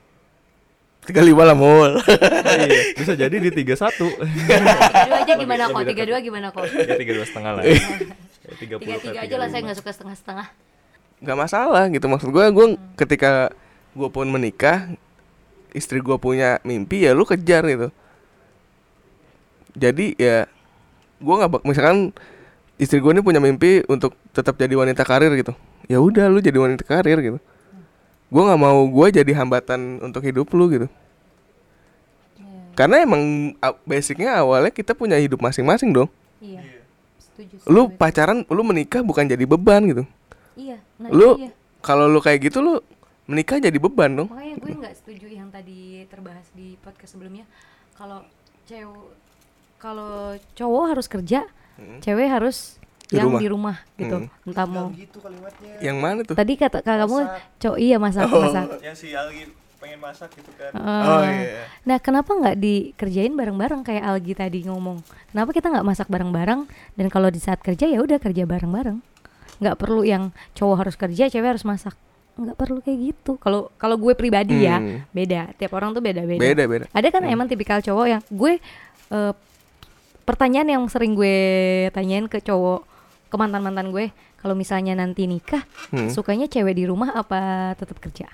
[1.04, 2.00] 35 lah mul.
[2.64, 3.52] iya, bisa jadi di 31.
[3.52, 7.62] tiga dua aja gimana kok lebih tiga dua gimana kok ya 32 setengah lah.
[7.64, 9.66] Ya, 30 tiga tiga ke aja lah saya 35.
[9.68, 10.46] nggak suka setengah setengah
[11.24, 12.44] Gak masalah gitu maksud gue.
[12.52, 12.66] Gue
[13.00, 13.48] ketika
[13.96, 14.92] gue pun menikah,
[15.72, 17.88] istri gue punya mimpi ya lu kejar gitu.
[19.74, 20.44] Jadi ya
[21.18, 22.12] gue nggak misalkan
[22.84, 25.56] istri gue ini punya mimpi untuk tetap jadi wanita karir gitu.
[25.88, 27.38] Ya udah lu jadi wanita karir gitu.
[28.28, 30.86] Gue nggak mau gue jadi hambatan untuk hidup lu gitu.
[32.74, 33.54] Karena emang
[33.86, 36.10] basicnya awalnya kita punya hidup masing-masing dong.
[36.42, 36.60] iya
[37.16, 40.02] setuju Lu pacaran, lu menikah bukan jadi beban gitu.
[40.54, 41.50] iya nah lu iya
[41.82, 42.78] kalau lu kayak gitu lu
[43.26, 44.28] menikah jadi beban dong.
[44.30, 47.46] makanya gue nggak setuju yang tadi terbahas di podcast sebelumnya
[47.94, 48.22] kalau
[48.66, 49.14] cewek
[49.78, 51.46] kalau cowok harus kerja
[51.98, 53.40] cewek harus Di yang rumah.
[53.40, 54.46] di rumah gitu Hmm.
[54.46, 54.88] entah mau
[55.78, 56.34] Yang mana tuh?
[56.34, 57.18] tadi kata kata kamu
[57.58, 59.44] cowok iya masak masak Yang si Algi
[59.76, 60.72] pengen masak gitu kan.
[60.72, 61.68] Eh, Oh iya.
[61.84, 65.04] Nah, kenapa nggak dikerjain bareng-bareng kayak Algi tadi ngomong?
[65.28, 66.64] Kenapa kita nggak masak bareng-bareng
[66.94, 69.04] dan kalau di saat kerja ya udah kerja bareng-bareng?
[69.54, 71.92] Nggak perlu yang cowok harus kerja, cewek harus masak.
[72.34, 73.36] Nggak perlu kayak gitu.
[73.36, 75.04] Kalau kalau gue pribadi ya Hmm.
[75.10, 75.52] beda.
[75.54, 76.40] Tiap orang tuh beda-beda.
[76.40, 76.84] Beda beda.
[76.88, 78.52] Ada kan emang tipikal cowok yang gue
[79.06, 79.32] eh,
[80.24, 81.36] pertanyaan yang sering gue
[81.90, 82.84] tanyain ke cowok
[83.28, 86.08] ke mantan mantan gue kalau misalnya nanti nikah Hmm.
[86.08, 88.28] sukanya cewek di rumah apa tetap kerja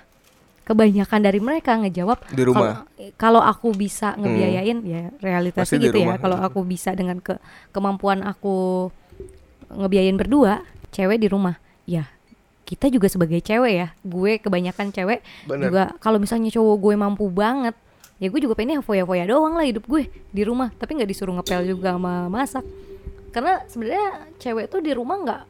[0.61, 2.85] kebanyakan dari mereka ngejawab Di rumah.
[2.85, 7.35] "Kalau- kalau aku bisa ngebiayain ya realitasnya gitu ya kalau aku bisa dengan ke
[7.71, 8.87] kemampuan aku
[9.69, 12.07] ngebiayain berdua cewek di rumah ya
[12.63, 15.67] kita juga sebagai cewek ya gue kebanyakan cewek Bener.
[15.67, 17.75] juga kalau misalnya cowok gue mampu banget
[18.21, 21.65] ya gue juga pengennya foya-foya doang lah hidup gue di rumah tapi nggak disuruh ngepel
[21.65, 22.61] juga sama masak
[23.33, 24.07] karena sebenarnya
[24.37, 25.41] cewek tuh di rumah nggak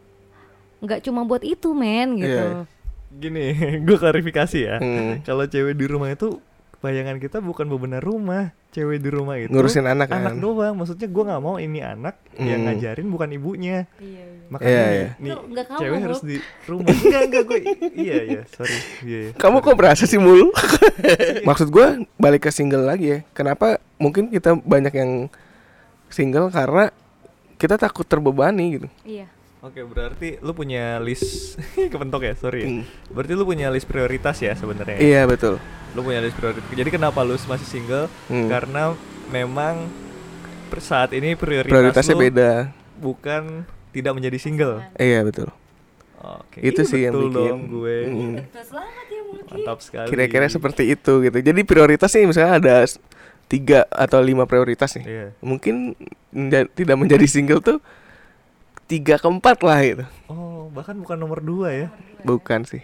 [0.82, 2.80] nggak cuma buat itu men gitu Iya.
[3.12, 3.52] Gini,
[3.86, 4.80] gue klarifikasi ya.
[4.80, 5.20] Hmm.
[5.28, 6.40] Kalau cewek di rumah itu
[6.82, 8.52] bayangan kita bukan bebenah rumah.
[8.72, 10.40] Cewek di rumah itu Ngurusin anak Anak kan.
[10.40, 10.74] doang.
[10.74, 12.68] Maksudnya gue nggak mau ini anak yang Hmm.
[12.72, 13.84] ngajarin bukan ibunya.
[13.98, 14.48] iya, iya.
[14.48, 15.10] Makanya Iya, nih, iya.
[15.14, 16.04] nih, Lu kamu, cewek Mul.
[16.04, 16.88] harus di rumah.
[16.98, 17.60] enggak, enggak gue.
[17.94, 18.78] Iya, iya, sorry.
[19.02, 19.20] Iya.
[19.22, 19.32] iya.
[19.36, 20.50] Kamu kok berasa sih mulu?
[21.48, 23.20] Maksud gue balik ke single lagi ya.
[23.32, 25.12] Kenapa mungkin kita banyak yang
[26.08, 26.90] single karena
[27.56, 28.88] kita takut terbebani gitu.
[29.06, 29.30] iya
[29.62, 31.53] Oke, berarti lu punya list
[31.93, 32.62] kepentok ya, sorry.
[32.66, 32.68] ya.
[32.68, 32.84] Hmm.
[33.14, 34.97] Berarti lu punya list prioritas ya sebenarnya.
[34.97, 35.62] Iya betul.
[35.93, 36.66] Lu punya list prioritas.
[36.66, 38.09] Jadi kenapa lu masih single?
[38.26, 38.49] Hmm.
[38.49, 38.97] Karena
[39.30, 39.86] memang
[40.74, 42.51] per saat ini prioritas Prioritasnya lu beda.
[42.97, 43.43] bukan
[43.91, 44.82] tidak menjadi single.
[44.97, 45.53] Iya betul.
[46.22, 46.57] Oke.
[46.57, 47.34] Itu Ih, sih yang bikin.
[47.34, 47.97] dong gue.
[48.05, 48.34] Mm.
[48.41, 50.07] Betul, selamat ya Mulki Mantap sekali.
[50.09, 51.38] Kira-kira seperti itu gitu.
[51.38, 52.76] Jadi prioritas nih misalnya ada
[53.45, 55.05] tiga atau lima prioritas nih.
[55.05, 55.28] Iya.
[55.38, 55.97] Mungkin
[56.72, 57.78] tidak menjadi single tuh
[58.92, 60.06] tiga keempat lah gitu.
[60.28, 61.88] Oh, bahkan bukan nomor dua ya.
[62.28, 62.84] Bukan sih.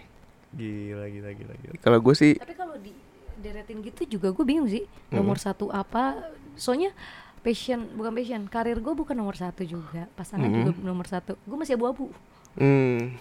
[0.56, 1.74] Gila, gila, gila, gila.
[1.84, 2.96] Kalau gue sih tapi kalau di
[3.38, 6.16] deretin gitu juga gue bingung sih nomor satu apa
[6.58, 6.90] soalnya
[7.38, 11.78] passion bukan passion karir gue bukan nomor satu juga pasangan juga nomor satu gue masih
[11.78, 12.10] abu-abu
[12.58, 13.14] Hmm.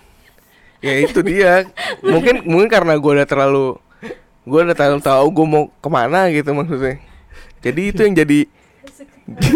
[0.82, 1.70] Ya itu dia.
[2.02, 3.78] mungkin mungkin karena gue udah terlalu
[4.48, 6.98] gue udah terlalu tahu gue mau ke mana gitu maksudnya.
[7.62, 8.40] Jadi itu yang jadi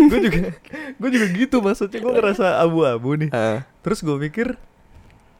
[0.07, 0.39] gue juga
[0.93, 3.29] gue juga gitu maksudnya gue ngerasa abu-abu nih.
[3.31, 4.47] ah, Terus gue mikir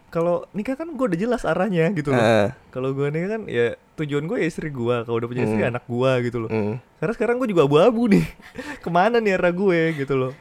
[0.07, 2.19] kalau nikah kan gue udah jelas arahnya gitu loh.
[2.19, 4.95] ah, Kalau gue nikah kan ya tujuan gue ya istri gue.
[5.01, 5.71] Kalau udah punya istri Hmm.
[5.71, 6.49] anak gue gitu loh.
[6.49, 6.75] hmm.
[6.97, 8.25] Karena sekarang gue juga abu-abu nih.
[8.83, 10.33] Ke mana nih arah gue gitu loh.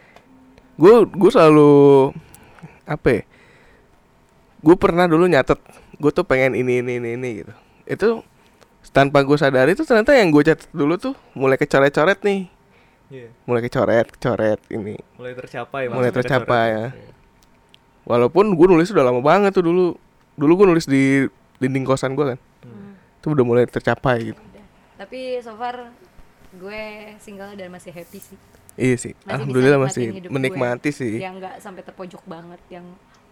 [0.74, 1.70] Gue gue selalu
[2.84, 3.08] apa?
[3.08, 3.22] ya?
[4.60, 5.60] Gue pernah dulu nyatet
[5.96, 7.52] gue tuh pengen ini ini ini ini gitu.
[7.86, 8.08] Itu
[8.90, 12.48] tanpa gue sadari tuh ternyata yang gue catat dulu tuh mulai kecoret-coret nih.
[13.10, 13.28] Iya.
[13.44, 14.94] Mulai kecoret, coret ini.
[15.18, 15.90] Mulai tercapai.
[15.90, 16.86] Mulai tercapai, ya.
[18.06, 19.98] Walaupun gue nulis udah lama banget tuh dulu.
[20.34, 21.26] Dulu gue nulis di
[21.58, 22.38] dinding kosan gue kan.
[22.64, 22.94] Hmm.
[23.18, 24.40] Itu udah mulai tercapai gitu.
[24.40, 24.48] Udah.
[25.00, 25.90] tapi so far
[26.52, 26.82] gue
[27.16, 28.38] single dan masih happy sih
[28.76, 29.12] Iya sih.
[29.16, 30.98] Masih Alhamdulillah masih hidup menikmati gue.
[31.00, 31.14] sih.
[31.16, 32.84] yang nggak sampai terpojok banget yang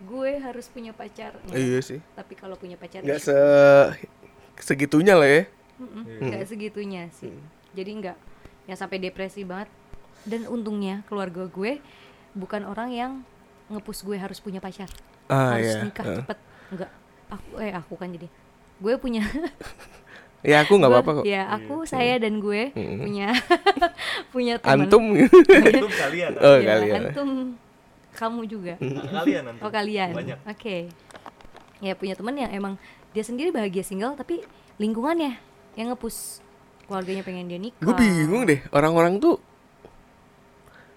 [0.03, 1.61] gue harus punya pacar Nggak.
[1.61, 2.01] Iya sih.
[2.17, 3.39] tapi kalau punya pacar Nggak ya se
[4.59, 5.43] segitunya lah ya.
[5.79, 6.21] Iya.
[6.25, 7.31] nggak segitunya sih
[7.71, 8.17] jadi nggak
[8.69, 9.67] yang sampai depresi banget
[10.23, 11.81] dan untungnya keluarga gue
[12.31, 13.13] bukan orang yang
[13.67, 14.87] ngepus gue harus punya pacar
[15.27, 15.83] Ah harus iya.
[15.83, 16.17] nikah Ah.
[16.19, 16.39] cepet
[16.71, 16.91] nggak
[17.29, 18.29] aku eh aku kan jadi
[18.79, 19.25] gue punya
[20.39, 21.25] Ya aku nggak apa-apa kok.
[21.27, 23.03] ya aku saya dan gue Mm-mm.
[23.03, 23.35] punya
[24.33, 25.05] punya teman Antum.
[25.91, 26.31] Kalian.
[26.39, 26.95] oh Ya, kalian.
[27.05, 27.31] antum
[28.15, 29.61] kamu juga kalian nanti.
[29.61, 30.39] oh kalian Banyak.
[30.45, 30.77] oke
[31.79, 32.75] ya punya teman yang emang
[33.11, 34.43] dia sendiri bahagia single tapi
[34.77, 35.39] lingkungannya
[35.75, 36.39] yang ngepus
[36.89, 39.37] keluarganya pengen dia nikah Gue bingung deh orang-orang tuh.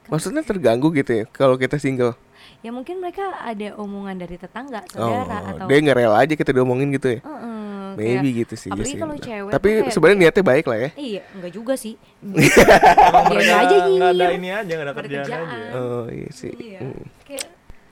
[0.07, 2.15] Maksudnya terganggu gitu ya kalau kita single.
[2.59, 6.51] ya mungkin mereka ada omongan dari tetangga Oh, saudara atau dia nggak rela aja kita
[6.51, 7.19] diomongin gitu ya.
[7.21, 8.69] Heeh, Maybe kayak- gitu sih.
[8.69, 9.01] apalagi Jessica.
[9.01, 10.89] kalau cewek Tapi sebenarnya niatnya baik lah ya.
[10.95, 14.37] iya enggak juga sih Emang Dia aja nggak ada nyinyir.
[14.37, 15.47] ini aja, nggak ada kerjaan, kerjaan.
[15.47, 15.69] aja.
[15.75, 16.53] Oh iya sih.
[16.55, 17.45] iya Hmm, kayak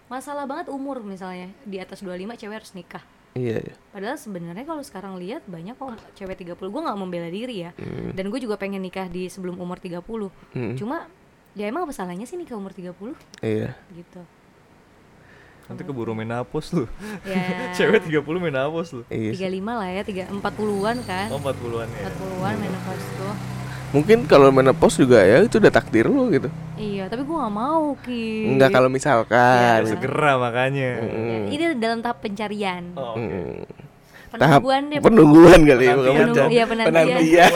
[0.07, 3.03] masalah banget umur misalnya di atas 25 cewek harus nikah
[3.39, 3.57] Iya.
[3.61, 3.73] iya.
[3.89, 8.11] Padahal sebenarnya kalau sekarang lihat banyak kok cewek 30 Gue nggak membela diri ya Hmm.
[8.11, 10.75] Dan gue juga pengen nikah di sebelum umur 30 Hmm.
[10.75, 11.07] Cuma
[11.55, 13.73] ya emang apa salahnya sih nikah umur 30 Iya.
[13.89, 14.21] gitu
[15.65, 16.89] Nanti keburu menapos lu.
[17.21, 17.45] Ya
[17.77, 19.01] Cewek 30 menapos lu.
[19.07, 19.37] Iya.
[19.37, 19.45] sih.
[19.45, 22.09] 35 lah ya, 3, 40-an kan Oh 40-an ya.
[22.09, 23.35] 40-an menopause tuh
[23.89, 26.45] Mungkin kalau menopause juga ya itu udah takdir lu gitu.
[26.75, 29.81] Iya tapi gue gak mau Ki Enggak kalau misalkan.
[29.81, 29.89] Iya.
[29.89, 30.89] Segera makanya.
[30.95, 31.43] Ya, Hmm.
[31.47, 33.19] Ini dalam tahap pencarian Oh, oke.
[33.19, 33.65] Hmm.
[34.29, 36.49] Tahap Penungguan deh penungguan kali ya bukan Penantian.
[36.51, 36.93] Iya, penantian.
[36.93, 37.51] penantian.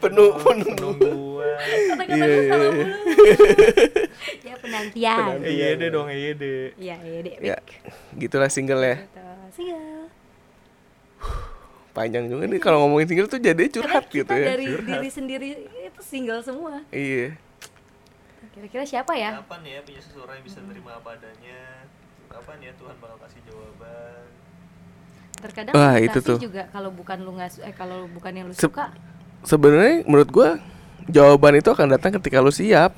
[0.00, 1.58] Penuh- penungguan.
[1.90, 2.86] Kata-kata Iya, iya, iya.
[4.42, 6.42] Ya penantian EYD dong EYD.
[6.76, 7.56] Iya iya deh Ya,
[8.14, 8.96] gitulah single ya.
[8.98, 9.20] Gitu.
[9.54, 9.84] Single
[11.98, 14.46] Panjang juga nih kalau ngomongin single tuh jadi curhat Karena gitu kita ya.
[14.48, 15.48] dari diri sendiri
[15.84, 17.34] itu single semua Iya.
[18.54, 19.38] Kira-kira siapa ya?
[19.38, 21.60] Kapan ya punya seseorang yang bisa nerima apa adanya?
[22.28, 24.22] Kapan ya Tuhan bakal kasih jawaban?
[25.38, 26.38] Terkadang Wah, itu tuh.
[26.38, 28.90] juga kalau bukan lu nggak eh kalau bukan yang lu Sep- suka
[29.42, 30.58] Sebenarnya menurut gua
[31.06, 32.90] jawaban itu akan datang ketika lu siap.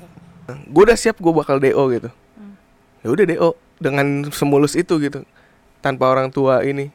[0.67, 2.09] Gue udah siap gue bakal DO gitu.
[2.35, 2.57] Hmm.
[3.05, 5.21] Ya udah DO dengan semulus itu gitu.
[5.79, 6.89] Tanpa orang tua ini.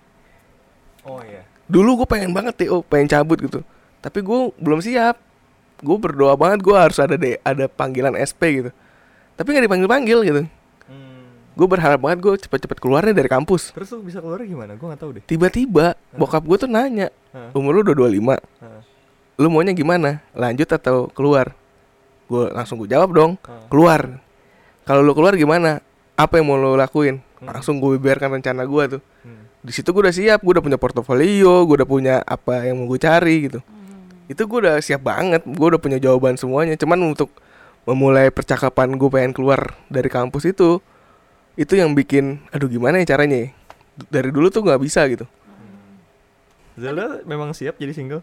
[1.06, 1.45] Oh iya.
[1.66, 3.60] Dulu gue pengen banget DO, pengen cabut gitu.
[3.98, 5.18] Tapi gue belum siap.
[5.76, 8.70] Gue berdoa banget gue harus ada de- ada panggilan SP gitu.
[9.34, 10.42] Tapi nggak dipanggil panggil gitu.
[10.86, 11.28] Hmm.
[11.52, 13.72] Gue berharap banget gue cepet-cepet keluarnya dari kampus.
[13.72, 14.72] Terus lu bisa keluar gimana?
[14.74, 15.22] Gue nggak tahu deh.
[15.22, 17.52] Tiba-tiba bokap gue tuh nanya, Hah?
[17.52, 18.80] umur lu udah 25 Hah.
[19.36, 20.24] Lu maunya gimana?
[20.32, 21.52] Lanjut atau keluar?
[22.24, 23.36] Gue langsung gue jawab dong,
[23.68, 24.22] keluar
[24.82, 25.82] Kalau lu keluar gimana?
[26.14, 27.20] Apa yang mau lu lakuin?
[27.36, 27.52] Hmm.
[27.52, 29.35] Langsung gue biarkan rencana gue tuh Hmm.
[29.66, 32.86] Di situ gue udah siap, gue udah punya portofolio, gue udah punya apa yang mau
[32.86, 33.58] gue cari gitu.
[34.30, 36.78] Itu gue udah siap banget, gue udah punya jawaban semuanya.
[36.78, 37.34] Cuman untuk
[37.82, 40.78] memulai percakapan gue pengen keluar dari kampus itu,
[41.58, 43.42] itu yang bikin, aduh gimana ya caranya?
[43.42, 43.48] ya?
[44.06, 45.26] Dari dulu tuh nggak bisa gitu.
[46.78, 48.22] Zelda memang siap jadi single?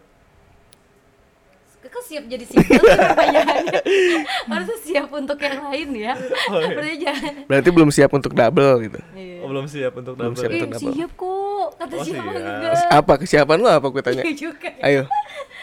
[1.94, 3.78] Kok siap jadi single sih pertanyaannya
[4.50, 6.12] Harusnya siap untuk yang lain ya
[6.50, 6.74] Oh, iya.
[6.74, 8.98] Berarti jangan Berarti belum siap untuk double gitu.
[9.14, 9.36] Iya.
[9.38, 10.40] Oh belum siap untuk Belum double.
[10.40, 10.92] siap Ih, untuk double.
[10.92, 12.42] siap kok Kata Oh, siapa siap.
[12.44, 14.22] enggak Apa kesiapan lu apa gue tanya?
[14.22, 14.82] Iya juga ya.
[14.84, 15.02] Ayo,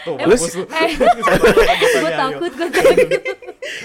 [0.01, 0.63] Tuh, Lu mampus lu.
[0.65, 2.97] Eh, gue takut, gue takut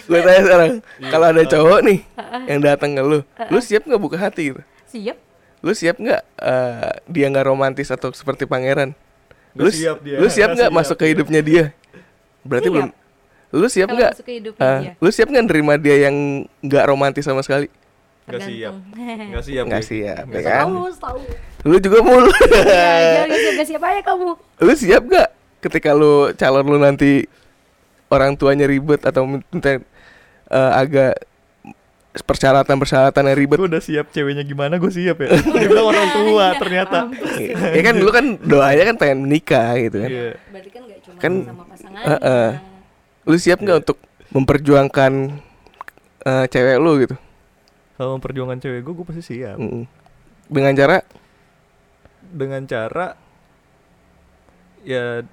[0.06, 0.70] gue tanya sekarang.
[0.96, 1.08] Iya.
[1.10, 1.98] Kalau ada cowok nih
[2.46, 3.18] yang datang ke lu,
[3.50, 4.62] lu siap nggak buka hati gitu?
[4.86, 5.18] Siap
[5.58, 8.94] lu siap nggak eh, dia nggak romantis atau seperti pangeran
[9.52, 11.64] lu siap dia, lu siap nggak siap masuk ke hidupnya dia
[12.46, 12.74] berarti Siap.
[12.74, 12.88] belum
[13.48, 14.12] lu siap nggak
[14.50, 14.92] dia.
[14.96, 16.16] lu siap nggak nerima dia yang
[16.60, 17.70] nggak romantis sama sekali
[18.26, 18.74] Nggak siap.
[19.30, 19.64] Nggak siap.
[19.64, 19.88] nggak gue.
[19.88, 21.18] siap ya Nggak kan harus tahu.
[21.62, 22.58] lu juga mulu Ya,
[23.22, 24.30] jangan nggak siap nggak siap aja kamu.
[24.58, 25.28] lu siap gak
[25.58, 27.12] ketika lu calon lu nanti
[28.08, 29.78] orang tuanya ribet atau minta
[30.48, 31.22] eh, agak
[32.18, 35.28] persyaratan persyaratan yang ribet Gue udah siap ceweknya gimana gue siap ya.
[35.54, 36.98] Dia bilang orang tua ternyata.
[37.68, 40.30] ya kan lu kan doanya kan pengen menikah gitu kan Iya.
[40.48, 42.02] Berarti kan nggak cuma Kan- sama pasangan.
[42.02, 42.50] Eh, eh.
[43.24, 43.98] lu siap nggak untuk
[44.28, 45.12] memperjuangkan
[46.22, 47.16] eh, cewek lu gitu
[47.94, 49.56] Kalau memperjuangkan cewek gue, gue pasti siap.
[49.56, 49.84] Mm-mm.
[50.46, 51.00] dengan cara
[52.22, 53.06] Dengan cara
[54.82, 55.26] ya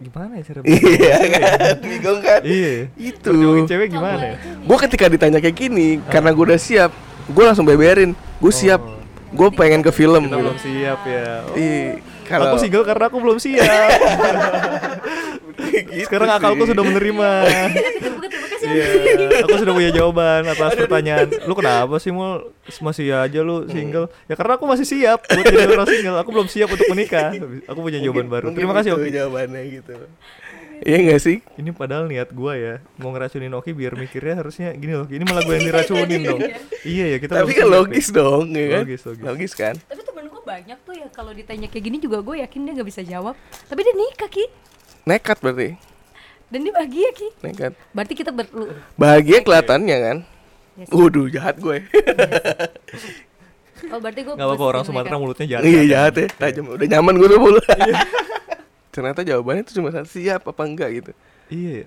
[0.00, 1.30] gimana ya cara iya berjuangin cewek?
[1.36, 2.74] kan bingung kan Iya.
[2.96, 3.30] itu
[3.68, 4.34] cewek gimana ya?
[4.56, 6.90] gue ketika ditanya kayak gini karena gue udah siap
[7.26, 8.96] gue langsung beberin gue siap Oh.
[9.30, 10.42] gue pengen ke film Kita gitu.
[10.42, 11.26] belum siap ya.
[11.46, 11.54] Oh.
[11.54, 13.66] Ih, kalau Aku single karena aku belum siap.
[16.06, 17.30] Sekarang akalku sudah menerima.
[17.46, 18.68] Terima kasih.
[18.70, 18.86] Iya,
[19.44, 21.26] aku sudah punya jawaban atas pertanyaan.
[21.48, 24.06] Lu kenapa sih mul masih aja lu single?
[24.30, 26.16] Ya karena aku masih siap buat jadi orang single.
[26.22, 27.34] Aku belum siap untuk menikah.
[27.66, 28.44] Aku punya jawaban baru.
[28.50, 29.10] Mungkin Terima kasih Oki.
[29.10, 29.94] jawabannya gitu
[30.80, 31.44] Iya gak sih?
[31.60, 35.04] Ini padahal niat gua ya mau ngeracunin Oki biar mikirnya harusnya gini loh.
[35.12, 36.40] Ini malah gue yang diracunin dong.
[36.80, 38.16] Iya ya kita Tapi kan logis ya.
[38.16, 38.82] dong, ya kan?
[38.88, 39.24] Logis, logis.
[39.28, 39.74] Logis kan?
[39.76, 40.09] Tapi gue
[40.50, 43.38] banyak tuh ya kalau ditanya kayak gini juga gue yakin dia nggak bisa jawab.
[43.70, 44.44] Tapi dia nikah ki
[45.06, 45.80] Nekat berarti,
[46.52, 47.28] dan dia bahagia ki.
[47.40, 47.72] nekat.
[47.94, 48.68] Berarti kita berlu.
[48.98, 50.16] Bahagia kelihatannya kan?
[50.76, 50.88] Yes.
[50.92, 51.78] Waduh, jahat gue.
[53.88, 54.34] Oh berarti gue.
[54.36, 55.64] Gak apa-apa orang Sumatera mulutnya jahat.
[55.64, 56.26] Iya, jahat ya.
[56.36, 56.68] Tajam.
[56.76, 57.60] Udah nyaman gue tuh mulu.
[58.92, 61.12] Ternyata jawabannya itu cuma siap apa enggak gitu.
[61.48, 61.86] Iya.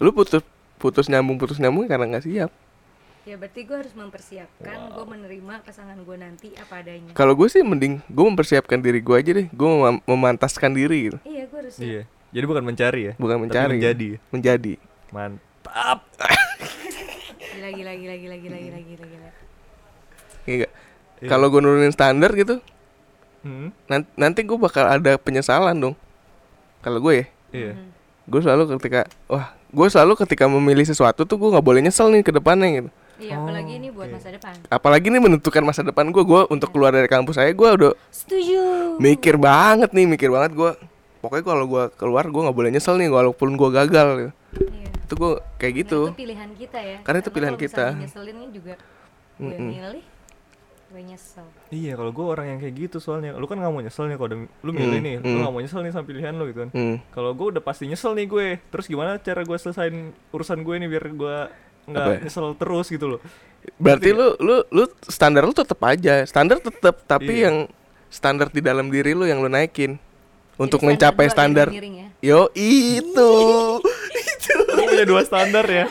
[0.00, 0.40] Lu putus
[0.80, 2.50] putus nyambung putus nyambung karena nggak siap.
[3.30, 7.14] Ya berarti gue harus mempersiapkan gue menerima pasangan gue nanti apa adanya.
[7.14, 9.46] Kalau gue sih mending gue mempersiapkan diri gue aja deh.
[9.48, 11.18] Gue mem- memantaskan diri gitu.
[11.22, 11.78] Iya gue harus.
[11.78, 12.02] Iya.
[12.30, 13.12] Jadi bukan mencari ya.
[13.14, 13.74] Bukan tapi mencari.
[13.76, 14.08] menjadi.
[14.28, 14.74] Menjadi.
[15.10, 15.98] Mantap.
[17.54, 19.28] Gila gila gila gila gila gila gila gila.
[20.44, 20.66] Iya?
[21.20, 21.28] Iya.
[21.28, 22.58] Kalau gue nurunin standar gitu,
[23.40, 23.70] Hmm.
[23.86, 25.94] nanti, nanti gue bakal ada penyesalan dong.
[26.80, 27.72] Kalau gue ya, Iya.
[27.72, 27.88] Hmm.
[28.26, 32.20] gue selalu ketika wah, gue selalu ketika memilih sesuatu tuh gue nggak boleh nyesel nih
[32.20, 32.90] ke depannya gitu.
[33.20, 34.14] Iya Oh, apalagi ini buat oke.
[34.16, 34.54] masa depan.
[34.66, 38.96] Apalagi nih menentukan masa depan gue, gue untuk keluar dari kampus saya gue udah Setuju.
[38.96, 40.72] mikir banget nih, mikir banget gue.
[41.20, 44.08] Pokoknya kalau gue keluar gue nggak boleh nyesel nih, walaupun gue gagal.
[44.16, 44.32] Gitu.
[44.66, 44.88] Iya.
[45.04, 46.00] Itu gue kayak Nah, gitu.
[46.02, 46.98] itu pilihan kita ya.
[47.00, 47.84] Karena itu pilihan kita.
[47.94, 48.74] Nyeselinnya juga
[49.36, 49.68] gue Mm-mm.
[49.70, 50.04] milih,
[50.90, 51.46] gue nyesel.
[51.68, 53.32] Iya, kalau gue orang yang kayak gitu soalnya.
[53.32, 55.38] Lu kan nggak mau nyesel nih kalau udah lu milih Hmm, nih, lu hmm.
[55.38, 56.70] nggak mau nyesel nih sama pilihan lu gitu kan.
[56.72, 56.96] Hmm.
[57.10, 58.46] Kalau gue udah pasti nyesel nih gue.
[58.66, 59.94] Terus gimana cara gue selesain
[60.30, 61.36] urusan gue nih biar gue
[61.90, 62.18] nggak ya?
[62.24, 63.20] nyesel terus gitu loh.
[63.76, 67.44] Berarti lu lu lu standar lu tetap aja, standar tetap, tapi Iya.
[67.50, 67.56] yang
[68.08, 70.00] standar di dalam diri lu yang lu naikin
[70.56, 71.68] untuk Jadi mencapai standar.
[71.68, 72.08] miring ya.
[72.20, 73.32] Yo itu.
[74.50, 75.86] Lu punya dua standar ya.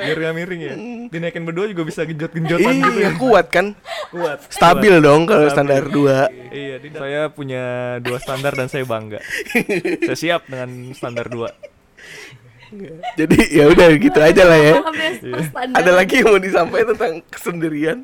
[0.00, 0.74] Biar gak miring ya.
[1.10, 3.18] Dinaikin berdua juga bisa genjot-genjotan gitu iya ya.
[3.18, 3.76] kuat kan?
[4.08, 4.48] Kuat.
[4.48, 6.32] Stabil dong kalau standar dua.
[6.48, 7.62] Iya, saya punya
[8.00, 9.20] dua standar dan saya bangga.
[10.08, 11.52] saya siap dengan standar dua.
[13.16, 14.74] Jadi ya udah gitu aja lah ya.
[14.74, 15.42] Ya, Iya.
[15.74, 17.98] Ada lagi yang mau disampaikan tentang kesendirian?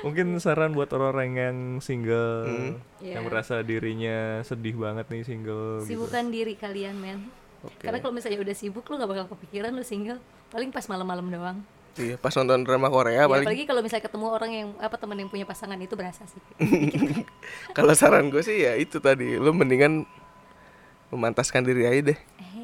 [0.00, 2.72] Mungkin saran buat orang-orang yang single, Hmm.
[3.00, 3.26] yang Iya.
[3.26, 5.82] merasa dirinya sedih banget nih single.
[5.82, 5.98] gitu.
[5.98, 7.18] Sibukkan diri kalian men.
[7.60, 7.82] Oke.
[7.82, 10.22] Karena kalau misalnya udah sibuk lu gak bakal kepikiran lu single.
[10.48, 11.58] Paling pas malam-malam doang.
[11.92, 13.44] Iya, pas nonton drama Korea Ya, paling.
[13.44, 16.40] apalagi kalau misalnya ketemu orang yang apa temen yang punya pasangan itu berasa sih.
[17.72, 20.08] Kalau saran gue sih ya itu tadi, lu mendingan
[21.08, 22.61] memantaskan diri aja deh Hey,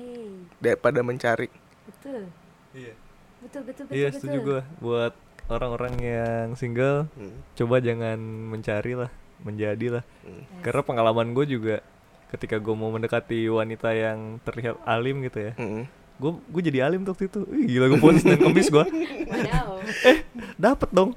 [0.58, 1.48] daripada mencari.
[1.84, 2.22] betul.
[2.70, 2.92] Iya.
[3.38, 3.94] Betul betul betul.
[3.94, 4.18] Iya, betul.
[4.18, 4.60] setuju gua.
[4.78, 5.12] Buat
[5.48, 7.38] orang-orang yang single, Hmm.
[7.54, 9.10] coba jangan mencari lah,
[9.40, 10.04] menjadi lah.
[10.20, 10.42] Hmm.
[10.60, 11.76] Karena pengalaman gue juga
[12.28, 15.88] ketika gue mau mendekati wanita yang terlihat alim gitu ya, Mm-mm.
[16.18, 17.40] gue gue jadi alim waktu itu.
[17.48, 18.84] Ih, gila gue ponis dan kemis gue.
[19.24, 19.80] Wadaw.
[20.68, 21.16] Dapet dong.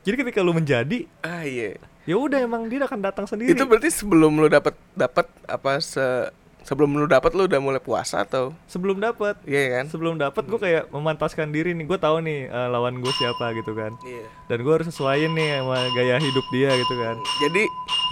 [0.00, 1.74] Jadi ketika lu menjadi, Ah iya.
[2.06, 3.50] ya udah emang dia akan datang sendiri.
[3.50, 6.30] Itu berarti sebelum lu dapat dapat apa se
[6.64, 9.36] sebelum lu dapat lu udah mulai puasa atau sebelum dapat.
[9.48, 9.84] iya kan?
[9.88, 11.86] Sebelum dapat gue kayak memantaskan diri nih.
[11.88, 13.96] Gue tahu nih eh, lawan gue siapa gitu kan.
[14.04, 14.26] Iya.
[14.46, 17.16] Dan gue harus sesuaiin nih sama gaya hidup dia gitu kan.
[17.44, 17.62] Jadi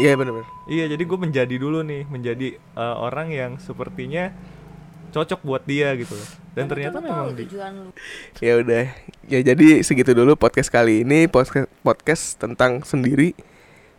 [0.02, 0.48] iya benar-benar.
[0.68, 4.32] Iya, jadi gue menjadi dulu nih, menjadi eh, orang yang sepertinya
[5.12, 6.14] cocok buat dia gitu.
[6.52, 7.44] Dan Karena ternyata memang di.
[8.42, 8.84] Ya udah.
[9.28, 13.36] Ya jadi segitu dulu podcast kali ini podcast podcast tentang sendiri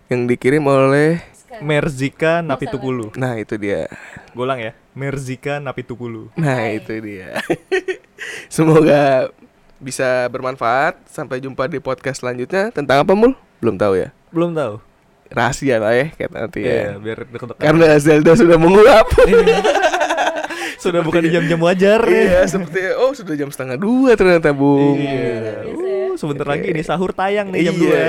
[0.09, 1.21] yang dikirim oleh.
[1.59, 3.05] Merzika Masa Napitukulu.
[3.15, 3.89] Nah, itu dia.
[4.31, 6.29] Golang ya, Merzika Napitukulu.
[6.33, 6.77] Nah, Hai.
[6.77, 7.41] itu dia.
[8.53, 9.33] Semoga
[9.77, 11.01] bisa bermanfaat.
[11.07, 12.69] Sampai jumpa di podcast selanjutnya.
[12.69, 13.33] Tentang apa, Mul?
[13.59, 14.09] Belum tahu ya.
[14.29, 14.77] Belum tahu.
[15.29, 16.89] rahasia lah ya kayak nanti Iya, ya.
[16.97, 17.61] biar deket-deket.
[17.61, 19.05] Karena Zelda sudah menguap.
[20.83, 22.43] sudah bukan di jam-jam wajar iya, ya.
[22.47, 24.95] seperti oh sudah jam setengah dua ternyata Bung.
[24.95, 25.65] Iya.
[25.65, 25.75] biasa ya.
[25.75, 26.51] Uh, sebentar Oke.
[26.55, 28.03] lagi nih sahur tayang nih jam Iya.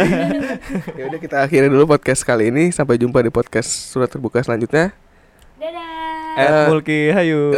[0.95, 0.99] 2.
[0.99, 2.71] ya udah kita akhiri dulu podcast kali ini.
[2.71, 4.95] Sampai jumpa di podcast surat terbuka selanjutnya.
[5.57, 5.89] dadah
[6.31, 7.51] At Mulki Hayu.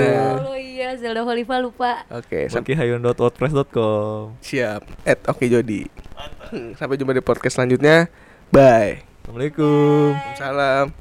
[0.43, 4.41] oh iya Zelda Khalifa lupa Oke, sampai Mulkihayun.wordpress.com.
[4.41, 4.83] siap.
[5.05, 5.87] At Oke Jody.
[6.49, 8.09] Hmm, Sampai jumpa di podcast selanjutnya.
[8.49, 9.05] Bye.
[9.23, 10.17] Assalamualaikum.
[10.35, 10.93] Salam.